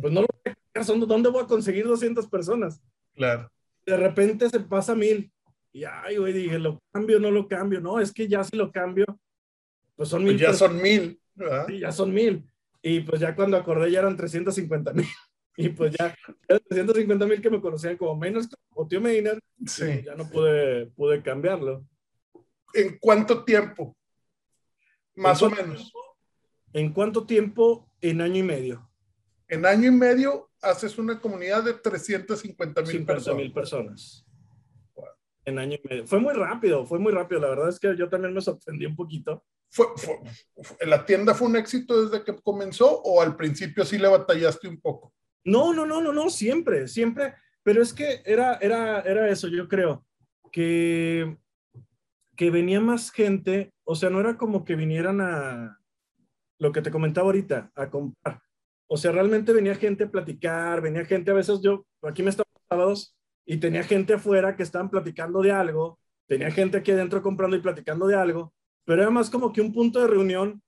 Pues 0.00 0.12
no 0.12 0.22
lo 0.22 0.26
voy 0.26 0.52
a 0.52 0.54
cambiar, 0.54 0.84
son, 0.84 1.00
¿dónde 1.06 1.28
voy 1.28 1.42
a 1.42 1.46
conseguir 1.46 1.86
200 1.86 2.26
personas? 2.28 2.80
Claro. 3.14 3.50
De 3.86 3.96
repente 3.96 4.48
se 4.48 4.60
pasa 4.60 4.94
mil. 4.94 5.32
Y 5.72 5.84
ay, 5.84 6.16
güey, 6.16 6.32
dije, 6.32 6.58
¿lo 6.58 6.80
cambio 6.92 7.20
no 7.20 7.30
lo 7.30 7.46
cambio? 7.46 7.80
No, 7.80 8.00
es 8.00 8.12
que 8.12 8.26
ya 8.26 8.42
si 8.42 8.56
lo 8.56 8.72
cambio, 8.72 9.06
pues 9.96 10.08
son 10.08 10.24
mil. 10.24 10.34
Pues 10.34 10.40
ya 10.42 10.52
son 10.54 10.80
mil. 10.80 11.20
¿verdad? 11.34 11.66
Sí, 11.68 11.78
ya 11.80 11.92
son 11.92 12.12
mil. 12.12 12.48
Y 12.82 13.00
pues 13.00 13.20
ya 13.20 13.34
cuando 13.34 13.56
acordé 13.56 13.90
ya 13.90 14.00
eran 14.00 14.16
350 14.16 14.92
mil. 14.92 15.06
Y 15.60 15.70
pues 15.70 15.94
ya, 15.98 16.14
350 16.68 17.26
mil 17.26 17.40
que 17.42 17.50
me 17.50 17.60
conocían 17.60 17.96
como 17.96 18.14
menos 18.14 18.48
o 18.74 18.86
tío 18.86 19.00
Maynard, 19.00 19.40
Sí. 19.66 20.02
ya 20.04 20.14
no 20.14 20.28
pude, 20.30 20.86
pude 20.86 21.20
cambiarlo. 21.20 21.84
¿En 22.74 22.96
cuánto 22.98 23.44
tiempo? 23.44 23.96
Más 25.16 25.42
o 25.42 25.46
¿En 25.46 25.50
cuánto 25.52 25.66
menos. 25.66 25.82
tiempo? 25.82 25.98
¿En 26.72 26.92
cuánto 26.92 27.26
tiempo? 27.26 27.90
En 28.00 28.20
año 28.20 28.36
y 28.36 28.42
medio. 28.44 28.88
En 29.48 29.66
año 29.66 29.88
y 29.88 29.90
medio 29.90 30.48
haces 30.62 30.96
una 30.96 31.20
comunidad 31.20 31.64
de 31.64 31.74
350 31.74 32.82
mil 32.82 32.90
50 32.90 33.12
personas. 33.14 33.36
mil 33.42 33.52
personas. 33.52 34.24
En 35.44 35.58
año 35.58 35.76
y 35.82 35.88
medio. 35.88 36.06
Fue 36.06 36.20
muy 36.20 36.34
rápido, 36.34 36.86
fue 36.86 36.98
muy 37.00 37.10
rápido. 37.10 37.40
La 37.40 37.48
verdad 37.48 37.70
es 37.70 37.80
que 37.80 37.96
yo 37.96 38.08
también 38.08 38.32
me 38.32 38.40
sorprendí 38.40 38.86
un 38.86 38.94
poquito. 38.94 39.44
Fue- 39.70 39.86
fue- 39.96 40.20
¿La 40.86 41.04
tienda 41.04 41.34
fue 41.34 41.48
un 41.48 41.56
éxito 41.56 42.04
desde 42.04 42.22
que 42.24 42.36
comenzó 42.42 43.00
o 43.02 43.20
al 43.20 43.34
principio 43.34 43.84
sí 43.84 43.98
le 43.98 44.06
batallaste 44.08 44.68
un 44.68 44.80
poco? 44.80 45.12
No, 45.48 45.72
no, 45.72 45.86
no, 45.86 46.02
no, 46.02 46.12
no, 46.12 46.28
siempre, 46.28 46.88
siempre. 46.88 47.34
Pero 47.62 47.82
es 47.82 47.94
que 47.94 48.22
era, 48.24 48.56
era, 48.56 49.00
era 49.00 49.28
eso, 49.28 49.48
yo 49.48 49.66
creo, 49.66 50.04
que, 50.52 51.38
que 52.36 52.50
venía 52.50 52.80
más 52.80 53.10
gente, 53.10 53.72
o 53.84 53.94
sea, 53.94 54.10
no 54.10 54.20
era 54.20 54.36
como 54.36 54.64
que 54.64 54.76
vinieran 54.76 55.20
a, 55.20 55.80
lo 56.58 56.72
que 56.72 56.82
te 56.82 56.90
comentaba 56.90 57.26
ahorita, 57.26 57.70
a 57.74 57.88
comprar. 57.88 58.42
O 58.88 58.96
sea, 58.96 59.12
realmente 59.12 59.52
venía 59.52 59.74
gente 59.74 60.04
a 60.04 60.10
platicar, 60.10 60.82
venía 60.82 61.04
gente, 61.04 61.30
a 61.30 61.34
veces 61.34 61.60
yo, 61.62 61.86
aquí 62.02 62.22
me 62.22 62.30
estaba 62.30 62.48
sábados 62.68 63.16
y 63.46 63.56
tenía 63.56 63.82
gente 63.82 64.14
afuera 64.14 64.54
que 64.54 64.62
estaban 64.62 64.90
platicando 64.90 65.40
de 65.40 65.52
algo, 65.52 65.98
tenía 66.26 66.50
gente 66.50 66.78
aquí 66.78 66.90
adentro 66.90 67.22
comprando 67.22 67.56
y 67.56 67.60
platicando 67.62 68.06
de 68.06 68.16
algo, 68.16 68.52
pero 68.84 69.02
era 69.02 69.10
más 69.10 69.30
como 69.30 69.52
que 69.52 69.62
un 69.62 69.72
punto 69.72 70.00
de 70.00 70.08
reunión 70.08 70.62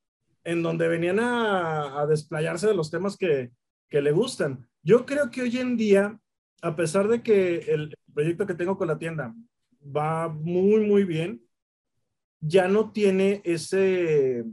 en 0.44 0.62
donde 0.62 0.88
venían 0.88 1.20
a, 1.20 2.00
a 2.00 2.06
desplayarse 2.06 2.66
de 2.66 2.74
los 2.74 2.90
temas 2.90 3.18
que, 3.18 3.50
que 3.90 4.00
le 4.00 4.12
gustan. 4.12 4.69
Yo 4.82 5.04
creo 5.06 5.30
que 5.30 5.42
hoy 5.42 5.58
en 5.58 5.76
día, 5.76 6.18
a 6.62 6.76
pesar 6.76 7.08
de 7.08 7.22
que 7.22 7.58
el 7.72 7.94
proyecto 8.14 8.46
que 8.46 8.54
tengo 8.54 8.76
con 8.78 8.88
la 8.88 8.98
tienda 8.98 9.34
va 9.84 10.28
muy, 10.28 10.86
muy 10.86 11.04
bien, 11.04 11.42
ya 12.40 12.68
no 12.68 12.90
tiene 12.92 13.42
ese, 13.44 14.44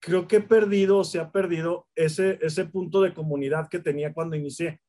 creo 0.00 0.26
que 0.26 0.36
he 0.36 0.40
perdido, 0.40 0.98
o 0.98 1.04
se 1.04 1.20
ha 1.20 1.30
perdido 1.30 1.86
ese, 1.94 2.38
ese 2.42 2.64
punto 2.64 3.00
de 3.02 3.14
comunidad 3.14 3.68
que 3.68 3.78
tenía 3.78 4.12
cuando 4.12 4.36
inicié, 4.36 4.80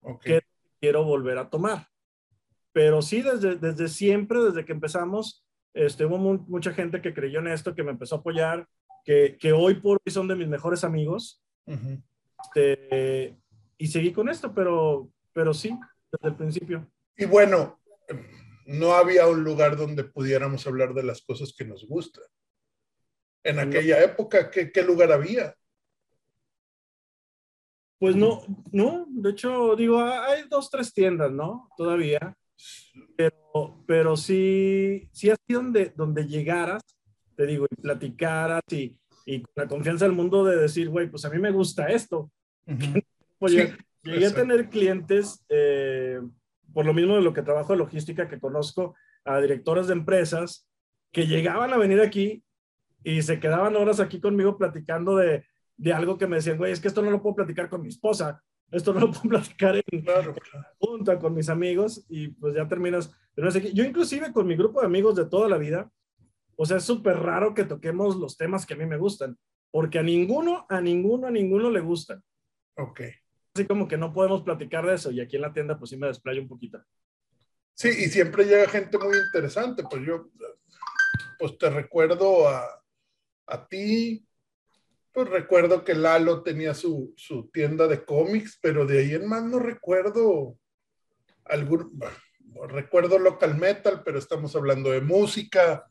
Ok. 0.00 0.22
que 0.24 0.40
quiero 0.80 1.04
volver 1.04 1.38
a 1.38 1.48
tomar. 1.48 1.86
Pero 2.72 3.02
sí, 3.02 3.22
desde, 3.22 3.56
desde 3.56 3.88
siempre, 3.88 4.40
desde 4.40 4.64
que 4.64 4.72
empezamos, 4.72 5.44
este, 5.74 6.04
hubo 6.06 6.18
mu- 6.18 6.44
mucha 6.48 6.72
gente 6.72 7.00
que 7.00 7.14
creyó 7.14 7.38
en 7.38 7.48
esto, 7.48 7.74
que 7.74 7.84
me 7.84 7.92
empezó 7.92 8.16
a 8.16 8.18
apoyar, 8.18 8.66
que, 9.04 9.36
que 9.38 9.52
hoy 9.52 9.74
por 9.74 9.98
hoy 10.04 10.12
son 10.12 10.26
de 10.26 10.34
mis 10.36 10.48
mejores 10.48 10.82
amigos. 10.82 11.42
Ujú. 11.66 12.02
Este, 12.44 13.36
y 13.78 13.86
seguí 13.88 14.12
con 14.12 14.28
esto, 14.28 14.52
pero, 14.54 15.10
pero 15.32 15.52
sí, 15.54 15.78
desde 16.10 16.28
el 16.28 16.36
principio. 16.36 16.90
Y 17.16 17.24
bueno, 17.24 17.80
no 18.66 18.94
había 18.94 19.26
un 19.26 19.42
lugar 19.42 19.76
donde 19.76 20.04
pudiéramos 20.04 20.66
hablar 20.66 20.94
de 20.94 21.02
las 21.02 21.22
cosas 21.22 21.54
que 21.56 21.64
nos 21.64 21.86
gustan. 21.86 22.24
En 23.44 23.58
aquella 23.58 24.02
época, 24.02 24.50
¿qué, 24.50 24.70
qué 24.70 24.82
lugar 24.82 25.10
había? 25.10 25.54
Pues 27.98 28.16
no, 28.16 28.42
no, 28.72 29.06
de 29.08 29.30
hecho, 29.30 29.76
digo, 29.76 30.00
hay 30.00 30.48
dos, 30.48 30.70
tres 30.70 30.92
tiendas, 30.92 31.30
¿no? 31.30 31.68
Todavía, 31.76 32.36
pero, 33.16 33.84
pero 33.86 34.16
sí, 34.16 35.08
sí 35.12 35.30
así 35.30 35.52
donde, 35.52 35.92
donde 35.96 36.26
llegaras, 36.26 36.82
te 37.36 37.46
digo, 37.46 37.66
y 37.70 37.76
platicaras 37.76 38.62
y, 38.70 38.96
y 39.24 39.42
con 39.42 39.52
la 39.54 39.68
confianza 39.68 40.04
del 40.04 40.14
mundo 40.14 40.44
de 40.44 40.56
decir, 40.56 40.88
güey, 40.88 41.08
pues 41.08 41.24
a 41.24 41.30
mí 41.30 41.38
me 41.38 41.52
gusta 41.52 41.86
esto. 41.86 42.30
Oye, 43.42 43.68
Sí, 44.04 44.10
llegué 44.10 44.26
a 44.26 44.34
tener 44.34 44.68
clientes, 44.68 45.44
eh, 45.48 46.20
por 46.72 46.86
lo 46.86 46.94
mismo 46.94 47.16
de 47.16 47.22
lo 47.22 47.32
que 47.32 47.42
trabajo 47.42 47.72
de 47.72 47.78
logística, 47.78 48.28
que 48.28 48.40
conozco 48.40 48.94
a 49.24 49.40
directores 49.40 49.86
de 49.86 49.94
empresas 49.94 50.68
que 51.12 51.26
llegaban 51.26 51.72
a 51.72 51.76
venir 51.76 52.00
aquí 52.00 52.42
y 53.04 53.22
se 53.22 53.40
quedaban 53.40 53.76
horas 53.76 54.00
aquí 54.00 54.20
conmigo 54.20 54.56
platicando 54.56 55.16
de, 55.16 55.44
de 55.76 55.92
algo 55.92 56.18
que 56.18 56.26
me 56.26 56.36
decían, 56.36 56.56
güey, 56.56 56.72
es 56.72 56.80
que 56.80 56.88
esto 56.88 57.02
no 57.02 57.10
lo 57.10 57.22
puedo 57.22 57.36
platicar 57.36 57.68
con 57.68 57.82
mi 57.82 57.88
esposa, 57.88 58.42
esto 58.70 58.94
no 58.94 59.00
lo 59.00 59.10
puedo 59.10 59.22
platicar 59.28 59.76
en 59.76 60.02
Claro, 60.02 60.34
junta 60.78 61.18
con 61.18 61.34
mis 61.34 61.48
amigos 61.48 62.04
y 62.08 62.28
pues 62.28 62.54
ya 62.54 62.66
terminas. 62.66 63.12
Yo 63.74 63.84
inclusive 63.84 64.32
con 64.32 64.46
mi 64.46 64.56
grupo 64.56 64.80
de 64.80 64.86
amigos 64.86 65.16
de 65.16 65.26
toda 65.26 65.48
la 65.48 65.58
vida, 65.58 65.90
o 66.56 66.64
sea, 66.64 66.76
es 66.78 66.84
súper 66.84 67.18
raro 67.18 67.54
que 67.54 67.64
toquemos 67.64 68.16
los 68.16 68.36
temas 68.36 68.66
que 68.66 68.74
a 68.74 68.76
mí 68.76 68.86
me 68.86 68.98
gustan, 68.98 69.36
porque 69.70 69.98
a 69.98 70.02
ninguno, 70.02 70.66
a 70.68 70.80
ninguno, 70.80 71.26
a 71.26 71.30
ninguno 71.30 71.70
le 71.70 71.80
gustan 71.80 72.22
Ok. 72.76 73.00
Así 73.54 73.66
como 73.66 73.86
que 73.86 73.96
no 73.96 74.12
podemos 74.12 74.42
platicar 74.42 74.86
de 74.86 74.94
eso 74.94 75.10
y 75.10 75.20
aquí 75.20 75.36
en 75.36 75.42
la 75.42 75.52
tienda 75.52 75.78
pues 75.78 75.90
sí 75.90 75.96
me 75.96 76.06
desplayo 76.06 76.42
un 76.42 76.48
poquito. 76.48 76.82
Sí, 77.74 77.88
y 77.88 78.08
siempre 78.08 78.44
llega 78.44 78.68
gente 78.68 78.98
muy 78.98 79.16
interesante. 79.16 79.82
Pues 79.88 80.02
yo, 80.06 80.30
pues 81.38 81.56
te 81.58 81.70
recuerdo 81.70 82.48
a, 82.48 82.82
a 83.46 83.68
ti, 83.68 84.26
pues 85.12 85.28
recuerdo 85.28 85.84
que 85.84 85.94
Lalo 85.94 86.42
tenía 86.42 86.74
su, 86.74 87.12
su, 87.16 87.48
tienda 87.50 87.86
de 87.88 88.04
cómics, 88.04 88.58
pero 88.60 88.86
de 88.86 89.00
ahí 89.00 89.14
en 89.14 89.26
más 89.26 89.42
no 89.42 89.58
recuerdo 89.58 90.58
algún, 91.44 91.98
recuerdo 92.68 93.18
local 93.18 93.56
metal, 93.58 94.02
pero 94.04 94.18
estamos 94.18 94.54
hablando 94.54 94.90
de 94.90 95.00
música, 95.00 95.90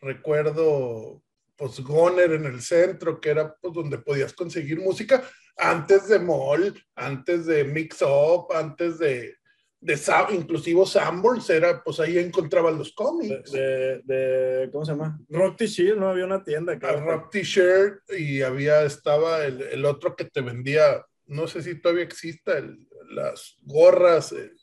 recuerdo 0.00 1.22
pues 1.56 1.80
Goner 1.80 2.32
en 2.32 2.44
el 2.44 2.60
centro, 2.60 3.20
que 3.20 3.30
era 3.30 3.54
pues 3.56 3.74
donde 3.74 3.98
podías 3.98 4.32
conseguir 4.32 4.80
música 4.80 5.22
antes 5.56 6.08
de 6.08 6.18
Mall, 6.18 6.74
antes 6.94 7.46
de 7.46 7.64
Mix 7.64 8.02
Up, 8.02 8.52
antes 8.54 8.98
de, 8.98 9.36
de 9.80 9.98
inclusive 10.30 10.86
Sanborns 10.86 11.50
era, 11.50 11.82
pues 11.82 11.98
ahí 12.00 12.18
encontraban 12.18 12.78
los 12.78 12.92
cómics. 12.92 13.50
De, 13.50 14.00
de, 14.04 14.70
¿cómo 14.70 14.84
se 14.84 14.92
llama? 14.92 15.18
Rock 15.28 15.58
T-Shirt, 15.58 15.98
¿no? 15.98 16.08
Había 16.08 16.24
una 16.24 16.44
tienda. 16.44 16.78
Que 16.78 16.92
Rock 16.92 17.30
T-Shirt 17.30 18.00
y 18.16 18.42
había, 18.42 18.84
estaba 18.84 19.44
el, 19.44 19.60
el, 19.60 19.84
otro 19.84 20.14
que 20.14 20.24
te 20.24 20.40
vendía, 20.40 21.04
no 21.26 21.48
sé 21.48 21.62
si 21.62 21.80
todavía 21.80 22.04
exista, 22.04 22.56
el, 22.58 22.86
las 23.10 23.56
gorras. 23.62 24.32
El... 24.32 24.56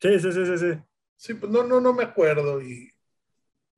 Sí, 0.00 0.20
sí, 0.20 0.32
sí, 0.32 0.46
sí, 0.46 0.58
sí. 0.58 0.78
Sí, 1.16 1.34
pues 1.34 1.50
no, 1.50 1.64
no, 1.64 1.80
no 1.80 1.92
me 1.92 2.04
acuerdo. 2.04 2.62
Y... 2.62 2.90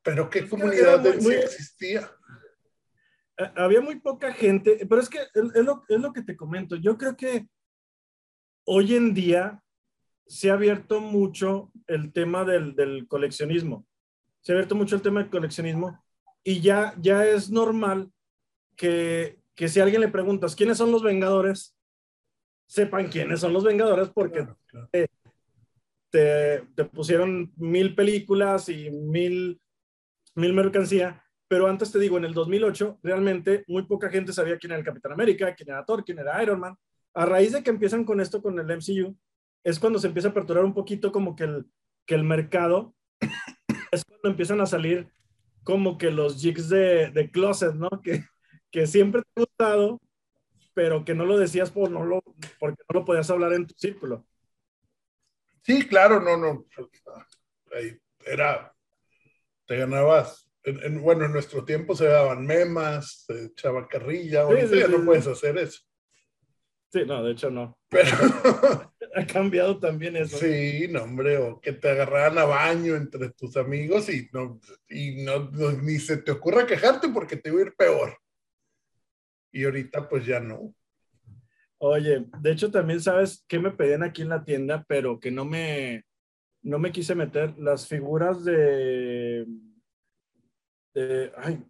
Pero 0.02 0.28
qué 0.28 0.48
comunidad 0.48 1.00
muy, 1.00 1.18
muy... 1.18 1.34
existía. 1.34 2.10
Había 3.54 3.80
muy 3.80 4.00
poca 4.00 4.32
gente, 4.32 4.84
pero 4.88 5.00
es 5.00 5.08
que 5.08 5.18
es 5.18 5.64
lo, 5.64 5.84
es 5.88 6.00
lo 6.00 6.12
que 6.12 6.22
te 6.22 6.36
comento. 6.36 6.76
Yo 6.76 6.98
creo 6.98 7.16
que 7.16 7.46
hoy 8.64 8.94
en 8.96 9.14
día 9.14 9.62
se 10.26 10.50
ha 10.50 10.54
abierto 10.54 11.00
mucho 11.00 11.72
el 11.86 12.12
tema 12.12 12.44
del, 12.44 12.74
del, 12.74 13.06
coleccionismo. 13.08 13.86
Se 14.40 14.52
ha 14.52 14.54
abierto 14.56 14.74
mucho 14.74 14.96
el 14.96 15.02
tema 15.02 15.20
del 15.20 15.30
coleccionismo 15.30 16.04
y 16.44 16.60
ya, 16.60 16.94
ya 17.00 17.24
es 17.24 17.50
normal 17.50 18.12
que, 18.76 19.40
que 19.54 19.68
si 19.68 19.80
a 19.80 19.84
alguien 19.84 20.02
le 20.02 20.08
preguntas 20.08 20.54
quiénes 20.54 20.76
son 20.76 20.92
los 20.92 21.02
Vengadores, 21.02 21.76
sepan 22.66 23.08
quiénes 23.08 23.40
son 23.40 23.52
los 23.52 23.64
Vengadores 23.64 24.08
porque 24.10 24.40
claro, 24.40 24.58
claro. 24.66 24.88
Te, 24.92 25.10
te, 26.10 26.66
te, 26.74 26.84
pusieron 26.84 27.52
mil 27.56 27.94
películas 27.94 28.68
y 28.68 28.90
mil, 28.90 29.60
mil 30.34 30.52
mercancía. 30.52 31.24
Pero 31.48 31.66
antes 31.66 31.90
te 31.90 31.98
digo, 31.98 32.18
en 32.18 32.26
el 32.26 32.34
2008, 32.34 33.00
realmente 33.02 33.64
muy 33.66 33.84
poca 33.84 34.10
gente 34.10 34.32
sabía 34.32 34.58
quién 34.58 34.72
era 34.72 34.78
el 34.78 34.84
Capitán 34.84 35.12
América, 35.12 35.54
quién 35.54 35.70
era 35.70 35.84
Thor, 35.84 36.04
quién 36.04 36.18
era 36.18 36.42
Iron 36.42 36.60
Man. 36.60 36.76
A 37.14 37.24
raíz 37.24 37.52
de 37.52 37.62
que 37.62 37.70
empiezan 37.70 38.04
con 38.04 38.20
esto, 38.20 38.42
con 38.42 38.58
el 38.58 38.70
MCU, 38.70 39.16
es 39.64 39.78
cuando 39.78 39.98
se 39.98 40.08
empieza 40.08 40.28
a 40.28 40.30
aperturar 40.30 40.64
un 40.64 40.74
poquito 40.74 41.10
como 41.10 41.34
que 41.34 41.44
el, 41.44 41.66
que 42.06 42.14
el 42.14 42.24
mercado, 42.24 42.94
es 43.90 44.04
cuando 44.04 44.28
empiezan 44.28 44.60
a 44.60 44.66
salir 44.66 45.10
como 45.64 45.98
que 45.98 46.10
los 46.10 46.40
jigs 46.40 46.68
de, 46.68 47.10
de 47.10 47.30
closet, 47.30 47.74
¿no? 47.74 47.88
Que, 48.02 48.24
que 48.70 48.86
siempre 48.86 49.22
te 49.22 49.28
ha 49.40 49.44
gustado, 49.44 50.00
pero 50.74 51.04
que 51.04 51.14
no 51.14 51.24
lo 51.24 51.38
decías 51.38 51.70
por 51.70 51.90
no 51.90 52.04
lo, 52.04 52.22
porque 52.60 52.82
no 52.88 53.00
lo 53.00 53.04
podías 53.04 53.28
hablar 53.30 53.52
en 53.54 53.66
tu 53.66 53.74
círculo. 53.76 54.26
Sí, 55.62 55.86
claro, 55.86 56.20
no, 56.20 56.36
no. 56.36 56.66
Era, 58.24 58.74
te 59.66 59.76
ganabas. 59.76 60.47
En, 60.64 60.82
en, 60.82 61.02
bueno, 61.02 61.24
en 61.24 61.32
nuestro 61.32 61.64
tiempo 61.64 61.94
se 61.94 62.06
daban 62.06 62.44
memas, 62.44 63.24
se 63.26 63.46
echaba 63.46 63.86
carrilla, 63.88 64.42
ahorita 64.42 64.68
sí, 64.68 64.74
sí, 64.74 64.80
ya 64.80 64.88
no 64.88 65.04
puedes 65.04 65.26
hacer 65.26 65.56
eso. 65.58 65.80
Sí, 66.90 67.04
no, 67.06 67.22
de 67.22 67.32
hecho 67.32 67.50
no. 67.50 67.78
Pero 67.88 68.08
ha 69.14 69.26
cambiado 69.26 69.78
también 69.78 70.16
eso. 70.16 70.38
Sí, 70.38 70.88
no, 70.88 71.02
hombre, 71.02 71.36
o 71.36 71.60
que 71.60 71.72
te 71.72 71.90
agarraran 71.90 72.38
a 72.38 72.44
baño 72.44 72.96
entre 72.96 73.30
tus 73.30 73.56
amigos 73.56 74.08
y 74.08 74.28
no, 74.32 74.60
y 74.88 75.22
no, 75.22 75.50
no 75.50 75.72
ni 75.72 75.98
se 75.98 76.16
te 76.18 76.32
ocurra 76.32 76.66
quejarte 76.66 77.08
porque 77.08 77.36
te 77.36 77.50
va 77.50 77.58
a 77.58 77.62
ir 77.62 77.74
peor. 77.76 78.16
Y 79.52 79.64
ahorita 79.64 80.08
pues 80.08 80.24
ya 80.24 80.40
no. 80.40 80.74
Oye, 81.78 82.24
de 82.40 82.52
hecho 82.52 82.70
también 82.70 83.00
sabes 83.00 83.44
que 83.46 83.58
me 83.58 83.70
pedían 83.70 84.02
aquí 84.02 84.22
en 84.22 84.30
la 84.30 84.44
tienda, 84.44 84.84
pero 84.88 85.20
que 85.20 85.30
no 85.30 85.44
me, 85.44 86.04
no 86.62 86.78
me 86.78 86.90
quise 86.90 87.14
meter 87.14 87.56
las 87.58 87.86
figuras 87.86 88.44
de, 88.44 89.46
de 90.98 91.32
ay, 91.36 91.62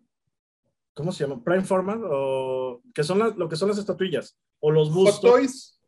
¿cómo 0.94 1.12
se 1.12 1.26
llama? 1.26 1.42
Prime 1.42 1.64
Format 1.64 2.00
o 2.02 2.82
que 2.94 3.04
son 3.04 3.18
la, 3.18 3.28
lo 3.28 3.48
que 3.48 3.56
son 3.56 3.68
las 3.68 3.78
estatuillas 3.78 4.36
o 4.60 4.70
los 4.70 4.92
bustos. 4.92 5.20
Hot 5.20 5.32
Toys. 5.32 5.80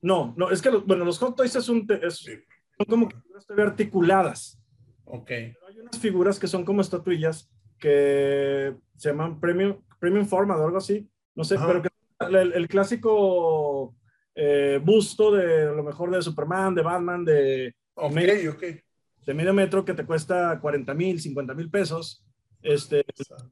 No, 0.00 0.34
no, 0.36 0.50
es 0.50 0.62
que, 0.62 0.70
los, 0.70 0.86
bueno, 0.86 1.04
los 1.04 1.18
Hot 1.18 1.36
Toys 1.36 1.54
es 1.56 1.68
un, 1.68 1.86
es, 2.02 2.18
sí. 2.18 2.32
son 2.76 2.86
como 2.86 3.08
figuras 3.08 3.46
articuladas. 3.50 4.60
Ok. 5.04 5.28
Pero 5.28 5.66
hay 5.68 5.80
unas 5.80 5.98
figuras 5.98 6.38
que 6.38 6.46
son 6.46 6.64
como 6.64 6.80
estatuillas 6.80 7.50
que 7.78 8.76
se 8.96 9.08
llaman 9.10 9.40
Premium, 9.40 9.76
premium 9.98 10.26
Format 10.26 10.58
o 10.58 10.64
algo 10.64 10.78
así, 10.78 11.08
no 11.34 11.44
sé, 11.44 11.56
Ajá. 11.56 11.66
pero 11.66 11.82
que 11.82 11.88
el, 12.20 12.52
el 12.52 12.68
clásico 12.68 13.94
eh, 14.40 14.80
busto 14.80 15.32
de 15.32 15.64
lo 15.66 15.82
mejor 15.82 16.12
de 16.12 16.22
Superman, 16.22 16.72
de 16.72 16.82
Batman, 16.82 17.24
de, 17.24 17.74
okay, 17.94 18.46
okay. 18.46 18.80
de 19.26 19.34
medio 19.34 19.52
metro 19.52 19.84
que 19.84 19.94
te 19.94 20.06
cuesta 20.06 20.60
40 20.60 20.94
mil, 20.94 21.20
50 21.20 21.54
mil 21.54 21.68
pesos. 21.68 22.24
Este, 22.62 23.04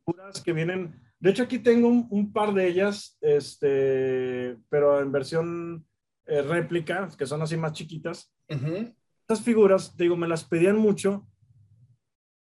figuras 0.04 0.40
que 0.42 0.52
vienen, 0.52 1.00
de 1.20 1.30
hecho 1.30 1.44
aquí 1.44 1.58
tengo 1.58 1.88
un, 1.88 2.06
un, 2.10 2.32
par 2.32 2.52
de 2.52 2.66
ellas, 2.66 3.16
este, 3.20 4.56
pero 4.68 5.00
en 5.00 5.12
versión 5.12 5.86
eh, 6.26 6.42
réplica, 6.42 7.08
que 7.16 7.26
son 7.26 7.42
así 7.42 7.56
más 7.56 7.72
chiquitas. 7.72 8.32
Uh 8.48 8.54
-huh. 8.54 8.94
Estas 9.20 9.42
figuras, 9.42 9.96
digo, 9.96 10.16
me 10.16 10.28
las 10.28 10.44
pedían 10.44 10.76
mucho. 10.76 11.26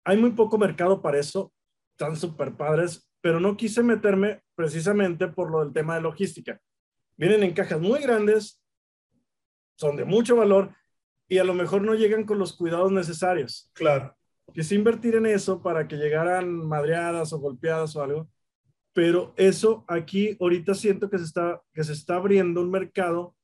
Hay 0.04 0.16
muy 0.16 0.32
poco 0.32 0.58
mercado 0.58 1.00
para 1.00 1.18
eso, 1.18 1.52
están 1.92 2.16
súper 2.16 2.56
padres, 2.56 3.10
pero 3.20 3.40
no 3.40 3.56
quise 3.56 3.82
meterme 3.82 4.42
precisamente 4.54 5.28
por 5.28 5.50
lo 5.50 5.64
del 5.64 5.72
tema 5.72 5.94
de 5.94 6.02
logística. 6.02 6.60
Vienen 7.16 7.42
en 7.42 7.54
cajas 7.54 7.80
muy 7.80 8.00
grandes, 8.00 8.62
son 9.76 9.96
de 9.96 10.04
mucho 10.04 10.36
valor 10.36 10.74
y 11.28 11.38
a 11.38 11.44
lo 11.44 11.54
mejor 11.54 11.82
no 11.82 11.94
llegan 11.94 12.24
con 12.24 12.38
los 12.38 12.56
cuidados 12.56 12.92
necesarios. 12.92 13.70
Claro. 13.72 14.14
Quise 14.52 14.74
invertir 14.74 15.16
en 15.16 15.26
eso 15.26 15.62
para 15.62 15.88
que 15.88 15.96
llegaran 15.96 16.48
madreadas 16.66 17.32
o 17.32 17.38
golpeadas 17.38 17.96
o 17.96 18.02
algo, 18.02 18.28
pero 18.92 19.32
eso 19.36 19.84
aquí 19.88 20.36
ahorita 20.40 20.74
siento 20.74 21.10
que 21.10 21.18
se 21.18 21.24
está, 21.24 21.62
que 21.72 21.82
se 21.82 21.92
está 21.92 22.16
abriendo 22.16 22.60
un 22.60 22.70
mercado 22.70 23.34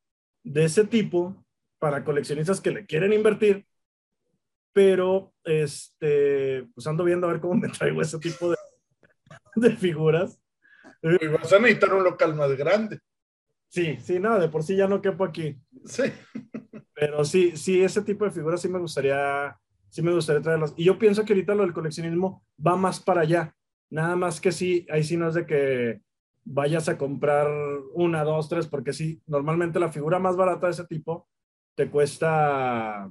de 0.45 0.65
ese 0.65 0.85
tipo 0.85 1.37
para 1.79 2.05
coleccionistas 2.05 2.61
que 2.61 2.71
le 2.71 2.87
quieren 2.87 3.13
invertir, 3.13 3.67
pero 4.73 5.33
este, 5.45 6.69
pues 6.75 6.87
ando 6.87 7.05
viendo 7.05 7.27
a 7.27 7.33
ver 7.33 7.41
cómo 7.41 7.55
me 7.55 7.69
traigo 7.69 8.01
ese 8.01 8.19
tipo 8.19 8.51
de, 8.51 8.57
de 9.57 9.77
figuras. 9.77 10.41
Y 11.03 11.27
vas 11.29 11.53
a 11.53 11.59
necesitar 11.59 11.95
un 11.95 12.05
local 12.05 12.35
más 12.35 12.53
grande. 12.57 13.01
Sí, 13.69 13.97
sí, 14.01 14.19
nada, 14.19 14.37
no, 14.37 14.43
de 14.43 14.49
por 14.49 14.63
sí 14.63 14.77
ya 14.77 14.89
no 14.89 15.01
quepo 15.01 15.25
aquí. 15.25 15.57
Sí. 15.85 16.03
Pero 16.93 17.25
sí, 17.25 17.57
sí, 17.57 17.83
ese 17.83 18.03
tipo 18.03 18.25
de 18.25 18.33
figuras 18.33 18.61
sí 18.61 18.69
me 18.69 18.81
gustaría, 18.81 19.57
sí 19.91 20.03
me 20.03 20.15
gustaría 20.15 20.41
traerlas. 20.41 20.73
Y 20.77 20.85
yo 20.85 20.99
pienso 20.99 21.25
que 21.25 21.33
ahorita 21.33 21.55
lo 21.55 21.63
del 21.63 21.73
coleccionismo 21.73 22.45
va 22.65 22.77
más 22.77 23.01
para 23.01 23.23
allá. 23.23 23.55
Nada 23.91 24.17
más 24.17 24.41
que 24.41 24.53
sí, 24.53 24.87
ahí 24.91 25.03
sí 25.03 25.17
no 25.17 25.29
es 25.29 25.35
de 25.35 25.47
que 25.47 26.01
vayas 26.45 26.89
a 26.89 26.97
comprar 26.97 27.49
una, 27.93 28.25
dos, 28.25 28.49
tres, 28.49 28.67
porque 28.67 28.93
sí, 28.93 29.21
normalmente 29.27 29.81
la 29.81 29.93
figura 29.93 30.19
más 30.19 30.37
barata 30.37 30.67
de 30.67 30.73
ese 30.73 30.87
tipo 30.87 31.29
te 31.75 31.91
cuesta, 31.91 33.11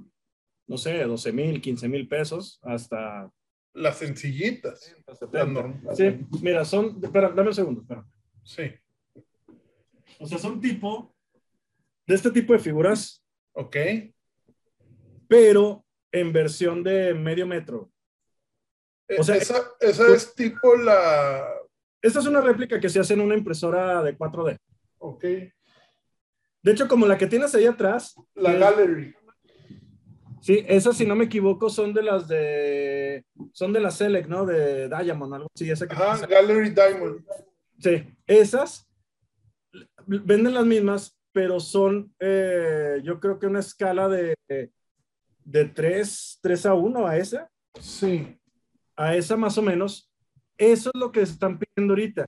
no 0.67 0.77
sé, 0.77 1.03
12 1.03 1.31
mil, 1.33 1.61
15 1.61 1.87
mil 1.87 2.07
pesos, 2.07 2.59
hasta... 2.63 3.29
Las 3.73 3.97
sencillitas. 3.97 4.95
70. 5.19 5.95
Sí, 5.95 6.19
mira, 6.41 6.65
son, 6.65 6.99
espera, 7.03 7.29
dame 7.29 7.49
un 7.49 7.53
segundo, 7.53 7.81
espera. 7.81 8.05
Sí. 8.43 8.63
O 10.19 10.25
sea, 10.25 10.37
son 10.37 10.59
tipo, 10.59 11.13
de 12.07 12.15
este 12.15 12.31
tipo 12.31 12.53
de 12.53 12.59
figuras. 12.59 13.23
Ok. 13.53 13.75
Pero 15.27 15.85
en 16.11 16.33
versión 16.33 16.83
de 16.83 17.13
medio 17.13 17.47
metro. 17.47 17.91
O 19.17 19.23
sea, 19.23 19.35
esa, 19.35 19.71
esa 19.79 20.05
pues, 20.05 20.23
es 20.23 20.35
tipo 20.35 20.75
la, 20.75 21.47
esta 22.01 22.19
es 22.19 22.25
una 22.25 22.41
réplica 22.41 22.79
que 22.79 22.89
se 22.89 22.99
hace 22.99 23.13
en 23.13 23.21
una 23.21 23.35
impresora 23.35 24.01
de 24.03 24.17
4D. 24.17 24.57
Ok. 24.99 25.23
De 26.61 26.71
hecho, 26.71 26.87
como 26.87 27.05
la 27.05 27.17
que 27.17 27.27
tienes 27.27 27.53
ahí 27.55 27.65
atrás. 27.65 28.15
La 28.35 28.53
es, 28.53 28.59
Gallery. 28.59 29.15
Sí, 30.41 30.63
esas, 30.67 30.95
si 30.95 31.05
no 31.05 31.15
me 31.15 31.25
equivoco, 31.25 31.69
son 31.69 31.93
de 31.93 32.03
las 32.03 32.27
de. 32.27 33.25
Son 33.51 33.73
de 33.73 33.81
la 33.81 33.91
Select, 33.91 34.29
¿no? 34.29 34.45
De 34.45 34.87
Diamond, 34.87 35.33
algo 35.33 35.47
así. 35.53 35.69
Esa 35.69 35.87
que 35.87 35.93
Ajá, 35.93 36.25
Gallery 36.25 36.69
Diamond. 36.69 37.25
Sí, 37.79 38.05
esas 38.27 38.89
venden 40.05 40.53
las 40.53 40.65
mismas, 40.65 41.17
pero 41.31 41.59
son, 41.59 42.13
eh, 42.19 42.99
yo 43.03 43.19
creo 43.19 43.39
que 43.39 43.47
una 43.47 43.59
escala 43.59 44.09
de, 44.09 44.35
de 45.49 45.65
3, 45.65 46.39
3 46.41 46.65
a 46.67 46.73
1 46.73 47.07
a 47.07 47.17
esa. 47.17 47.49
Sí. 47.79 48.37
A 48.95 49.15
esa 49.15 49.35
más 49.35 49.57
o 49.57 49.61
menos 49.61 50.09
eso 50.59 50.91
es 50.93 50.99
lo 50.99 51.11
que 51.11 51.21
están 51.21 51.57
pidiendo 51.57 51.93
ahorita. 51.93 52.25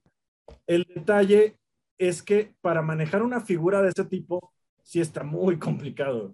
El 0.66 0.86
detalle 0.96 1.58
es 1.98 2.24
que 2.24 2.56
para 2.62 2.82
manejar 2.82 3.22
una 3.22 3.42
figura 3.42 3.82
de 3.82 3.90
ese 3.90 4.06
tipo, 4.06 4.54
sí 4.82 5.02
está 5.02 5.24
muy 5.24 5.60
complicado. 5.60 6.34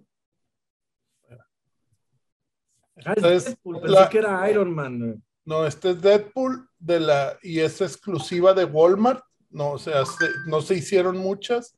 Ah, 3.04 3.14
es, 3.16 3.24
Pensé 3.24 3.56
la, 3.64 4.08
que 4.08 4.18
era 4.18 4.48
Iron 4.48 4.72
Man. 4.72 5.22
No, 5.44 5.66
este 5.66 5.90
es 5.90 6.00
Deadpool 6.00 6.68
de 6.78 7.00
la, 7.00 7.38
y 7.42 7.58
es 7.58 7.80
exclusiva 7.80 8.54
de 8.54 8.64
Walmart. 8.64 9.24
No, 9.50 9.72
o 9.72 9.78
sea, 9.78 10.04
no 10.46 10.60
se 10.60 10.76
hicieron 10.76 11.16
muchas 11.18 11.76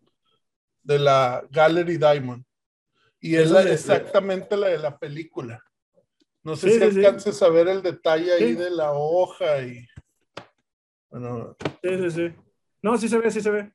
de 0.82 0.98
la 0.98 1.46
Gallery 1.50 1.96
Diamond. 1.96 2.44
Y 3.20 3.36
es 3.36 3.50
exactamente 3.50 4.56
la 4.56 4.68
de 4.68 4.78
la 4.78 4.98
película. 4.98 5.62
No 6.42 6.56
sé 6.56 6.70
si 6.70 6.82
alcances 6.82 7.42
a 7.42 7.48
ver 7.50 7.68
el 7.68 7.82
detalle 7.82 8.32
ahí 8.32 8.54
de 8.54 8.70
la 8.70 8.92
hoja 8.92 9.60
y. 9.62 9.86
Bueno. 11.10 11.56
Sí, 11.82 11.98
sí, 11.98 12.10
sí. 12.10 12.34
No, 12.82 12.96
sí 12.96 13.08
se 13.08 13.18
ve, 13.18 13.30
sí 13.30 13.40
se 13.40 13.50
ve. 13.50 13.72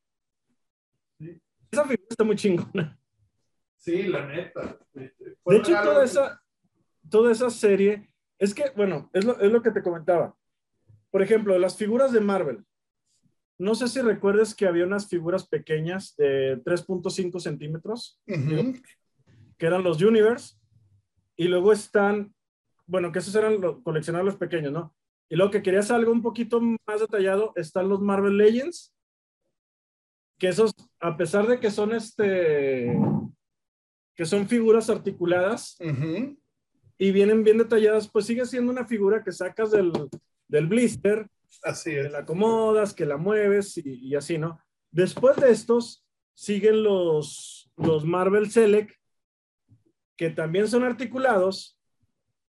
Esa 1.72 1.84
figura 1.84 2.08
está 2.10 2.24
muy 2.24 2.36
chingona. 2.36 2.98
Sí, 3.78 4.04
la 4.04 4.26
neta. 4.26 4.80
Este, 4.96 5.38
de 5.46 5.58
hecho, 5.58 5.74
toda 5.84 6.04
esa, 6.04 6.41
toda 7.08 7.32
esa 7.32 7.52
serie, 7.52 8.10
es 8.39 8.54
que, 8.56 8.72
bueno, 8.76 9.12
es 9.14 9.26
lo, 9.26 9.39
es 9.39 9.52
lo 9.52 9.62
que 9.62 9.70
te 9.70 9.84
comentaba. 9.84 10.36
Por 11.12 11.22
ejemplo, 11.22 11.58
las 11.60 11.78
figuras 11.78 12.12
de 12.12 12.20
Marvel. 12.20 12.66
No 13.58 13.76
sé 13.76 13.88
si 13.88 14.02
recuerdes 14.02 14.56
que 14.56 14.66
había 14.66 14.86
unas 14.86 15.08
figuras 15.08 15.48
pequeñas 15.48 16.16
de 16.18 16.62
3.5 16.64 17.39
centímetros, 17.39 18.20
que 19.58 19.66
eran 19.66 19.84
los 19.84 20.01
Universe, 20.01 20.56
y 21.36 21.47
luego 21.47 21.72
están, 21.72 22.34
bueno, 22.86 23.12
que 23.12 23.20
esos 23.20 23.36
eran 23.36 23.60
los, 23.60 23.82
coleccionar 23.84 24.24
los 24.24 24.38
pequeños, 24.38 24.72
¿no? 24.72 24.95
Y 25.30 25.36
luego 25.36 25.51
que 25.51 25.64
querías 25.64 25.91
algo 25.91 26.12
un 26.12 26.22
poquito 26.22 26.62
más 26.62 26.99
detallado, 26.99 27.51
están 27.56 27.89
los 27.89 28.01
Marvel 28.01 28.38
Legends, 28.38 28.93
que 30.38 30.49
esos, 30.49 30.74
a 30.99 31.18
pesar 31.18 31.47
de 31.47 31.60
que 31.60 31.72
son 31.72 31.93
este, 31.93 32.97
que 34.16 34.26
son 34.26 34.47
figuras 34.47 34.89
articuladas 34.89 35.78
y 36.97 37.12
vienen 37.12 37.43
bien 37.43 37.58
detalladas, 37.58 38.10
pues 38.10 38.26
sigue 38.26 38.45
siendo 38.45 38.72
una 38.72 38.86
figura 38.86 39.24
que 39.24 39.32
sacas 39.32 39.72
del, 39.72 39.91
del 40.47 40.68
blister, 40.68 41.28
así 41.64 41.91
es. 41.91 42.06
que 42.06 42.10
la 42.12 42.20
acomodas, 42.20 42.93
que 42.93 43.06
la 43.06 43.18
mueves 43.18 43.78
y, 43.78 44.16
así, 44.16 44.38
¿no? 44.38 44.60
Después 44.91 45.36
de 45.38 45.51
estos 45.51 46.06
siguen 46.34 46.84
los, 46.84 47.70
los 47.78 48.06
Marvel 48.06 48.49
Select, 48.49 48.95
que 50.16 50.30
también 50.30 50.68
son 50.68 50.84
articulados, 50.84 51.80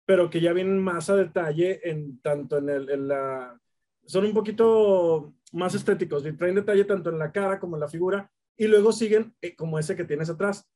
pero 0.05 0.30
que 0.30 0.41
ya 0.41 0.53
vienen 0.53 0.80
más 0.80 1.09
a 1.09 1.16
detalle 1.16 1.89
en 1.89 2.20
tanto 2.22 2.57
en, 2.57 2.70
el, 2.70 2.89
en 2.89 3.07
la... 3.07 3.59
Son 4.05 4.26
un 4.26 4.34
poquito 4.34 5.34
más 5.53 5.76
estéticos, 5.76 6.26
y 6.26 6.34
traen 6.34 6.55
detalle 6.55 6.86
tanto 6.86 7.09
en 7.09 7.20
la 7.20 7.32
cara 7.32 7.59
como 7.59 7.76
en 7.76 7.82
la 7.82 7.88
figura, 7.88 8.32
y 8.57 8.68
luego 8.68 8.91
siguen 8.91 9.36
eh, 9.41 9.55
como 9.55 9.80
ese 9.80 9.95
que 9.95 10.05
tienes 10.05 10.30
atrás, 10.30 10.70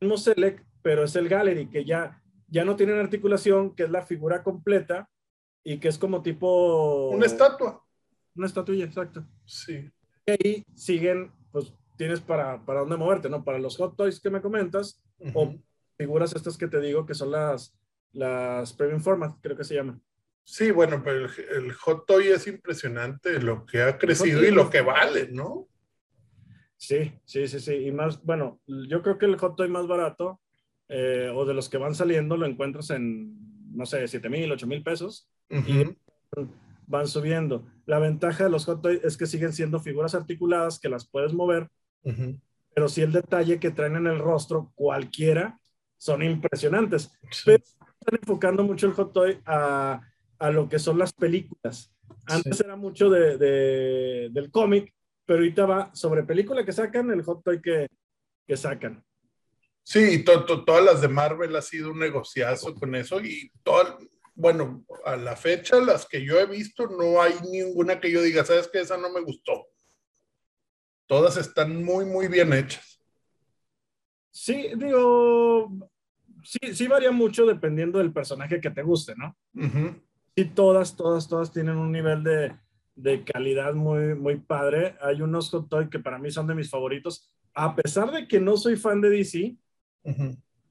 mismo 0.00 0.16
Select, 0.16 0.64
pero 0.82 1.04
es 1.04 1.14
el 1.16 1.28
Gallery, 1.28 1.68
que 1.68 1.84
ya, 1.84 2.20
ya 2.48 2.64
no 2.64 2.76
tienen 2.76 2.98
articulación, 2.98 3.74
que 3.74 3.84
es 3.84 3.90
la 3.90 4.02
figura 4.02 4.42
completa 4.42 5.08
y 5.64 5.78
que 5.78 5.88
es 5.88 5.98
como 5.98 6.22
tipo... 6.22 7.10
Una 7.10 7.26
estatua. 7.26 7.84
Una 8.34 8.46
estatuilla, 8.46 8.84
exacto. 8.84 9.24
Sí. 9.44 9.90
Y 10.26 10.30
ahí 10.30 10.64
siguen, 10.74 11.30
pues 11.52 11.72
tienes 11.96 12.20
para, 12.20 12.64
para 12.64 12.80
dónde 12.80 12.96
moverte, 12.96 13.28
¿no? 13.28 13.44
Para 13.44 13.58
los 13.58 13.76
hot 13.76 13.96
toys 13.96 14.20
que 14.20 14.30
me 14.30 14.40
comentas 14.40 15.02
o 15.34 15.54
figuras 16.02 16.34
estas 16.34 16.58
que 16.58 16.66
te 16.66 16.80
digo 16.80 17.06
que 17.06 17.14
son 17.14 17.30
las, 17.30 17.76
las 18.12 18.72
premium 18.72 19.00
format, 19.00 19.36
creo 19.40 19.56
que 19.56 19.64
se 19.64 19.76
llaman. 19.76 20.02
Sí, 20.44 20.72
bueno, 20.72 21.02
pero 21.04 21.26
el, 21.26 21.30
el, 21.56 21.72
hot 21.74 22.04
toy 22.06 22.26
es 22.26 22.48
impresionante 22.48 23.40
lo 23.40 23.64
que 23.64 23.82
ha 23.82 23.96
crecido 23.96 24.42
y 24.44 24.50
lo 24.50 24.68
que 24.68 24.80
vale, 24.80 25.28
¿no? 25.30 25.68
Sí, 26.76 27.12
sí, 27.24 27.46
sí, 27.46 27.60
sí. 27.60 27.74
Y 27.74 27.92
más, 27.92 28.20
bueno, 28.24 28.60
yo 28.66 29.02
creo 29.02 29.16
que 29.16 29.26
el 29.26 29.38
hot 29.38 29.54
toy 29.54 29.68
más 29.68 29.86
barato 29.86 30.40
eh, 30.88 31.30
o 31.32 31.44
de 31.44 31.54
los 31.54 31.68
que 31.68 31.78
van 31.78 31.94
saliendo 31.94 32.36
lo 32.36 32.44
encuentras 32.44 32.90
en, 32.90 33.38
no 33.72 33.86
sé, 33.86 34.08
7 34.08 34.28
mil, 34.28 34.50
8 34.50 34.66
mil 34.66 34.82
pesos 34.82 35.30
y 35.48 35.84
van 36.88 37.06
subiendo. 37.06 37.64
La 37.86 38.00
ventaja 38.00 38.44
de 38.44 38.50
los 38.50 38.64
hot 38.64 38.82
toys 38.82 39.00
es 39.04 39.16
que 39.16 39.26
siguen 39.26 39.52
siendo 39.52 39.78
figuras 39.78 40.16
articuladas 40.16 40.80
que 40.80 40.88
las 40.88 41.08
puedes 41.08 41.32
mover, 41.32 41.68
pero 42.74 42.88
sí 42.88 43.00
el 43.00 43.12
detalle 43.12 43.60
que 43.60 43.70
traen 43.70 43.94
en 43.94 44.08
el 44.08 44.18
rostro, 44.18 44.72
cualquiera, 44.74 45.60
son 46.02 46.22
impresionantes. 46.22 47.12
Pero 47.44 47.62
están 47.62 48.18
enfocando 48.20 48.64
mucho 48.64 48.88
el 48.88 48.94
hot 48.94 49.12
toy 49.12 49.40
a, 49.46 50.00
a 50.38 50.50
lo 50.50 50.68
que 50.68 50.80
son 50.80 50.98
las 50.98 51.12
películas. 51.12 51.94
Antes 52.26 52.60
era 52.60 52.74
mucho 52.74 53.08
de, 53.08 53.38
de, 53.38 54.28
del 54.32 54.50
cómic 54.50 54.92
pero 55.24 55.38
ahorita 55.38 55.66
va 55.66 55.94
sobre 55.94 56.24
película 56.24 56.64
que 56.64 56.72
sacan, 56.72 57.10
el 57.10 57.22
hot 57.22 57.42
toy 57.44 57.62
que, 57.62 57.86
que 58.46 58.56
sacan. 58.56 59.04
Sí, 59.84 60.24
todas 60.24 60.84
las 60.84 61.00
de 61.00 61.08
Marvel 61.08 61.54
ha 61.56 61.62
sido 61.62 61.90
un 61.90 61.98
negociazo 61.98 62.74
con 62.74 62.94
eso 62.94 63.20
y 63.20 63.50
todo, 63.62 63.98
bueno, 64.34 64.84
a 65.04 65.16
la 65.16 65.36
fecha 65.36 65.76
las 65.80 66.06
que 66.06 66.24
yo 66.24 66.38
he 66.38 66.46
visto 66.46 66.86
no 66.86 67.22
hay 67.22 67.34
ninguna 67.50 68.00
que 68.00 68.10
yo 68.10 68.20
diga, 68.22 68.44
sabes 68.44 68.68
que 68.68 68.80
esa 68.80 68.96
no 68.96 69.10
me 69.10 69.20
gustó. 69.20 69.68
Todas 71.06 71.36
están 71.36 71.84
muy, 71.84 72.04
muy 72.04 72.26
bien 72.26 72.52
hechas. 72.52 73.00
Sí, 74.30 74.72
digo, 74.76 75.90
sí, 76.44 76.74
sí 76.74 76.86
varía 76.88 77.10
mucho 77.10 77.46
dependiendo 77.46 77.98
del 77.98 78.12
personaje 78.12 78.60
que 78.60 78.70
te 78.70 78.82
guste, 78.82 79.14
¿no? 79.16 79.36
Sí, 80.34 80.44
todas, 80.46 80.96
todas, 80.96 81.28
todas 81.28 81.52
tienen 81.52 81.76
un 81.76 81.92
nivel 81.92 82.22
de, 82.22 82.54
de 82.94 83.24
calidad 83.24 83.74
muy, 83.74 84.14
muy 84.14 84.36
padre. 84.36 84.96
Hay 85.00 85.22
unos 85.22 85.50
hot 85.50 85.68
toys 85.68 85.88
que 85.88 85.98
para 85.98 86.18
mí 86.18 86.30
son 86.30 86.46
de 86.46 86.54
mis 86.54 86.70
favoritos. 86.70 87.30
A 87.54 87.74
pesar 87.76 88.10
de 88.10 88.26
que 88.26 88.40
no 88.40 88.56
soy 88.56 88.76
fan 88.76 89.00
de 89.00 89.10
DC, 89.10 89.56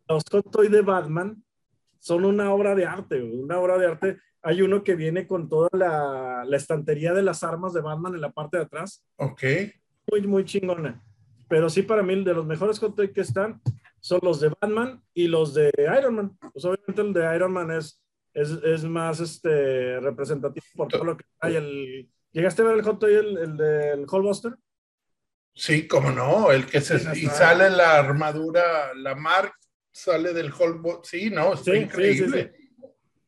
los 0.08 0.24
hot 0.32 0.52
toys 0.52 0.72
de 0.72 0.82
Batman 0.82 1.44
son 2.00 2.26
una 2.26 2.52
obra 2.52 2.74
de 2.74 2.86
arte, 2.86 3.22
una 3.22 3.60
obra 3.60 3.78
de 3.78 3.86
arte. 3.86 4.18
Hay 4.42 4.64
uno 4.64 4.84
que 4.84 4.96
viene 4.96 5.28
con 5.28 5.48
toda 5.48 5.70
la, 5.74 6.44
la 6.46 6.58
estantería 6.58 7.14
de 7.14 7.22
las 7.22 7.44
armas 7.44 7.74
de 7.74 7.82
Batman 7.82 8.16
en 8.16 8.22
la 8.22 8.32
parte 8.32 8.58
de 8.58 8.64
atrás. 8.64 9.06
Ok. 9.18 9.44
Muy, 10.10 10.22
muy 10.26 10.46
chingona. 10.46 11.04
Pero 11.48 11.70
sí, 11.70 11.84
para 11.84 12.02
mí, 12.02 12.24
de 12.24 12.34
los 12.34 12.46
mejores 12.48 12.80
hot 12.80 12.96
toys 12.96 13.12
que 13.12 13.22
están 13.22 13.62
son 14.02 14.20
los 14.24 14.42
de 14.42 14.50
Batman 14.60 15.02
y 15.14 15.28
los 15.28 15.54
de 15.54 15.72
Iron 15.98 16.16
Man. 16.16 16.38
Pues 16.52 16.66
obviamente 16.66 17.02
el 17.02 17.14
de 17.14 17.36
Iron 17.36 17.54
Man 17.54 17.72
es 17.72 18.02
es, 18.34 18.52
es 18.64 18.84
más 18.84 19.20
este, 19.20 20.00
representativo 20.00 20.66
por 20.76 20.88
todo 20.88 21.04
lo 21.04 21.18
que 21.18 21.26
hay. 21.40 21.56
El, 21.56 22.10
¿Llegaste 22.32 22.62
a 22.62 22.66
ver 22.66 22.78
el 22.78 22.84
hot 22.84 23.00
toy, 23.00 23.14
el, 23.14 23.38
el 23.38 23.58
del 23.58 24.06
Hallbuster? 24.08 24.56
Sí, 25.54 25.88
como 25.88 26.12
no, 26.12 26.52
el 26.52 26.66
que 26.66 26.80
se 26.80 26.96
y 27.18 27.26
sale 27.26 27.70
la 27.70 28.00
armadura, 28.00 28.94
la 28.96 29.16
Mark 29.16 29.54
sale 29.92 30.34
del 30.34 30.52
Hallbuster. 30.52 31.20
Sí, 31.20 31.30
no, 31.30 31.54
está 31.54 31.76
increíble. 31.76 32.54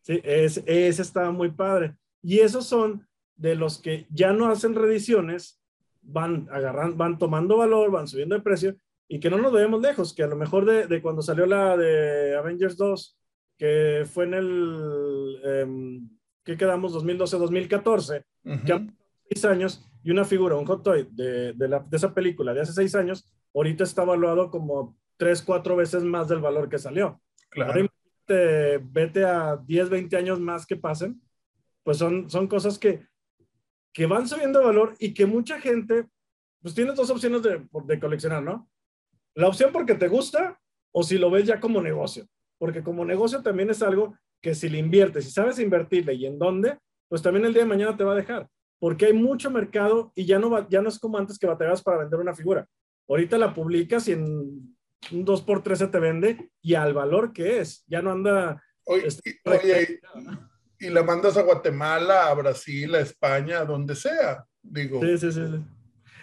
Sí, 0.01 0.21
ese, 0.23 0.63
ese 0.65 1.01
estaba 1.01 1.31
muy 1.31 1.51
padre. 1.51 1.95
Y 2.21 2.39
esos 2.39 2.65
son 2.65 3.07
de 3.35 3.55
los 3.55 3.81
que 3.81 4.07
ya 4.09 4.31
no 4.31 4.49
hacen 4.49 4.75
reediciones, 4.75 5.61
van 6.01 6.47
agarrando, 6.49 6.95
van 6.95 7.17
tomando 7.17 7.57
valor, 7.57 7.91
van 7.91 8.07
subiendo 8.07 8.35
de 8.35 8.41
precio 8.41 8.75
y 9.07 9.19
que 9.19 9.29
no 9.29 9.37
nos 9.37 9.51
vemos 9.51 9.81
lejos, 9.81 10.13
que 10.13 10.23
a 10.23 10.27
lo 10.27 10.35
mejor 10.35 10.65
de, 10.65 10.87
de 10.87 11.01
cuando 11.01 11.21
salió 11.21 11.45
la 11.45 11.77
de 11.77 12.35
Avengers 12.35 12.77
2, 12.77 13.17
que 13.57 14.05
fue 14.11 14.25
en 14.25 14.33
el, 14.33 15.41
eh, 15.43 15.99
¿qué 16.43 16.57
quedamos? 16.57 16.93
2012-2014, 16.95 18.23
ya 18.65 18.85
seis 19.29 19.45
años, 19.45 19.89
y 20.03 20.11
una 20.11 20.25
figura, 20.25 20.55
un 20.55 20.65
hot 20.65 20.83
toy 20.83 21.07
de, 21.11 21.53
de, 21.53 21.67
la, 21.67 21.79
de, 21.79 21.95
esa 21.95 22.13
película 22.13 22.53
de 22.53 22.61
hace 22.61 22.73
seis 22.73 22.95
años, 22.95 23.31
ahorita 23.53 23.83
está 23.83 24.03
evaluado 24.03 24.49
como 24.49 24.97
tres, 25.17 25.41
cuatro 25.41 25.75
veces 25.75 26.03
más 26.03 26.27
del 26.27 26.39
valor 26.39 26.69
que 26.69 26.77
salió. 26.77 27.21
Claro. 27.49 27.87
vete 28.27 29.23
a 29.25 29.57
10, 29.57 29.89
20 29.89 30.17
años 30.17 30.39
más 30.39 30.65
que 30.65 30.75
pasen, 30.75 31.21
pues 31.83 31.97
son, 31.97 32.29
son 32.29 32.47
cosas 32.47 32.79
que, 32.79 33.05
que 33.93 34.07
van 34.07 34.27
subiendo 34.27 34.59
de 34.59 34.65
valor 34.65 34.95
y 34.97 35.13
que 35.13 35.25
mucha 35.25 35.61
gente, 35.61 36.07
pues 36.61 36.73
tienes 36.73 36.95
dos 36.95 37.09
opciones 37.11 37.43
de, 37.43 37.65
de 37.85 37.99
coleccionar, 37.99 38.41
¿no? 38.41 38.67
La 39.35 39.47
opción 39.47 39.71
porque 39.71 39.95
te 39.95 40.07
gusta 40.07 40.59
o 40.91 41.03
si 41.03 41.17
lo 41.17 41.31
ves 41.31 41.45
ya 41.45 41.59
como 41.59 41.81
negocio 41.81 42.27
porque 42.63 42.81
como 42.81 43.03
negocio 43.03 43.41
también 43.43 43.69
es 43.69 43.81
algo 43.81 44.17
que 44.41 44.55
si 44.55 44.69
le 44.69 44.77
inviertes, 44.77 45.25
si 45.25 45.31
sabes 45.31 45.59
invertirle 45.59 46.13
y 46.13 46.25
en 46.25 46.39
dónde, 46.39 46.77
pues 47.09 47.21
también 47.21 47.45
el 47.45 47.53
día 47.53 47.63
de 47.63 47.67
mañana 47.67 47.97
te 47.97 48.05
va 48.05 48.13
a 48.13 48.15
dejar, 48.15 48.47
porque 48.79 49.07
hay 49.07 49.11
mucho 49.13 49.51
mercado 49.51 50.13
y 50.15 50.25
ya 50.25 50.39
no, 50.39 50.49
va, 50.49 50.65
ya 50.69 50.81
no 50.81 50.87
es 50.87 50.97
como 50.97 51.17
antes 51.17 51.37
que 51.37 51.45
batallabas 51.45 51.83
para 51.83 51.97
vender 51.97 52.21
una 52.21 52.33
figura. 52.33 52.65
Ahorita 53.09 53.37
la 53.37 53.53
publicas 53.53 54.07
y 54.07 54.13
en 54.13 54.23
un 54.23 55.25
2x3 55.25 55.75
se 55.75 55.87
te 55.87 55.99
vende 55.99 56.51
y 56.61 56.75
al 56.75 56.93
valor 56.93 57.33
que 57.33 57.59
es, 57.59 57.83
ya 57.85 58.01
no 58.01 58.11
anda... 58.11 58.63
Oye, 58.85 59.07
este, 59.07 59.41
oye 59.43 59.99
y, 60.79 60.89
la 60.89 61.03
mandas 61.03 61.35
a 61.35 61.41
Guatemala, 61.41 62.29
a 62.29 62.33
Brasil, 62.33 62.95
a 62.95 63.01
España, 63.01 63.59
a 63.59 63.65
donde 63.65 63.93
sea, 63.93 64.45
digo. 64.61 65.01
Sí, 65.01 65.17
sí, 65.17 65.33
sí. 65.33 65.41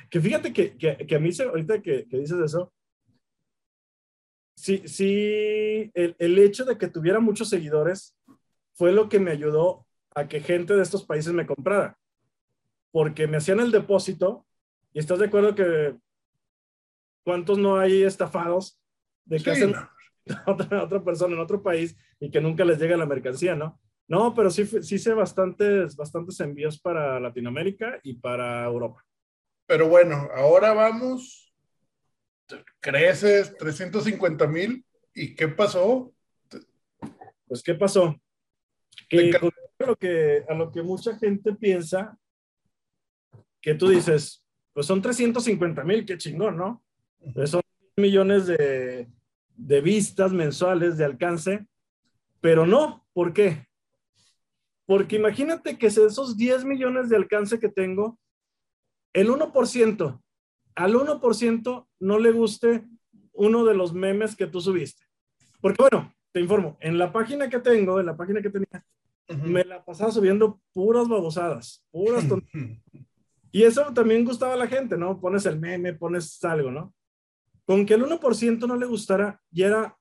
Que 0.09 0.21
fíjate 0.23 0.55
que, 0.55 0.75
que, 0.79 1.07
que 1.07 1.15
a 1.17 1.19
mí, 1.19 1.31
ahorita 1.39 1.83
que, 1.83 2.07
que 2.09 2.17
dices 2.17 2.39
eso, 2.41 2.73
sí, 4.61 4.83
sí, 4.87 5.91
el, 5.95 6.15
el, 6.19 6.39
hecho 6.39 6.65
de 6.65 6.77
que 6.77 6.89
tuviera 6.89 7.21
muchos 7.21 7.49
seguidores 7.49 8.17
fue 8.75 8.93
lo 8.93 9.09
que 9.09 9.19
me 9.19 9.31
ayudó 9.31 9.87
a 10.15 10.29
que 10.29 10.41
gente 10.41 10.75
de 10.75 10.83
estos 10.83 11.05
países 11.05 11.33
me 11.33 11.47
comprara. 11.47 11.99
Porque 12.91 13.27
me 13.27 13.37
hacían 13.37 13.61
el 13.61 13.71
depósito 13.71 14.47
y 14.93 14.99
estás 14.99 15.19
de 15.19 15.27
acuerdo 15.27 15.55
que 15.55 15.97
cuántos 17.25 17.59
no 17.59 17.79
hay 17.79 18.03
estafados 18.03 18.81
de 19.25 19.41
que 19.41 19.51
hacen 19.51 19.75
otra, 20.47 20.85
otra 20.85 21.05
persona 21.05 21.35
en 21.35 21.41
otro 21.41 21.63
país 21.63 21.97
y 22.19 22.31
que 22.31 22.41
nunca 22.41 22.65
les 22.65 22.79
llega 22.79 22.97
la 22.97 23.07
mercancía, 23.07 23.55
¿no? 23.55 23.81
No, 24.09 24.35
pero 24.35 24.51
sí, 24.51 24.67
sí 24.67 24.97
hice 24.97 25.15
bastantes, 25.15 25.95
bastantes 25.95 26.41
envíos 26.41 26.81
para 26.81 27.21
Latinoamérica 27.21 28.01
y 28.03 28.15
para 28.15 28.65
Europa. 28.65 29.05
Pero 29.67 29.89
bueno, 29.89 30.29
ahora 30.35 30.75
vamos, 30.75 31.49
creces 32.80 33.57
350 33.57 34.46
mil, 34.46 34.84
¿y 35.14 35.34
qué 35.34 35.48
pasó? 35.48 36.12
Pues, 37.46 37.62
¿qué 37.62 37.74
pasó? 37.74 38.16
Que, 39.09 39.32
a 39.36 39.86
lo 39.86 39.96
que 39.96 40.44
a 40.48 40.55
lo 40.55 40.70
que 40.70 40.82
mucha 40.82 41.18
gente 41.18 41.53
piensa, 41.55 42.16
que 43.61 43.74
tú 43.74 43.88
dices, 43.88 44.44
pues 44.72 44.86
son 44.86 45.03
350 45.03 45.84
mil, 45.84 46.07
qué 46.07 46.16
chingón, 46.16 46.57
¿no? 46.57 46.82
Pues 47.34 47.51
son 47.51 47.62
millones 47.96 48.46
de, 48.46 49.09
de 49.57 49.80
vistas 49.80 50.32
mensuales 50.32 50.96
de 50.96 51.05
alcance, 51.05 51.66
pero 52.40 52.66
no, 52.66 53.07
¿por 53.12 53.32
qué? 53.32 53.66
Porque 54.86 55.16
imagínate 55.16 55.78
que 55.78 55.86
esos 55.86 56.36
10 56.36 56.64
millones 56.64 57.09
de 57.09 57.16
alcance 57.16 57.59
que 57.59 57.68
tengo, 57.68 58.18
el 59.12 59.28
1%, 59.28 60.22
al 60.75 60.95
1% 60.95 61.87
no 62.01 62.18
le 62.18 62.31
guste 62.33 62.85
uno 63.33 63.64
de 63.64 63.75
los 63.75 63.93
memes 63.93 64.37
que 64.37 64.47
tú 64.47 64.61
subiste. 64.61 65.05
Porque 65.61 65.83
bueno, 65.83 66.14
te 66.33 66.41
informo, 66.41 66.77
en 66.81 66.99
la 66.99 67.12
página 67.12 67.49
que 67.49 67.59
tengo, 67.59 68.01
en 68.01 68.07
la 68.07 68.16
página 68.16 68.41
que 68.41 68.51
tenía, 68.51 68.85
me 69.45 69.64
la 69.64 69.85
pasaba 69.85 70.11
subiendo 70.11 70.61
puras 70.73 71.09
babosadas, 71.09 71.85
puras 71.91 72.27
tonterías. 72.29 72.83
y 73.53 73.62
eso 73.62 73.93
también 73.95 74.25
gustaba 74.25 74.55
a 74.55 74.59
la 74.59 74.66
gente, 74.66 74.97
¿no? 74.97 75.21
Pones 75.21 75.47
el 75.47 75.59
meme, 75.59 75.95
pones 75.95 76.43
algo, 76.45 76.71
¿no? 76.71 76.95
Con 77.64 77.87
que 77.87 77.95
el 77.95 78.05
1% 78.05 78.66
no 78.66 78.77
le 78.77 78.87
gustara, 78.87 79.41
ya 79.51 79.66
era, 79.66 79.99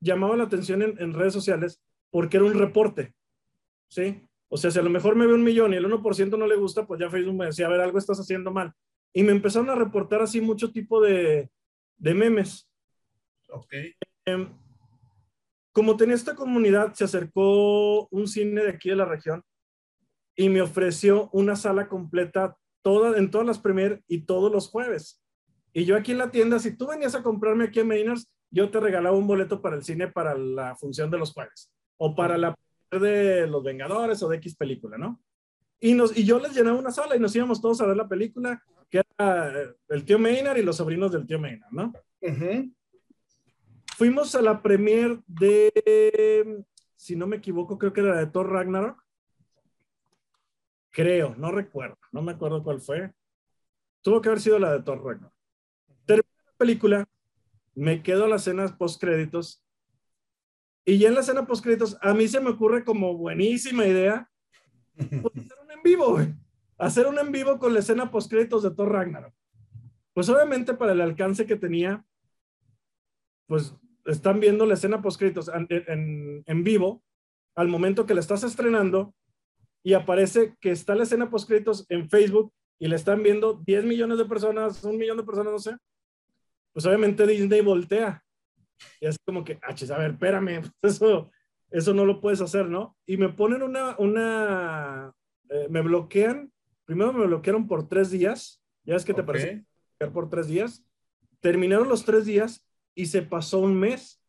llamaba 0.00 0.36
la 0.36 0.44
atención 0.44 0.82
en, 0.82 1.00
en 1.00 1.14
redes 1.14 1.32
sociales 1.32 1.82
porque 2.10 2.36
era 2.36 2.46
un 2.46 2.54
reporte. 2.54 3.14
¿sí? 3.92 4.22
O 4.48 4.56
sea, 4.56 4.70
si 4.70 4.78
a 4.78 4.82
lo 4.82 4.90
mejor 4.90 5.16
me 5.16 5.26
ve 5.26 5.34
un 5.34 5.42
millón 5.42 5.72
y 5.72 5.76
el 5.76 5.84
1% 5.84 6.38
no 6.38 6.46
le 6.46 6.56
gusta, 6.56 6.86
pues 6.86 7.00
ya 7.00 7.10
Facebook 7.10 7.34
me 7.34 7.46
decía, 7.46 7.66
a 7.66 7.70
ver, 7.70 7.80
algo 7.80 7.98
estás 7.98 8.18
haciendo 8.18 8.50
mal. 8.50 8.72
Y 9.12 9.22
me 9.22 9.32
empezaron 9.32 9.70
a 9.70 9.74
reportar 9.74 10.22
así 10.22 10.40
mucho 10.40 10.72
tipo 10.72 11.00
de, 11.00 11.50
de 11.96 12.14
memes. 12.14 12.68
Ok. 13.50 13.74
Em, 14.24 14.48
como 15.72 15.96
tenía 15.96 16.14
esta 16.14 16.34
comunidad, 16.34 16.94
se 16.94 17.04
acercó 17.04 18.08
un 18.08 18.28
cine 18.28 18.62
de 18.62 18.70
aquí 18.70 18.90
de 18.90 18.96
la 18.96 19.04
región 19.04 19.42
y 20.36 20.48
me 20.48 20.62
ofreció 20.62 21.28
una 21.32 21.56
sala 21.56 21.88
completa 21.88 22.56
toda, 22.82 23.18
en 23.18 23.30
todas 23.30 23.46
las 23.46 23.58
premier 23.58 24.02
y 24.06 24.22
todos 24.26 24.50
los 24.52 24.68
jueves. 24.68 25.22
Y 25.72 25.84
yo 25.84 25.96
aquí 25.96 26.12
en 26.12 26.18
la 26.18 26.30
tienda, 26.30 26.58
si 26.58 26.76
tú 26.76 26.88
venías 26.88 27.14
a 27.14 27.22
comprarme 27.22 27.64
aquí 27.64 27.80
en 27.80 27.88
Mainers, 27.88 28.30
yo 28.50 28.70
te 28.70 28.80
regalaba 28.80 29.16
un 29.16 29.26
boleto 29.26 29.62
para 29.62 29.76
el 29.76 29.82
cine 29.82 30.08
para 30.08 30.36
la 30.36 30.76
función 30.76 31.10
de 31.10 31.18
los 31.18 31.32
jueves 31.32 31.72
o 31.96 32.14
para 32.14 32.36
la 32.36 32.54
de 32.90 33.46
Los 33.46 33.64
Vengadores 33.64 34.22
o 34.22 34.28
de 34.28 34.36
X 34.36 34.54
película, 34.54 34.98
¿no? 34.98 35.22
Y, 35.84 35.94
nos, 35.94 36.16
y 36.16 36.24
yo 36.24 36.38
les 36.38 36.54
llenaba 36.54 36.78
una 36.78 36.92
sala 36.92 37.16
y 37.16 37.18
nos 37.18 37.34
íbamos 37.34 37.60
todos 37.60 37.80
a 37.80 37.86
ver 37.86 37.96
la 37.96 38.06
película, 38.06 38.62
que 38.88 39.02
era 39.18 39.74
el 39.88 40.04
tío 40.04 40.16
Maynard 40.16 40.56
y 40.56 40.62
los 40.62 40.76
sobrinos 40.76 41.10
del 41.10 41.26
tío 41.26 41.40
Maynard, 41.40 41.72
¿no? 41.72 41.92
Fuimos 43.96 44.32
a 44.36 44.42
la 44.42 44.62
premier 44.62 45.18
de, 45.26 46.64
si 46.94 47.16
no 47.16 47.26
me 47.26 47.38
equivoco, 47.38 47.78
creo 47.78 47.92
que 47.92 48.00
era 48.00 48.16
de 48.16 48.26
Thor 48.28 48.48
Ragnarok. 48.48 49.04
Creo, 50.92 51.34
no 51.36 51.50
recuerdo, 51.50 51.98
no 52.12 52.22
me 52.22 52.30
acuerdo 52.30 52.62
cuál 52.62 52.80
fue. 52.80 53.12
Tuvo 54.02 54.20
que 54.20 54.28
haber 54.28 54.40
sido 54.40 54.60
la 54.60 54.72
de 54.74 54.82
Thor 54.84 55.04
Ragnarok. 55.04 55.34
Terminé 56.06 56.44
la 56.46 56.56
película, 56.56 57.08
me 57.74 58.04
quedo 58.04 58.26
a 58.26 58.28
las 58.28 58.44
cenas 58.44 58.70
post 58.70 59.00
créditos 59.00 59.64
y 60.84 60.98
ya 60.98 61.08
en 61.08 61.14
la 61.14 61.22
escena 61.22 61.44
post 61.44 61.64
créditos, 61.64 61.98
a 62.00 62.14
mí 62.14 62.28
se 62.28 62.40
me 62.40 62.50
ocurre 62.50 62.84
como 62.84 63.16
buenísima 63.16 63.84
idea 63.84 64.28
pues, 64.94 65.34
en 65.82 65.90
vivo, 65.90 66.12
güey. 66.12 66.34
Hacer 66.78 67.06
un 67.06 67.18
en 67.18 67.32
vivo 67.32 67.58
con 67.58 67.74
la 67.74 67.80
escena 67.80 68.10
post 68.10 68.30
créditos 68.30 68.62
de 68.62 68.70
Thor 68.70 68.90
Ragnarok. 68.90 69.34
Pues 70.14 70.28
obviamente 70.28 70.74
para 70.74 70.92
el 70.92 71.00
alcance 71.00 71.46
que 71.46 71.56
tenía, 71.56 72.04
pues 73.46 73.74
están 74.04 74.40
viendo 74.40 74.66
la 74.66 74.74
escena 74.74 75.00
post 75.00 75.18
créditos 75.18 75.48
en, 75.48 76.42
en, 76.46 76.64
vivo 76.64 77.02
al 77.54 77.68
momento 77.68 78.04
que 78.04 78.14
la 78.14 78.20
estás 78.20 78.42
estrenando 78.42 79.14
y 79.82 79.94
aparece 79.94 80.56
que 80.60 80.70
está 80.70 80.94
la 80.94 81.04
escena 81.04 81.30
post 81.30 81.48
créditos 81.48 81.86
en 81.88 82.08
Facebook 82.08 82.52
y 82.78 82.88
la 82.88 82.96
están 82.96 83.22
viendo 83.22 83.62
10 83.64 83.84
millones 83.84 84.18
de 84.18 84.24
personas, 84.24 84.82
un 84.84 84.98
millón 84.98 85.16
de 85.16 85.24
personas, 85.24 85.52
no 85.52 85.58
sé. 85.58 85.76
Pues 86.72 86.84
obviamente 86.86 87.26
Disney 87.26 87.60
voltea 87.60 88.24
y 89.00 89.06
es 89.06 89.16
como 89.24 89.44
que, 89.44 89.58
ah, 89.62 89.74
a 89.94 89.98
ver, 89.98 90.12
espérame, 90.12 90.62
eso, 90.82 91.30
eso 91.70 91.94
no 91.94 92.04
lo 92.04 92.20
puedes 92.20 92.40
hacer, 92.40 92.68
¿no? 92.68 92.96
Y 93.06 93.16
me 93.16 93.28
ponen 93.28 93.62
una, 93.62 93.96
una, 93.98 95.12
eh, 95.48 95.66
me 95.70 95.80
bloquean, 95.80 96.52
primero 96.84 97.12
me 97.12 97.26
bloquearon 97.26 97.66
por 97.66 97.88
tres 97.88 98.10
días, 98.10 98.62
ya 98.84 98.96
es 98.96 99.04
que 99.04 99.14
te 99.14 99.22
parece 99.22 99.64
por 100.12 100.28
tres 100.28 100.48
días, 100.48 100.84
terminaron 101.40 101.88
los 101.88 102.04
tres 102.04 102.24
días 102.24 102.66
y 102.94 103.06
se 103.06 103.22
pasó 103.22 103.60
un 103.60 103.78
mes, 103.78 104.20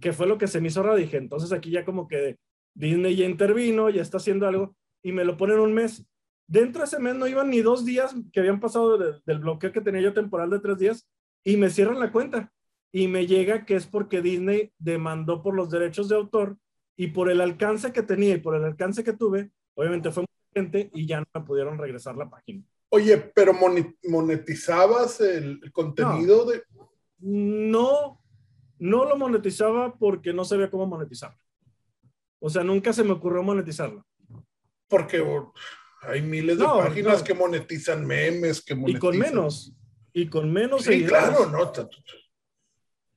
que 0.00 0.12
fue 0.12 0.26
lo 0.26 0.38
que 0.38 0.46
se 0.46 0.60
me 0.60 0.68
hizo 0.68 0.82
raro, 0.82 0.96
dije, 0.96 1.16
entonces 1.16 1.52
aquí 1.52 1.70
ya 1.70 1.84
como 1.84 2.08
que 2.08 2.38
Disney 2.74 3.16
ya 3.16 3.24
intervino, 3.24 3.90
ya 3.90 4.02
está 4.02 4.18
haciendo 4.18 4.46
algo, 4.46 4.76
y 5.02 5.12
me 5.12 5.24
lo 5.24 5.36
ponen 5.36 5.58
un 5.58 5.74
mes. 5.74 6.06
Dentro 6.46 6.80
de 6.80 6.86
ese 6.86 6.98
mes 6.98 7.14
no 7.14 7.26
iban 7.26 7.50
ni 7.50 7.60
dos 7.60 7.84
días 7.84 8.14
que 8.32 8.40
habían 8.40 8.60
pasado 8.60 8.98
del 8.98 9.38
bloqueo 9.38 9.72
que 9.72 9.80
tenía 9.80 10.00
yo 10.00 10.12
temporal 10.12 10.50
de 10.50 10.60
tres 10.60 10.78
días, 10.78 11.08
y 11.44 11.56
me 11.56 11.70
cierran 11.70 12.00
la 12.00 12.12
cuenta. 12.12 12.52
Y 12.92 13.06
me 13.06 13.26
llega 13.26 13.64
que 13.64 13.76
es 13.76 13.86
porque 13.86 14.20
Disney 14.20 14.72
demandó 14.78 15.42
por 15.42 15.54
los 15.54 15.70
derechos 15.70 16.08
de 16.08 16.16
autor 16.16 16.58
y 16.96 17.08
por 17.08 17.30
el 17.30 17.40
alcance 17.40 17.92
que 17.92 18.02
tenía 18.02 18.34
y 18.34 18.40
por 18.40 18.54
el 18.54 18.64
alcance 18.64 19.02
que 19.02 19.12
tuve, 19.12 19.50
obviamente 19.74 20.10
fue 20.10 20.22
mucha 20.22 20.52
gente 20.54 20.90
y 20.92 21.06
ya 21.06 21.20
no 21.20 21.26
me 21.34 21.40
pudieron 21.42 21.78
regresar 21.78 22.16
la 22.16 22.28
página. 22.28 22.64
Oye, 22.90 23.16
pero 23.16 23.52
monetizabas 24.04 25.20
el, 25.20 25.60
contenido 25.72 26.44
de... 26.44 26.62
No, 27.20 28.20
no 28.78 29.04
lo 29.04 29.16
monetizaba 29.16 29.94
porque 29.96 30.32
no 30.32 30.44
sabía 30.44 30.70
cómo 30.70 30.86
monetizarlo. 30.86 31.38
O 32.40 32.50
sea, 32.50 32.64
nunca 32.64 32.92
se 32.92 33.04
me 33.04 33.12
ocurrió 33.12 33.42
monetizarlo. 33.42 34.04
Porque 34.88 35.24
hay 36.02 36.22
miles 36.22 36.58
de 36.58 36.64
páginas 36.64 37.22
que 37.22 37.34
monetizan 37.34 38.04
memes, 38.04 38.60
que 38.60 38.74
monetizan... 38.74 38.96
Y 38.96 39.00
con 39.00 39.18
menos. 39.18 39.72
Y 40.12 40.28
con 40.28 40.52
menos. 40.52 40.82
Sí, 40.82 41.04
claro, 41.04 41.46
no. 41.46 41.72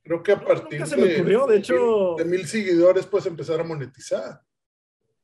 Creo 0.03 0.21
que 0.21 0.33
a 0.33 0.39
partir 0.39 0.85
se 0.85 0.97
me 0.97 1.15
ocurrió, 1.15 1.47
de, 1.47 1.57
hecho... 1.57 2.15
de 2.17 2.25
mil 2.25 2.45
seguidores 2.45 3.05
puedes 3.05 3.25
empezar 3.25 3.61
a 3.61 3.63
monetizar. 3.63 4.41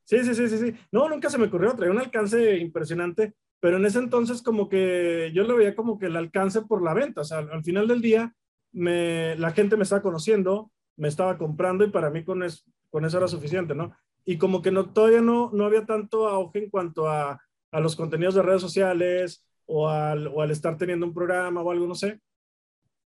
Sí, 0.05 0.23
sí, 0.23 0.33
sí, 0.33 0.47
sí, 0.47 0.57
sí. 0.57 0.75
No, 0.91 1.09
nunca 1.09 1.29
se 1.29 1.37
me 1.37 1.47
ocurrió, 1.47 1.75
traía 1.75 1.91
un 1.91 1.99
alcance 1.99 2.57
impresionante, 2.57 3.33
pero 3.59 3.75
en 3.75 3.85
ese 3.85 3.99
entonces 3.99 4.41
como 4.41 4.69
que 4.69 5.31
yo 5.33 5.43
lo 5.43 5.57
veía 5.57 5.75
como 5.75 5.99
que 5.99 6.05
el 6.05 6.15
alcance 6.15 6.61
por 6.61 6.81
la 6.81 6.93
venta, 6.93 7.21
o 7.21 7.23
sea, 7.25 7.39
al 7.39 7.63
final 7.63 7.89
del 7.89 8.01
día 8.01 8.33
me, 8.71 9.35
la 9.35 9.51
gente 9.51 9.75
me 9.75 9.83
estaba 9.83 10.01
conociendo, 10.01 10.71
me 10.95 11.09
estaba 11.09 11.37
comprando 11.37 11.83
y 11.83 11.91
para 11.91 12.09
mí 12.09 12.23
con, 12.23 12.41
con 12.89 13.05
eso 13.05 13.17
era 13.17 13.27
suficiente, 13.27 13.75
¿no? 13.75 13.93
Y 14.23 14.37
como 14.37 14.61
que 14.61 14.71
no, 14.71 14.91
todavía 14.93 15.21
no, 15.21 15.51
no 15.53 15.65
había 15.65 15.85
tanto 15.85 16.27
auge 16.29 16.59
en 16.59 16.69
cuanto 16.69 17.09
a, 17.09 17.41
a 17.71 17.79
los 17.81 17.97
contenidos 17.97 18.35
de 18.35 18.43
redes 18.43 18.61
sociales 18.61 19.45
o 19.65 19.89
al, 19.89 20.27
o 20.27 20.41
al 20.41 20.51
estar 20.51 20.77
teniendo 20.77 21.05
un 21.05 21.13
programa 21.13 21.61
o 21.61 21.69
algo, 21.69 21.85
no 21.85 21.95
sé. 21.95 22.21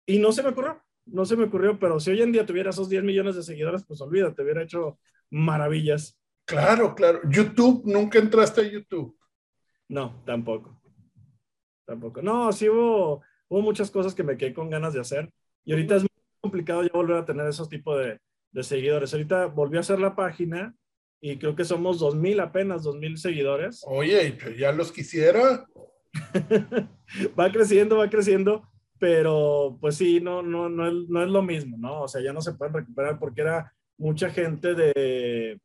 Y 0.04 0.18
no 0.18 0.32
se 0.32 0.42
me 0.42 0.48
ocurrió 0.48 0.82
no 1.12 1.24
se 1.24 1.36
me 1.36 1.44
ocurrió, 1.44 1.78
pero 1.78 2.00
si 2.00 2.10
hoy 2.10 2.22
en 2.22 2.32
día 2.32 2.46
tuviera 2.46 2.70
esos 2.70 2.88
10 2.88 3.04
millones 3.04 3.36
de 3.36 3.42
seguidores, 3.42 3.84
pues 3.86 4.00
olvídate, 4.00 4.42
hubiera 4.42 4.62
hecho 4.62 4.98
maravillas. 5.30 6.18
Claro, 6.44 6.94
claro. 6.94 7.20
YouTube, 7.28 7.82
¿nunca 7.84 8.18
entraste 8.18 8.60
a 8.62 8.68
YouTube? 8.68 9.16
No, 9.88 10.22
tampoco. 10.24 10.80
Tampoco. 11.84 12.22
No, 12.22 12.52
sí 12.52 12.68
hubo, 12.68 13.22
hubo 13.48 13.60
muchas 13.60 13.90
cosas 13.90 14.14
que 14.14 14.22
me 14.22 14.36
quedé 14.36 14.54
con 14.54 14.70
ganas 14.70 14.94
de 14.94 15.00
hacer. 15.00 15.30
Y 15.64 15.72
ahorita 15.72 15.96
es 15.96 16.02
muy 16.02 16.10
complicado 16.40 16.82
ya 16.82 16.90
volver 16.92 17.16
a 17.16 17.24
tener 17.24 17.46
esos 17.46 17.68
tipos 17.68 17.98
de, 17.98 18.18
de 18.52 18.62
seguidores. 18.62 19.12
Ahorita 19.12 19.46
volví 19.46 19.76
a 19.76 19.80
hacer 19.80 20.00
la 20.00 20.14
página 20.14 20.74
y 21.20 21.36
creo 21.38 21.54
que 21.54 21.64
somos 21.64 22.00
2.000 22.00 22.40
apenas, 22.40 22.84
2.000 22.84 23.16
seguidores. 23.16 23.84
Oye, 23.86 24.38
ya 24.58 24.72
los 24.72 24.90
quisiera. 24.90 25.66
va 27.38 27.52
creciendo, 27.52 27.98
va 27.98 28.08
creciendo 28.08 28.69
pero 29.00 29.78
pues 29.80 29.96
sí, 29.96 30.20
no, 30.20 30.42
no, 30.42 30.68
no, 30.68 30.86
es, 30.86 31.08
no 31.08 31.22
es 31.24 31.30
lo 31.30 31.42
mismo, 31.42 31.78
¿no? 31.78 32.02
O 32.02 32.08
sea, 32.08 32.22
ya 32.22 32.34
no 32.34 32.42
se 32.42 32.52
pueden 32.52 32.74
recuperar 32.74 33.18
porque 33.18 33.40
era 33.40 33.74
mucha 33.96 34.28
gente 34.28 34.74
de, 34.74 35.58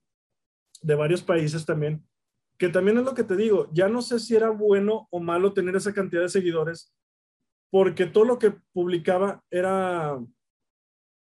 de 0.81 0.95
varios 0.95 1.21
países 1.21 1.65
también, 1.65 2.01
que 2.57 2.69
también 2.69 2.97
es 2.97 3.03
lo 3.03 3.13
que 3.13 3.25
te 3.25 3.35
digo, 3.35 3.69
ya 3.73 3.89
no 3.89 4.01
sé 4.01 4.19
si 4.19 4.37
era 4.37 4.49
bueno 4.49 5.09
o 5.11 5.19
malo 5.19 5.51
tener 5.51 5.75
esa 5.75 5.93
cantidad 5.93 6.21
de 6.21 6.29
seguidores, 6.29 6.93
porque 7.69 8.05
todo 8.05 8.23
lo 8.23 8.39
que 8.39 8.53
publicaba 8.71 9.43
era 9.51 10.17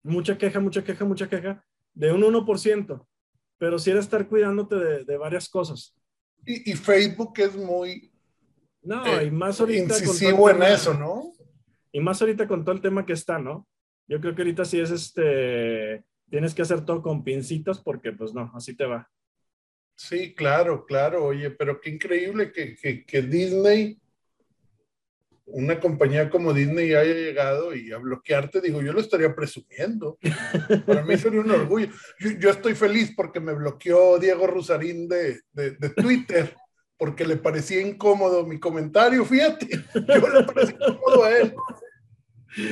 mucha 0.02 0.38
queja, 0.38 0.58
mucha 0.58 0.82
queja, 0.82 1.04
mucha 1.04 1.28
queja, 1.28 1.62
de 1.92 2.12
un 2.12 2.22
1%, 2.22 3.06
pero 3.58 3.78
sí 3.78 3.90
era 3.90 4.00
estar 4.00 4.26
cuidándote 4.26 4.76
de, 4.76 5.04
de 5.04 5.16
varias 5.18 5.50
cosas. 5.50 5.94
Y, 6.46 6.70
y, 6.70 6.74
Facebook 6.74 7.34
es 7.36 7.54
muy... 7.54 8.10
No, 8.80 9.04
y 9.22 9.26
eh, 9.26 9.30
más 9.30 9.60
ahorita... 9.60 9.98
Incisivo 9.98 10.48
en 10.48 10.62
eso, 10.62 10.94
¿no? 10.94 11.34
Y 11.92 12.00
más 12.00 12.20
ahorita 12.20 12.46
con 12.46 12.64
todo 12.64 12.74
el 12.74 12.80
tema 12.80 13.04
que 13.04 13.12
está, 13.12 13.38
¿no? 13.38 13.66
Yo 14.06 14.20
creo 14.20 14.34
que 14.34 14.42
ahorita 14.42 14.64
sí 14.64 14.80
es 14.80 14.90
este 14.90 16.04
tienes 16.30 16.54
que 16.54 16.62
hacer 16.62 16.84
todo 16.84 17.02
con 17.02 17.24
pincitas 17.24 17.80
porque 17.80 18.12
pues 18.12 18.32
no, 18.32 18.50
así 18.54 18.74
te 18.74 18.86
va. 18.86 19.10
Sí, 19.96 20.32
claro, 20.34 20.86
claro, 20.86 21.26
oye, 21.26 21.50
pero 21.50 21.80
qué 21.80 21.90
increíble 21.90 22.52
que, 22.52 22.74
que, 23.04 23.22
Disney, 23.22 24.00
una 25.44 25.78
compañía 25.78 26.30
como 26.30 26.54
Disney 26.54 26.94
haya 26.94 27.12
llegado 27.12 27.74
y 27.74 27.92
a 27.92 27.98
bloquearte, 27.98 28.62
digo, 28.62 28.80
yo 28.80 28.94
lo 28.94 29.00
estaría 29.00 29.34
presumiendo. 29.34 30.16
Para 30.86 31.02
mí 31.02 31.18
sería 31.18 31.40
un 31.40 31.50
orgullo. 31.50 31.88
Yo, 32.38 32.48
estoy 32.48 32.74
feliz 32.74 33.12
porque 33.14 33.40
me 33.40 33.52
bloqueó 33.52 34.18
Diego 34.18 34.46
Rusarín 34.46 35.06
de, 35.06 35.40
de 35.52 35.90
Twitter 35.90 36.56
porque 37.00 37.26
le 37.26 37.38
parecía 37.38 37.80
incómodo 37.80 38.44
mi 38.44 38.60
comentario, 38.60 39.24
fíjate, 39.24 39.66
yo 39.94 40.28
le 40.28 40.42
parecía 40.44 40.76
incómodo 40.86 41.24
a 41.24 41.30
él. 41.30 41.54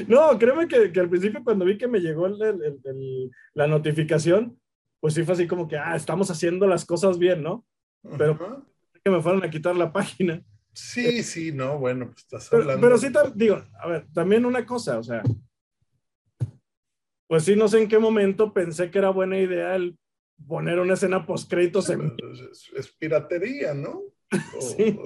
No, 0.06 0.38
créeme 0.38 0.68
que, 0.68 0.92
que, 0.92 1.00
al 1.00 1.08
principio 1.08 1.42
cuando 1.42 1.64
vi 1.64 1.78
que 1.78 1.88
me 1.88 1.98
llegó 1.98 2.26
el, 2.26 2.42
el, 2.42 2.78
el, 2.84 3.30
la 3.54 3.66
notificación, 3.66 4.60
pues 5.00 5.14
sí 5.14 5.24
fue 5.24 5.32
así 5.32 5.46
como 5.46 5.66
que, 5.66 5.78
ah, 5.78 5.96
estamos 5.96 6.30
haciendo 6.30 6.66
las 6.66 6.84
cosas 6.84 7.18
bien, 7.18 7.42
¿no? 7.42 7.64
Pero 8.18 8.66
que 9.02 9.10
me 9.10 9.22
fueron 9.22 9.42
a 9.42 9.48
quitar 9.48 9.74
la 9.74 9.90
página. 9.94 10.42
Sí, 10.74 11.22
sí, 11.22 11.50
no, 11.50 11.78
bueno, 11.78 12.10
pues 12.10 12.18
estás 12.18 12.52
hablando. 12.52 12.86
Pero, 12.86 12.98
pero 12.98 12.98
sí, 12.98 13.32
digo, 13.34 13.62
a 13.80 13.88
ver, 13.88 14.06
también 14.12 14.44
una 14.44 14.66
cosa, 14.66 14.98
o 14.98 15.02
sea, 15.02 15.22
pues 17.26 17.44
sí, 17.44 17.56
no 17.56 17.66
sé 17.66 17.80
en 17.80 17.88
qué 17.88 17.98
momento 17.98 18.52
pensé 18.52 18.90
que 18.90 18.98
era 18.98 19.08
buena 19.08 19.38
idea 19.38 19.74
el 19.74 19.98
poner 20.46 20.80
una 20.80 20.94
escena 20.94 21.24
post 21.24 21.50
créditos 21.50 21.88
en... 21.88 22.14
Es, 22.52 22.70
es, 22.76 22.92
piratería, 22.92 23.72
¿no? 23.72 24.02
sí, 24.60 24.98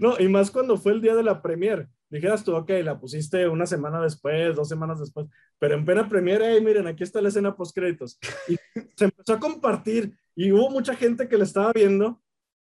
no, 0.00 0.18
y 0.18 0.28
más 0.28 0.50
cuando 0.50 0.76
fue 0.76 0.92
el 0.92 1.00
día 1.00 1.14
de 1.14 1.22
la 1.22 1.42
premier. 1.42 1.88
Dijeras 2.08 2.44
tú, 2.44 2.54
ok, 2.54 2.70
la 2.82 3.00
pusiste 3.00 3.48
una 3.48 3.64
semana 3.64 4.00
después, 4.02 4.54
dos 4.54 4.68
semanas 4.68 5.00
después, 5.00 5.26
pero 5.58 5.74
en 5.74 5.84
pena 5.86 6.08
premier, 6.08 6.42
hey, 6.44 6.60
miren, 6.62 6.86
aquí 6.86 7.02
está 7.02 7.22
la 7.22 7.28
escena 7.28 7.56
post 7.56 7.74
créditos. 7.74 8.18
Y 8.48 8.56
se 8.96 9.06
empezó 9.06 9.32
a 9.32 9.40
compartir 9.40 10.14
y 10.34 10.52
hubo 10.52 10.70
mucha 10.70 10.94
gente 10.94 11.28
que 11.28 11.38
le 11.38 11.44
estaba 11.44 11.72
viendo, 11.72 12.22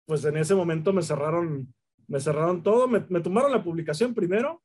pues 0.06 0.24
en 0.24 0.38
ese 0.38 0.56
momento 0.56 0.94
me 0.94 1.02
cerraron, 1.02 1.74
me 2.08 2.20
cerraron 2.22 2.64
todo, 2.64 2.88
me, 2.88 3.02
tomaron 3.02 3.52
la 3.52 3.64
publicación 3.64 4.14
primero 4.14 4.62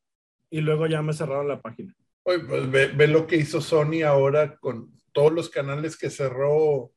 y 0.49 0.61
luego 0.61 0.87
ya 0.87 1.03
me 1.03 1.13
cerraron 1.13 1.49
la 1.49 1.61
página. 1.61 1.95
Oye, 2.23 2.41
pues 2.41 2.71
ve 2.71 3.09
lo 3.09 3.27
que 3.27 3.37
hizo 3.37 3.61
Sony 3.61 4.03
ahora 4.07 4.59
con 4.59 4.93
todos 5.13 5.33
los 5.33 5.49
canales 5.49 5.97
que 5.97 6.11
cerró 6.11 6.93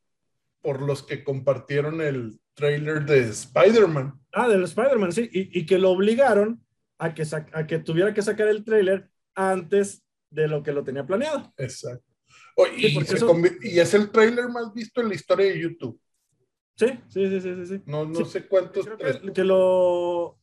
por 0.61 0.81
los 0.81 1.03
que 1.03 1.23
compartieron 1.23 2.01
el 2.01 2.40
trailer 2.53 3.05
de 3.05 3.29
Spider-Man. 3.29 4.19
Ah, 4.33 4.47
del 4.47 4.63
Spider-Man, 4.63 5.11
sí, 5.11 5.29
y, 5.31 5.59
y, 5.59 5.65
que 5.65 5.77
lo 5.77 5.91
obligaron 5.91 6.63
a 6.97 7.13
que, 7.13 7.23
a 7.53 7.67
que 7.67 7.79
tuviera 7.79 8.13
que 8.13 8.21
sacar 8.21 8.47
el 8.47 8.63
trailer 8.63 9.09
antes 9.35 10.03
de 10.29 10.47
lo 10.47 10.63
que 10.63 10.71
lo 10.71 10.83
tenía 10.83 11.05
planeado. 11.05 11.53
Exacto. 11.57 12.05
Oh, 12.55 12.67
y, 12.67 12.91
sí, 12.91 13.15
eso... 13.15 13.35
y, 13.61 13.79
es 13.79 13.93
el 13.93 14.11
trailer 14.11 14.47
más 14.49 14.73
visto 14.73 15.01
en 15.01 15.09
la 15.09 15.15
historia 15.15 15.47
de 15.47 15.59
YouTube. 15.59 15.99
Sí, 16.75 16.87
sí, 17.09 17.29
sí, 17.29 17.41
sí, 17.41 17.65
sí. 17.65 17.81
No, 17.85 18.05
no 18.05 18.25
sí. 18.25 18.25
sé 18.25 18.47
cuántos. 18.47 18.85
Creo 18.85 18.97
que, 18.97 19.33
que, 19.33 19.43
lo. 19.43 20.37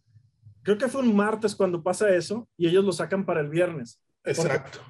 Creo 0.62 0.78
que 0.78 0.88
fue 0.88 1.02
un 1.02 1.16
martes 1.16 1.54
cuando 1.54 1.82
pasa 1.82 2.14
eso 2.14 2.48
y 2.56 2.68
ellos 2.68 2.84
lo 2.84 2.92
sacan 2.92 3.24
para 3.24 3.40
el 3.40 3.48
viernes. 3.48 4.00
Exacto. 4.24 4.80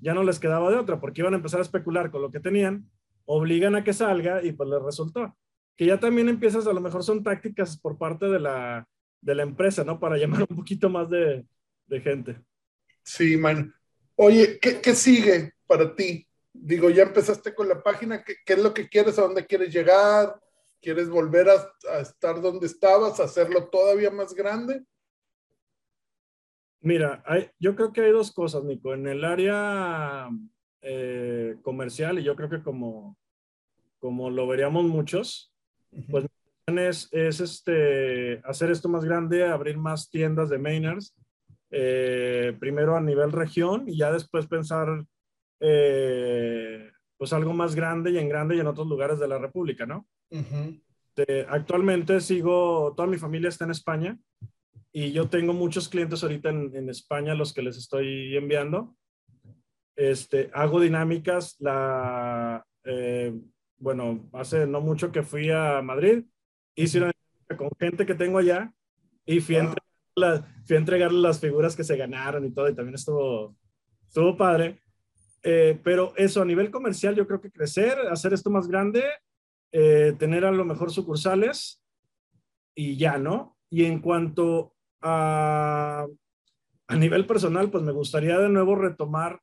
Ya 0.00 0.14
no 0.14 0.22
les 0.22 0.38
quedaba 0.38 0.70
de 0.70 0.76
otra 0.76 1.00
porque 1.00 1.22
iban 1.22 1.34
a 1.34 1.38
empezar 1.38 1.60
a 1.60 1.62
especular 1.62 2.10
con 2.10 2.22
lo 2.22 2.30
que 2.30 2.40
tenían, 2.40 2.88
obligan 3.24 3.74
a 3.74 3.84
que 3.84 3.92
salga 3.92 4.44
y 4.44 4.52
pues 4.52 4.68
les 4.68 4.82
resultó 4.82 5.34
que 5.78 5.86
ya 5.86 6.00
también 6.00 6.28
empiezas, 6.28 6.66
a 6.66 6.72
lo 6.72 6.80
mejor 6.80 7.04
son 7.04 7.22
tácticas 7.22 7.78
por 7.78 7.96
parte 7.96 8.26
de 8.26 8.40
la, 8.40 8.84
de 9.20 9.34
la 9.36 9.44
empresa, 9.44 9.84
¿no? 9.84 10.00
Para 10.00 10.16
llamar 10.16 10.44
un 10.50 10.56
poquito 10.56 10.90
más 10.90 11.08
de, 11.08 11.46
de 11.86 12.00
gente. 12.00 12.42
Sí, 13.04 13.36
man. 13.36 13.72
Oye, 14.16 14.58
¿qué, 14.60 14.80
¿qué, 14.80 14.92
sigue 14.96 15.52
para 15.68 15.94
ti? 15.94 16.26
Digo, 16.52 16.90
ya 16.90 17.04
empezaste 17.04 17.54
con 17.54 17.68
la 17.68 17.80
página, 17.80 18.24
¿qué, 18.24 18.34
¿qué, 18.44 18.54
es 18.54 18.58
lo 18.62 18.74
que 18.74 18.88
quieres? 18.88 19.20
¿A 19.20 19.22
dónde 19.22 19.46
quieres 19.46 19.72
llegar? 19.72 20.40
¿Quieres 20.82 21.08
volver 21.08 21.48
a, 21.48 21.54
a 21.92 22.00
estar 22.00 22.42
donde 22.42 22.66
estabas, 22.66 23.20
hacerlo 23.20 23.68
todavía 23.68 24.10
más 24.10 24.34
grande? 24.34 24.82
Mira, 26.80 27.22
hay, 27.24 27.50
yo 27.60 27.76
creo 27.76 27.92
que 27.92 28.00
hay 28.00 28.10
dos 28.10 28.32
cosas, 28.32 28.64
Nico. 28.64 28.94
En 28.94 29.06
el 29.06 29.24
área 29.24 30.28
eh, 30.82 31.56
comercial, 31.62 32.18
y 32.18 32.24
yo 32.24 32.34
creo 32.34 32.50
que 32.50 32.64
como, 32.64 33.16
como 34.00 34.28
lo 34.28 34.48
veríamos 34.48 34.82
muchos, 34.84 35.52
pues 36.10 36.26
es, 36.76 37.08
es 37.12 37.40
este, 37.40 38.40
hacer 38.44 38.70
esto 38.70 38.88
más 38.88 39.04
grande, 39.04 39.44
abrir 39.44 39.78
más 39.78 40.10
tiendas 40.10 40.50
de 40.50 40.58
Mainers, 40.58 41.14
eh, 41.70 42.56
primero 42.60 42.96
a 42.96 43.00
nivel 43.00 43.32
región 43.32 43.84
y 43.88 43.96
ya 43.96 44.12
después 44.12 44.46
pensar 44.46 45.04
eh, 45.60 46.90
pues 47.16 47.32
algo 47.32 47.52
más 47.52 47.74
grande 47.74 48.10
y 48.10 48.18
en 48.18 48.28
grande 48.28 48.56
y 48.56 48.60
en 48.60 48.66
otros 48.66 48.86
lugares 48.86 49.18
de 49.18 49.28
la 49.28 49.38
República, 49.38 49.86
¿no? 49.86 50.06
Uh 50.30 50.38
-huh. 50.38 50.82
de, 51.16 51.46
actualmente 51.48 52.20
sigo, 52.20 52.94
toda 52.96 53.08
mi 53.08 53.18
familia 53.18 53.48
está 53.48 53.64
en 53.64 53.70
España 53.70 54.18
y 54.92 55.12
yo 55.12 55.28
tengo 55.28 55.52
muchos 55.52 55.88
clientes 55.88 56.22
ahorita 56.22 56.50
en, 56.50 56.74
en 56.74 56.88
España 56.88 57.34
los 57.34 57.52
que 57.52 57.62
les 57.62 57.76
estoy 57.76 58.36
enviando. 58.36 58.94
Este, 59.96 60.50
hago 60.54 60.80
dinámicas, 60.80 61.56
la, 61.58 62.64
eh, 62.84 63.34
bueno, 63.78 64.28
hace 64.32 64.66
no 64.66 64.80
mucho 64.80 65.12
que 65.12 65.22
fui 65.22 65.50
a 65.50 65.80
Madrid, 65.82 66.24
hice 66.74 66.98
una 66.98 67.12
con 67.56 67.70
gente 67.78 68.04
que 68.04 68.14
tengo 68.14 68.38
allá 68.38 68.72
y 69.24 69.40
fui, 69.40 69.56
wow. 69.56 69.70
a, 69.70 69.74
la, 70.16 70.46
fui 70.66 70.76
a 70.76 70.78
entregarle 70.78 71.20
las 71.20 71.40
figuras 71.40 71.76
que 71.76 71.84
se 71.84 71.96
ganaron 71.96 72.44
y 72.44 72.50
todo, 72.50 72.68
y 72.68 72.74
también 72.74 72.94
estuvo, 72.94 73.56
estuvo 74.06 74.36
padre. 74.36 74.80
Eh, 75.42 75.78
pero 75.82 76.12
eso, 76.16 76.42
a 76.42 76.44
nivel 76.44 76.70
comercial, 76.70 77.14
yo 77.14 77.26
creo 77.26 77.40
que 77.40 77.50
crecer, 77.50 77.98
hacer 78.10 78.32
esto 78.32 78.50
más 78.50 78.66
grande, 78.66 79.04
eh, 79.72 80.14
tener 80.18 80.44
a 80.44 80.50
lo 80.50 80.64
mejor 80.64 80.90
sucursales 80.90 81.82
y 82.74 82.96
ya, 82.96 83.18
¿no? 83.18 83.56
Y 83.70 83.84
en 83.84 84.00
cuanto 84.00 84.74
a, 85.00 86.06
a 86.86 86.96
nivel 86.96 87.26
personal, 87.26 87.70
pues 87.70 87.84
me 87.84 87.92
gustaría 87.92 88.38
de 88.38 88.48
nuevo 88.48 88.74
retomar 88.74 89.40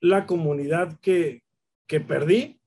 la 0.00 0.26
comunidad 0.26 0.98
que, 1.00 1.42
que 1.86 2.00
perdí, 2.00 2.57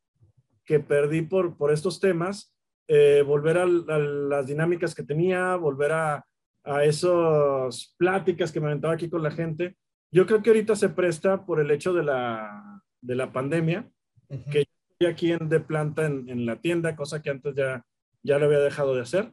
que 0.72 0.80
perdí 0.80 1.22
por, 1.24 1.57
por 1.57 1.69
estos 1.74 1.99
temas, 1.99 2.55
eh, 2.88 3.26
volver 3.28 3.57
a, 3.57 3.63
a, 3.63 3.99
las 3.99 4.47
dinámicas 4.47 4.95
que 4.95 5.03
tenía, 5.03 5.57
volver 5.57 5.91
a, 5.91 6.26
a 6.63 6.86
esas 6.86 7.93
pláticas 7.97 8.53
que 8.53 8.61
me 8.61 8.67
aventaba 8.67 8.93
aquí 8.93 9.09
con 9.09 9.22
la 9.22 9.32
gente. 9.32 9.76
Yo 10.13 10.26
creo 10.26 10.41
que 10.41 10.49
ahorita 10.49 10.78
se 10.78 10.88
presta 10.88 11.45
por 11.45 11.59
el 11.59 11.72
hecho 11.72 11.91
de 11.91 12.03
la, 12.03 12.82
de 13.01 13.15
la 13.15 13.34
pandemia, 13.34 13.91
uh 14.30 14.36
-huh. 14.36 14.49
que 14.49 14.59
estoy 14.61 15.07
aquí 15.11 15.34
en, 15.34 15.49
de 15.49 15.59
planta 15.59 16.05
en, 16.05 16.30
en, 16.30 16.45
la 16.45 16.61
tienda, 16.61 16.95
cosa 16.95 17.22
que 17.22 17.32
antes 17.32 17.53
ya, 17.53 17.84
ya 18.24 18.39
lo 18.39 18.45
había 18.45 18.59
dejado 18.59 18.95
de 18.95 19.01
hacer. 19.01 19.30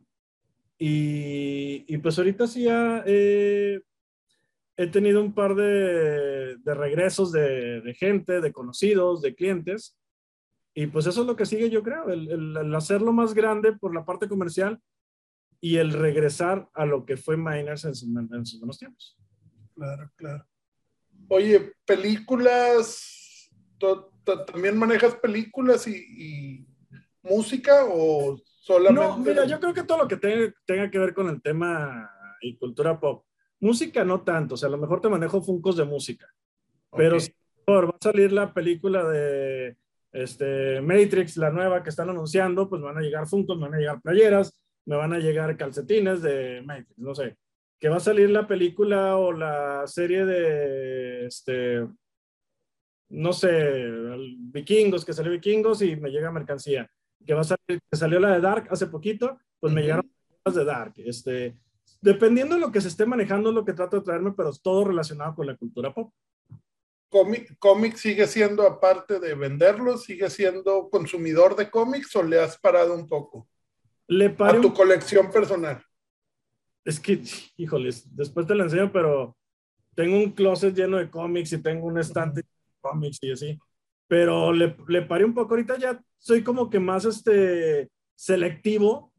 Y, 0.77 1.85
y 1.87 1.99
pues 1.99 2.19
ahorita 2.19 2.49
sí 2.49 2.65
ya 2.65 3.05
eh, 3.07 3.81
he 4.77 4.87
tenido 4.89 5.23
un 5.23 5.33
par 5.35 5.55
de, 5.55 6.57
de 6.57 6.75
regresos 6.75 7.31
de, 7.31 7.81
de, 7.81 7.95
gente, 7.95 8.41
de 8.41 8.51
conocidos, 8.53 9.23
de 9.23 9.37
clientes, 9.37 9.95
y 10.79 10.87
pues 10.87 11.09
eso 11.09 11.23
es 11.23 11.27
lo 11.27 11.35
que 11.35 11.45
sigue, 11.45 11.71
yo 11.71 11.83
creo, 11.83 12.09
el, 12.09 12.31
el, 12.31 12.57
el, 12.57 12.73
hacerlo 12.77 13.13
más 13.13 13.35
grande 13.35 13.73
por 13.73 13.93
la 13.93 14.05
parte 14.05 14.29
comercial 14.29 14.81
y 15.61 15.75
el 15.75 15.93
regresar 15.93 16.71
a 16.73 16.87
lo 16.87 17.05
que 17.05 17.17
fue 17.17 17.37
Miners 17.37 17.85
en, 17.85 18.29
en 18.33 18.47
sus 18.47 18.61
buenos 18.61 18.79
tiempos. 18.79 19.19
Claro, 19.75 20.09
claro. 20.15 20.47
Oye, 21.31 21.73
películas, 21.85 23.51
¿también 24.47 24.79
manejas 24.79 25.17
películas 25.17 25.89
y, 25.89 25.97
y, 25.97 26.67
música 27.23 27.85
o 27.91 28.41
solamente? 28.61 29.09
No, 29.09 29.19
mira, 29.19 29.47
yo 29.47 29.59
creo 29.59 29.75
que 29.75 29.83
todo 29.83 29.99
lo 29.99 30.07
que 30.07 30.17
tenga, 30.17 30.55
tenga 30.65 30.89
que 30.89 30.99
ver 31.01 31.13
con 31.13 31.29
el 31.29 31.43
tema 31.43 32.09
y 32.41 32.57
cultura 32.57 33.01
pop. 33.01 33.25
Música 33.59 34.05
no 34.05 34.23
tanto, 34.23 34.55
o 34.55 34.57
sea, 34.57 34.69
a 34.69 34.73
lo 34.73 34.79
mejor 34.79 35.01
te 35.01 35.09
manejo 35.09 35.43
funcos 35.43 35.77
de 35.77 35.85
música, 35.85 36.33
okay. 36.91 37.05
pero 37.05 37.19
si 37.19 37.35
va 37.69 37.81
a 37.81 37.97
salir 38.01 38.31
la 38.31 38.55
película 38.55 39.03
de 39.09 39.77
este, 40.13 40.81
Matrix, 40.81 41.37
la 41.37 41.51
nueva 41.51 41.83
que 41.83 41.91
están 41.91 42.11
anunciando, 42.11 42.69
pues 42.69 42.81
me 42.81 42.87
van 42.89 42.99
a 42.99 43.03
llegar 43.03 43.27
Funkos, 43.27 43.57
me 43.59 43.65
van 43.65 43.75
a 43.75 43.79
llegar 43.79 44.01
playeras, 44.01 44.59
me 44.87 44.97
van 44.97 45.13
a 45.13 45.19
llegar 45.19 45.57
calcetines 45.57 46.23
de 46.23 46.63
Matrix, 46.65 46.99
no 46.99 47.15
sé. 47.15 47.37
Que 47.79 47.89
va 47.89 47.97
a 47.97 48.01
salir 48.01 48.31
la 48.31 48.47
película 48.47 49.17
o 49.17 49.33
la 49.33 49.87
serie 49.87 50.25
de, 50.25 51.27
este, 51.27 51.87
no 53.11 53.33
sé, 53.33 53.81
vikingos, 54.39 55.05
que 55.05 55.13
salió 55.13 55.31
vikingos 55.33 55.83
y 55.83 55.97
me 55.97 56.11
llega 56.11 56.33
mercancía. 56.33 56.91
Que 57.25 57.35
va 57.35 57.43
a 57.43 57.45
salir, 57.45 57.81
que 57.91 57.97
salió 57.97 58.19
la 58.19 58.33
de 58.33 58.41
Dark 58.41 58.69
hace 58.71 58.87
poquito, 58.87 59.39
pues 59.61 59.73
me 59.73 59.81
uh 59.81 59.83
-huh. 59.83 59.87
llegaron 59.87 60.13
las 60.45 60.55
de 60.55 60.65
Dark. 60.65 60.95
Este, 60.97 61.59
dependiendo 62.01 62.55
de 62.55 62.61
lo 62.61 62.73
que 62.73 62.81
se 62.81 62.89
esté 62.89 63.07
manejando, 63.07 63.53
lo 63.53 63.65
que 63.65 63.75
trato 63.75 63.99
de 63.99 64.05
traerme, 64.05 64.33
pero 64.33 64.53
todo 64.63 64.85
relacionado 64.85 65.35
con 65.35 65.47
la 65.47 65.57
cultura 65.57 65.93
pop 65.93 66.13
cómic, 67.09 67.57
cómic 67.59 67.97
sigue 67.97 68.27
siendo, 68.27 68.63
aparte 68.65 69.19
de 69.19 69.35
venderlo, 69.35 69.97
sigue 69.97 70.29
siendo 70.31 70.89
consumidor 70.91 71.57
de 71.57 71.71
cómics 71.71 72.15
o 72.17 72.23
le 72.23 72.41
has 72.41 72.59
parado 72.59 72.95
un 72.95 73.09
poco? 73.09 73.49
Le 74.07 74.35
a 74.39 74.61
tu 74.61 74.73
colección 74.73 75.31
personal. 75.31 75.83
Es 76.85 76.99
que, 76.99 77.23
híjoles, 77.57 78.05
después 78.17 78.47
te 78.47 78.55
lo 78.55 78.65
enseño, 78.65 78.91
pero 78.91 79.37
tengo 79.95 80.17
un 80.17 80.31
closet 80.33 80.75
lleno 80.75 80.97
de 80.97 81.11
cómics 81.11 81.53
y 81.53 81.63
tengo 81.63 81.87
un 81.87 81.99
estante 81.99 82.41
de 82.41 82.49
cómics 82.81 83.19
y 83.23 83.33
así. 83.33 83.59
pero 84.07 84.53
le, 84.53 84.77
le 84.89 85.03
paré 85.03 85.25
un 85.25 85.35
poco. 85.35 85.55
Ahorita 85.55 85.77
ya 85.77 86.03
soy 86.17 86.43
como 86.43 86.71
que 86.71 86.81
más 86.81 87.05
este, 87.05 87.91
selectivo 88.15 89.13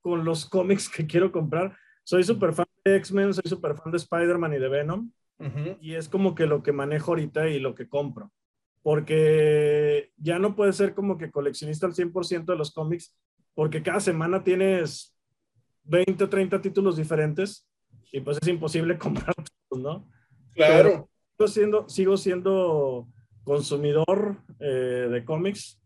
con 0.00 0.24
los 0.24 0.46
cómics 0.46 0.88
que 0.88 1.06
quiero 1.06 1.30
comprar. 1.32 1.76
Soy 2.02 2.24
súper 2.24 2.52
fan 2.52 2.66
de 2.84 2.96
X-Men, 2.96 3.34
soy 3.34 3.48
súper 3.48 3.76
fan 3.76 3.90
de 3.90 3.98
Spider-Man 3.98 4.54
y 4.54 4.58
de 4.58 4.68
Venom. 4.68 5.10
Y 5.80 5.94
es 5.94 6.08
como 6.08 6.34
que 6.34 6.46
lo 6.46 6.62
que 6.62 6.72
manejo 6.72 7.10
ahorita 7.10 7.48
y 7.48 7.60
lo 7.60 7.74
que 7.74 7.88
compro. 7.88 8.32
Porque 8.82 10.12
ya 10.16 10.38
no 10.38 10.56
puedes 10.56 10.76
ser 10.76 10.94
como 10.94 11.18
que 11.18 11.30
coleccionista 11.30 11.86
al 11.86 11.94
100% 11.94 12.44
de 12.46 12.56
los 12.56 12.72
cómics, 12.72 13.16
porque 13.54 13.82
cada 13.82 14.00
semana 14.00 14.42
tienes 14.42 15.16
20 15.84 16.24
o 16.24 16.28
30 16.28 16.60
títulos 16.60 16.96
diferentes 16.96 17.68
y 18.12 18.20
pues 18.20 18.38
es 18.40 18.48
imposible 18.48 18.98
comprar 18.98 19.34
¿no? 19.70 20.08
Claro. 20.54 21.08
sigo 21.36 21.48
siendo, 21.48 21.88
sigo 21.88 22.16
siendo 22.16 23.08
consumidor 23.44 24.42
eh, 24.58 25.08
de 25.10 25.24
cómics 25.24 25.80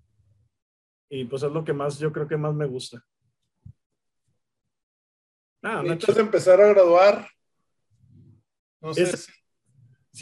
y 1.08 1.24
pues 1.24 1.42
es 1.42 1.50
lo 1.50 1.64
que 1.64 1.72
más, 1.72 1.98
yo 1.98 2.12
creo 2.12 2.28
que 2.28 2.36
más 2.36 2.54
me 2.54 2.66
gusta. 2.66 3.04
Ah, 5.62 5.82
Necesitas 5.82 6.18
empezar 6.18 6.60
a 6.60 6.68
graduar. 6.68 7.28
No 8.80 8.94
sé 8.94 9.16
si... 9.16 9.32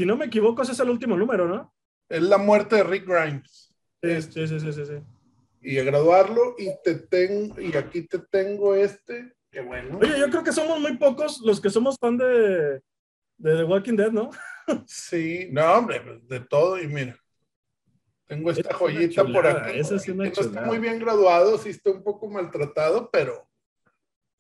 no 0.04 0.16
me 0.16 0.26
equivoco, 0.26 0.62
ese 0.62 0.72
es 0.72 0.80
el 0.80 0.90
último 0.90 1.16
número, 1.16 1.46
¿no? 1.46 1.74
Es 2.08 2.22
la 2.22 2.38
muerte 2.38 2.76
de 2.76 2.84
Rick 2.84 3.06
Grimes. 3.06 3.74
Sí, 4.02 4.22
sí, 4.22 4.46
sí, 4.46 4.60
sí, 4.60 4.72
sí. 4.72 5.02
Y 5.60 5.78
a 5.78 5.84
graduarlo, 5.84 6.54
y 6.58 6.70
te 6.84 6.94
tengo, 6.94 7.60
y 7.60 7.76
aquí 7.76 8.02
te 8.02 8.18
tengo 8.18 8.74
este. 8.74 9.34
Qué 9.50 9.60
bueno. 9.60 9.98
Oye, 9.98 10.18
yo 10.18 10.30
creo 10.30 10.44
que 10.44 10.52
somos 10.52 10.80
muy 10.80 10.96
pocos 10.96 11.40
los 11.40 11.60
que 11.60 11.70
somos 11.70 11.96
fan 11.98 12.16
de, 12.16 12.80
de 13.38 13.56
The 13.56 13.64
Walking 13.64 13.96
Dead, 13.96 14.12
¿no? 14.12 14.30
sí, 14.86 15.48
no, 15.50 15.72
hombre, 15.72 16.20
de 16.22 16.40
todo, 16.40 16.80
y 16.80 16.86
mira. 16.86 17.18
Tengo 18.26 18.50
esta 18.50 18.74
joyita 18.74 19.24
por 19.24 19.46
aquí. 19.46 19.78
Esa 19.78 19.96
es 19.96 20.06
una 20.08 20.24
no 20.24 20.30
está 20.30 20.60
muy 20.62 20.78
bien 20.78 20.98
graduado, 20.98 21.56
sí 21.56 21.70
está 21.70 21.90
un 21.90 22.02
poco 22.02 22.28
maltratado, 22.28 23.10
pero 23.10 23.48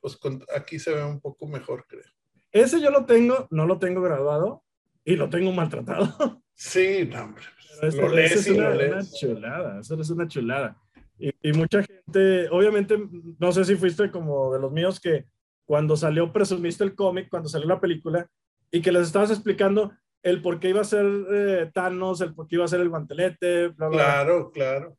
pues 0.00 0.18
aquí 0.54 0.78
se 0.78 0.92
ve 0.92 1.02
un 1.02 1.20
poco 1.20 1.46
mejor, 1.46 1.86
creo. 1.88 2.04
Ese 2.52 2.80
yo 2.80 2.90
lo 2.90 3.06
tengo, 3.06 3.48
no 3.50 3.66
lo 3.66 3.78
tengo 3.78 4.02
graduado 4.02 4.62
y 5.08 5.16
lo 5.16 5.28
tengo 5.28 5.52
maltratado. 5.52 6.42
Sí, 6.60 7.08
no, 7.08 7.22
hombre. 7.22 7.44
Eso, 7.82 7.86
es 7.86 8.48
una, 8.48 9.04
chulada, 9.04 9.78
eso 9.78 10.00
es 10.00 10.10
una 10.10 10.26
chulada. 10.26 10.76
Y, 11.16 11.30
y, 11.40 11.52
mucha 11.52 11.84
gente, 11.84 12.48
obviamente, 12.50 12.98
no 13.38 13.52
sé 13.52 13.64
si 13.64 13.76
fuiste 13.76 14.10
como 14.10 14.52
de 14.52 14.58
los 14.58 14.72
míos 14.72 14.98
que 14.98 15.26
cuando 15.64 15.96
salió 15.96 16.32
presumiste 16.32 16.82
el 16.82 16.96
cómic, 16.96 17.28
cuando 17.30 17.48
salió 17.48 17.68
la 17.68 17.80
película, 17.80 18.28
y 18.72 18.82
que 18.82 18.90
les 18.90 19.06
estabas 19.06 19.30
explicando 19.30 19.92
el 20.24 20.42
por 20.42 20.58
qué 20.58 20.70
iba 20.70 20.80
a 20.80 20.84
ser 20.84 21.06
eh, 21.30 21.70
Thanos, 21.72 22.22
el 22.22 22.34
por 22.34 22.48
qué 22.48 22.56
iba 22.56 22.64
a 22.64 22.68
ser 22.68 22.80
el 22.80 22.88
guantelete, 22.88 23.68
bla, 23.68 23.86
bla. 23.86 23.98
Claro, 23.98 24.50
claro. 24.50 24.96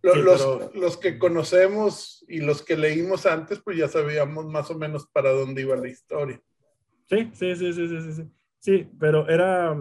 Los, 0.00 0.74
los, 0.74 0.96
que 0.96 1.18
conocemos 1.18 2.24
y 2.28 2.40
los 2.40 2.62
que 2.62 2.78
leímos 2.78 3.26
antes, 3.26 3.60
pues 3.62 3.76
ya 3.76 3.88
sabíamos 3.88 4.46
más 4.46 4.70
o 4.70 4.78
menos 4.78 5.06
para 5.12 5.32
dónde 5.32 5.60
iba 5.60 5.76
la 5.76 5.88
historia. 5.90 6.40
Sí, 7.10 7.30
sí, 7.34 7.54
sí, 7.56 7.72
sí, 7.74 7.88
sí, 7.88 8.12
sí. 8.14 8.22
Sí, 8.62 8.88
pero 8.96 9.28
era, 9.28 9.76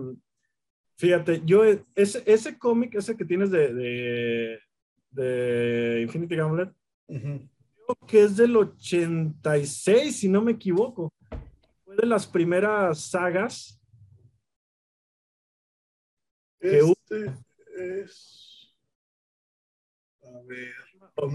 fíjate, 0.97 1.43
yo, 1.45 1.63
ese, 1.93 2.23
ese 2.25 2.57
cómic, 2.57 2.95
ese 2.95 3.15
que 3.15 3.25
tienes 3.25 3.51
de, 3.51 3.71
de, 3.75 4.59
de 5.11 6.01
Infinity 6.01 6.35
Gauntlet, 6.35 6.73
creo 7.05 7.97
que 8.07 8.23
es 8.23 8.35
del 8.35 8.57
86, 8.57 10.15
si 10.15 10.27
no 10.27 10.41
me 10.41 10.53
equivoco. 10.53 11.13
Fue 11.85 11.95
de 11.95 12.07
las 12.07 12.25
primeras 12.25 12.99
sagas. 13.01 13.79
Este 16.59 17.33
es 17.77 18.73
a 20.23 20.41
ver, 20.47 20.73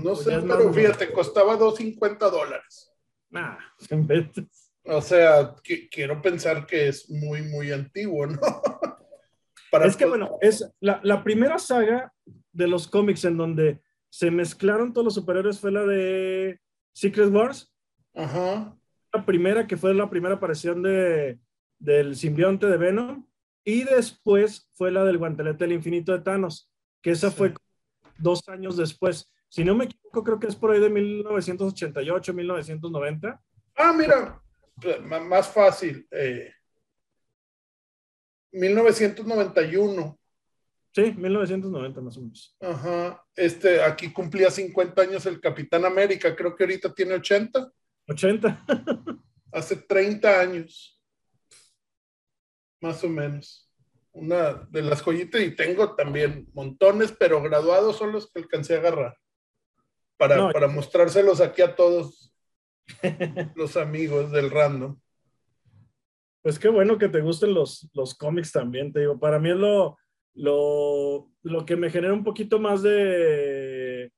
no 0.03 0.16
sé, 0.16 0.40
pero 0.40 0.72
fíjate, 0.72 1.12
costaba 1.12 1.57
2.50 1.57 2.18
dólares. 2.28 2.92
Nah, 3.30 3.57
o 4.87 5.01
sea, 5.01 5.55
quiero 5.91 6.22
pensar 6.22 6.66
que 6.66 6.89
es 6.89 7.11
muy, 7.11 7.43
muy 7.43 7.72
antiguo, 7.72 8.26
¿no? 8.26 8.41
es 9.84 9.97
que, 9.97 10.07
bueno, 10.07 10.39
es 10.41 10.68
la, 10.80 11.01
la, 11.03 11.22
primera 11.22 11.59
saga 11.59 12.12
de 12.53 12.66
los 12.66 12.89
cómics 12.89 13.24
en 13.24 13.37
donde 13.37 13.80
se 14.11 14.30
mezclaron 14.30 14.93
todos 14.93 15.05
los 15.05 15.14
superhéroes 15.14 15.61
fue 15.61 15.72
la 15.72 15.84
de 15.84 16.61
Secret 16.95 17.30
Wars. 17.30 17.72
Ajá. 18.14 18.74
La 19.12 19.26
primera, 19.26 19.66
que 19.66 19.76
fue 19.76 19.93
la 19.93 20.09
primera 20.09 20.37
aparición 20.37 20.82
de, 20.82 21.39
del 21.78 22.16
simbionte 22.16 22.66
de 22.66 22.76
Venom. 22.76 23.26
Y 23.64 23.82
después 23.84 24.70
fue 24.74 24.93
la 24.93 25.05
del 25.05 25.18
guantelete 25.18 25.64
del 25.64 25.74
infinito 25.74 26.12
de 26.12 26.20
Thanos, 26.20 26.70
que 27.03 27.11
esa 27.11 27.30
fue 27.30 27.53
dos 28.16 28.49
años 28.49 28.76
después. 28.76 29.30
Si 29.49 29.64
no 29.64 29.74
me 29.74 29.87
equivoco, 29.87 30.22
creo 30.22 30.39
que 30.39 30.47
es 30.47 30.57
por 30.57 30.70
ahí 30.70 30.80
de 30.80 30.89
1988, 30.89 32.32
1990. 32.32 33.43
Ah, 33.76 33.93
mira, 33.93 34.41
más 35.02 35.48
fácil. 35.48 36.06
1991. 38.52 40.02
Eh, 40.02 40.14
sí, 40.94 41.12
1990 41.12 42.00
más 42.00 42.16
o 42.16 42.20
menos. 42.20 42.56
Ajá. 42.60 43.24
Este, 43.34 43.82
aquí 43.82 44.12
cumplía 44.12 44.50
50 44.50 45.02
años 45.02 45.26
el 45.26 45.40
Capitán 45.40 45.84
América, 45.84 46.34
creo 46.34 46.54
que 46.54 46.64
ahorita 46.64 46.94
tiene 46.94 47.14
80. 47.14 47.72
80. 48.08 48.64
Hace 49.52 49.76
30 49.76 50.40
años. 50.40 51.00
Más 52.80 53.02
o 53.04 53.08
menos 53.08 53.66
una 54.16 54.66
de 54.70 54.82
las 54.82 55.02
joyitas 55.02 55.42
y 55.42 55.54
tengo 55.54 55.94
también 55.94 56.48
montones, 56.54 57.12
pero 57.12 57.42
graduados 57.42 57.96
son 57.96 58.12
los 58.12 58.30
que 58.30 58.40
alcancé 58.40 58.74
a 58.74 58.78
agarrar. 58.78 59.16
Para, 60.16 60.50
para 60.50 60.66
mostrárselos 60.66 61.42
aquí 61.42 61.60
a 61.60 61.76
todos 61.76 62.34
los 63.55 63.76
amigos 63.76 64.30
del 64.32 64.51
random. 64.51 64.99
Pues 66.43 66.59
qué 66.59 66.68
bueno 66.68 66.97
que 66.99 67.09
te 67.09 67.20
gusten 67.20 67.55
los, 67.55 67.89
los 67.93 68.14
cómics 68.14 68.53
también, 68.53 68.93
te 68.93 69.01
digo. 69.01 69.18
Para 69.18 69.39
mí 69.39 69.51
es 69.51 69.57
lo, 69.57 69.97
lo, 70.34 71.30
lo 71.43 71.66
que 71.66 71.76
me 71.76 71.91
genera 71.91 72.12
un 72.12 72.22
poquito 72.22 72.61
más 72.61 72.82
de, 72.82 74.12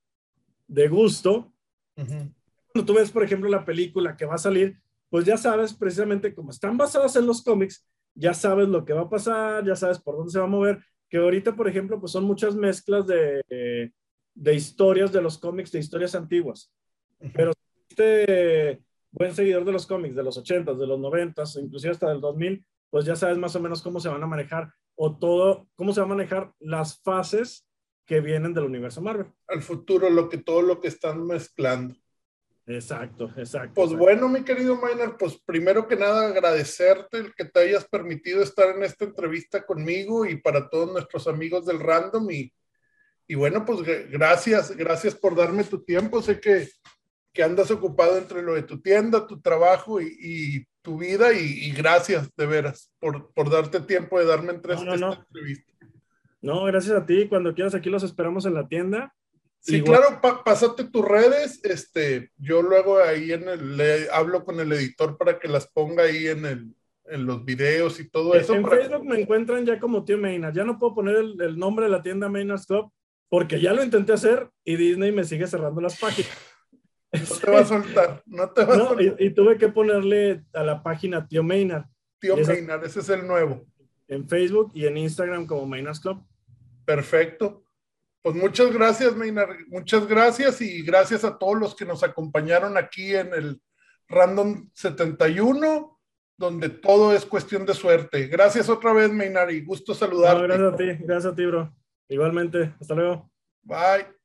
de 0.66 0.89
gusto. 0.89 1.53
Cuando 1.95 2.85
tú 2.85 2.95
ves, 2.95 3.11
por 3.11 3.25
ejemplo, 3.25 3.49
la 3.49 3.64
película 3.64 4.16
que 4.16 4.27
va 4.27 4.35
a 4.35 4.39
salir, 4.39 4.79
pues 5.09 5.25
ya 5.25 5.37
sabes 5.37 5.73
precisamente 5.73 6.35
cómo 6.35 6.51
están 6.51 6.77
basadas 6.77 7.16
en 7.16 7.27
los 7.27 7.43
cómics, 7.43 7.87
ya 8.14 8.35
sabes 8.35 8.69
lo 8.69 8.85
que 8.85 8.93
va 8.93 9.03
a 9.03 9.09
pasar, 9.09 9.64
ya 9.64 9.75
sabes 9.75 9.99
por 9.99 10.16
dónde 10.16 10.33
se 10.33 10.39
va 10.39 10.45
a 10.45 10.49
mover, 10.49 10.85
que 11.09 11.16
ahorita, 11.16 11.57
por 11.57 11.66
ejemplo, 11.66 11.99
pues 11.99 12.12
son 12.12 12.25
muchas 12.25 12.55
mezclas 12.55 13.07
de, 13.07 13.43
de 14.35 14.55
historias 14.55 15.11
de 15.12 15.23
los 15.23 15.39
cómics, 15.39 15.73
de 15.73 15.79
historias 15.79 16.14
antiguas. 16.14 16.71
Pero 17.33 17.53
este 17.99 18.82
buen 19.11 19.34
seguidor 19.34 19.64
de 19.64 19.72
los 19.72 19.86
cómics 19.86 20.14
de 20.14 20.22
los 20.22 20.36
80 20.38 20.74
de 20.74 20.86
los 20.86 20.99
90 20.99 21.42
inclusive 21.61 21.92
hasta 21.92 22.09
del 22.09 22.20
2000, 22.20 22.64
pues 22.90 23.05
ya 23.05 23.16
sabes 23.16 23.38
más 23.38 23.55
o 23.57 23.61
menos 23.61 23.82
cómo 23.82 24.01
se 24.01 24.09
van 24.09 24.22
a 24.22 24.26
manejar 24.26 24.72
o 24.94 25.16
todo, 25.16 25.68
cómo 25.74 25.92
se 25.92 26.01
van 26.01 26.11
a 26.11 26.14
manejar 26.14 26.53
las 26.59 27.01
fases 27.03 27.66
que 28.07 28.20
vienen 28.20 28.55
del 28.55 28.64
universo 28.64 29.03
Marvel. 29.03 29.26
Al 29.46 29.62
futuro, 29.62 30.09
lo 30.11 30.28
que 30.28 30.38
todo 30.38 30.62
lo 30.62 30.80
que 30.80 30.88
están 30.88 31.26
mezclando. 31.26 31.94
Exacto, 32.66 33.32
exacto. 33.36 33.72
Pues 33.74 33.94
bueno, 33.94 34.28
mi 34.28 34.44
querido 34.44 34.76
Miner, 34.76 35.16
pues 35.18 35.40
primero 35.44 35.88
que 35.88 35.96
nada 35.96 36.28
agradecerte 36.28 37.18
el 37.18 37.34
que 37.34 37.46
te 37.46 37.61
hayas 37.61 37.86
permitido 37.86 38.42
estar 38.42 38.76
en 38.76 38.82
esta 38.82 39.07
entrevista 39.07 39.64
conmigo 39.64 40.26
y 40.26 40.36
para 40.36 40.68
todos 40.68 40.92
nuestros 40.92 41.26
amigos 41.28 41.64
del 41.64 41.80
Random 41.80 42.30
y, 42.30 42.53
y 43.26 43.34
bueno, 43.34 43.64
pues 43.64 43.80
gracias, 44.11 44.76
gracias 44.76 45.14
por 45.14 45.34
darme 45.34 45.64
tu 45.64 45.82
tiempo. 45.82 46.20
Sé 46.20 46.40
que, 46.40 46.68
que 47.33 47.43
andas 47.43 47.70
ocupado 47.70 48.18
entre 48.18 48.43
lo 48.43 48.55
de 48.55 48.62
tu 48.62 48.81
tienda, 48.81 49.26
tu 49.26 49.41
trabajo 49.41 50.01
y, 50.01 50.16
y 50.20 50.66
tu 50.83 50.99
vida 50.99 51.33
y, 51.33 51.70
gracias 51.72 52.29
de 52.37 52.47
veras 52.47 52.93
por, 52.99 53.33
por, 53.33 53.51
darte 53.51 53.81
tiempo 53.81 54.18
de 54.18 54.24
darme 54.24 54.53
entre 54.53 54.74
no, 54.74 54.85
no, 54.85 54.95
esta 54.95 55.24
entrevista. 55.26 55.72
No, 56.41 56.64
gracias 56.64 56.97
a 56.97 57.05
ti. 57.05 57.29
Cuando 57.29 57.55
quieras 57.55 57.74
aquí 57.74 57.91
los 57.91 58.03
esperamos 58.03 58.47
en 58.47 58.55
la 58.55 58.68
tienda. 58.68 59.14
Sí, 59.61 59.83
claro, 59.83 60.20
pásate 60.45 60.85
tus 60.85 61.05
redes, 61.05 61.61
este, 61.64 62.31
yo 62.37 62.62
luego 62.62 62.99
ahí 63.03 63.33
en 63.33 63.49
el, 63.49 63.76
le 63.76 64.09
hablo 64.11 64.45
con 64.45 64.61
el 64.61 64.72
editor 64.72 65.18
para 65.18 65.39
que 65.39 65.49
las 65.49 65.66
ponga 65.66 66.05
ahí 66.05 66.29
en, 66.29 66.47
el, 66.47 66.74
en 67.05 67.26
los 67.26 67.45
videos 67.45 68.01
y 68.01 68.09
todo 68.09 68.35
eso. 68.35 68.55
En 68.55 68.66
Facebook 68.66 69.05
me 69.05 69.20
encuentran 69.20 69.66
ya 69.66 69.79
como 69.79 70.05
tío 70.05 70.16
Maynard, 70.16 70.55
ya 70.55 70.64
no 70.64 70.79
puedo 70.79 70.95
poner 70.95 71.16
el, 71.16 71.59
nombre 71.59 71.87
de 71.87 71.91
la 71.91 72.03
tienda 72.03 72.29
Maynard's 72.29 72.66
Club 72.66 72.91
porque 73.29 73.61
ya 73.61 73.74
lo 73.74 73.83
intenté 73.83 74.12
hacer 74.12 74.49
y 74.64 74.76
Disney 74.76 75.12
me 75.12 75.24
sigue 75.24 75.47
cerrando 75.47 75.81
las 75.81 75.99
páginas. 75.99 76.31
No 77.12 77.36
te 77.40 77.50
va 77.50 77.61
a 77.61 77.64
soltar, 77.64 78.22
no 78.26 78.50
te 78.50 78.64
va 78.64 78.74
a 78.74 78.78
soltar. 78.78 79.16
Y, 79.18 79.30
tuve 79.30 79.56
que 79.56 79.68
ponerle 79.68 80.44
a 80.52 80.62
la 80.62 80.82
página 80.82 81.26
Tío 81.26 81.42
Maynard. 81.42 81.86
Tío 82.18 82.36
Maynard, 82.36 82.84
ese 82.84 83.00
es 83.00 83.09
el 83.09 83.26
nuevo. 83.26 83.66
En 84.09 84.28
Facebook 84.28 84.72
y 84.74 84.86
en 84.86 84.96
Instagram 84.96 85.46
como 85.46 85.66
Maynard's 85.66 86.00
Club. 86.00 86.22
Perfecto. 86.84 87.64
Pues 88.22 88.34
muchas 88.34 88.72
gracias, 88.72 89.14
Maynard. 89.14 89.56
Muchas 89.68 90.06
gracias 90.06 90.61
y 90.61 90.82
gracias 90.82 91.24
a 91.24 91.38
todos 91.38 91.59
los 91.59 91.74
que 91.74 91.84
nos 91.84 92.02
acompañaron 92.02 92.76
aquí 92.76 93.14
en 93.14 93.32
el 93.32 93.61
Random 94.09 94.68
71, 94.74 95.98
donde 96.36 96.68
todo 96.68 97.14
es 97.14 97.24
cuestión 97.24 97.64
de 97.64 97.74
suerte. 97.74 98.26
Gracias 98.26 98.68
otra 98.68 98.92
vez, 98.92 99.11
Maynard, 99.12 99.50
y 99.50 99.62
gusto 99.62 99.94
saludarte. 99.94 100.46
gracias 100.46 100.72
a 100.72 100.76
ti, 100.76 101.04
gracias 101.04 101.32
a 101.32 101.36
ti, 101.36 101.46
bro. 101.46 101.74
Igualmente, 102.09 102.74
hasta 102.80 102.94
luego. 102.94 103.30
Bye. 103.62 104.18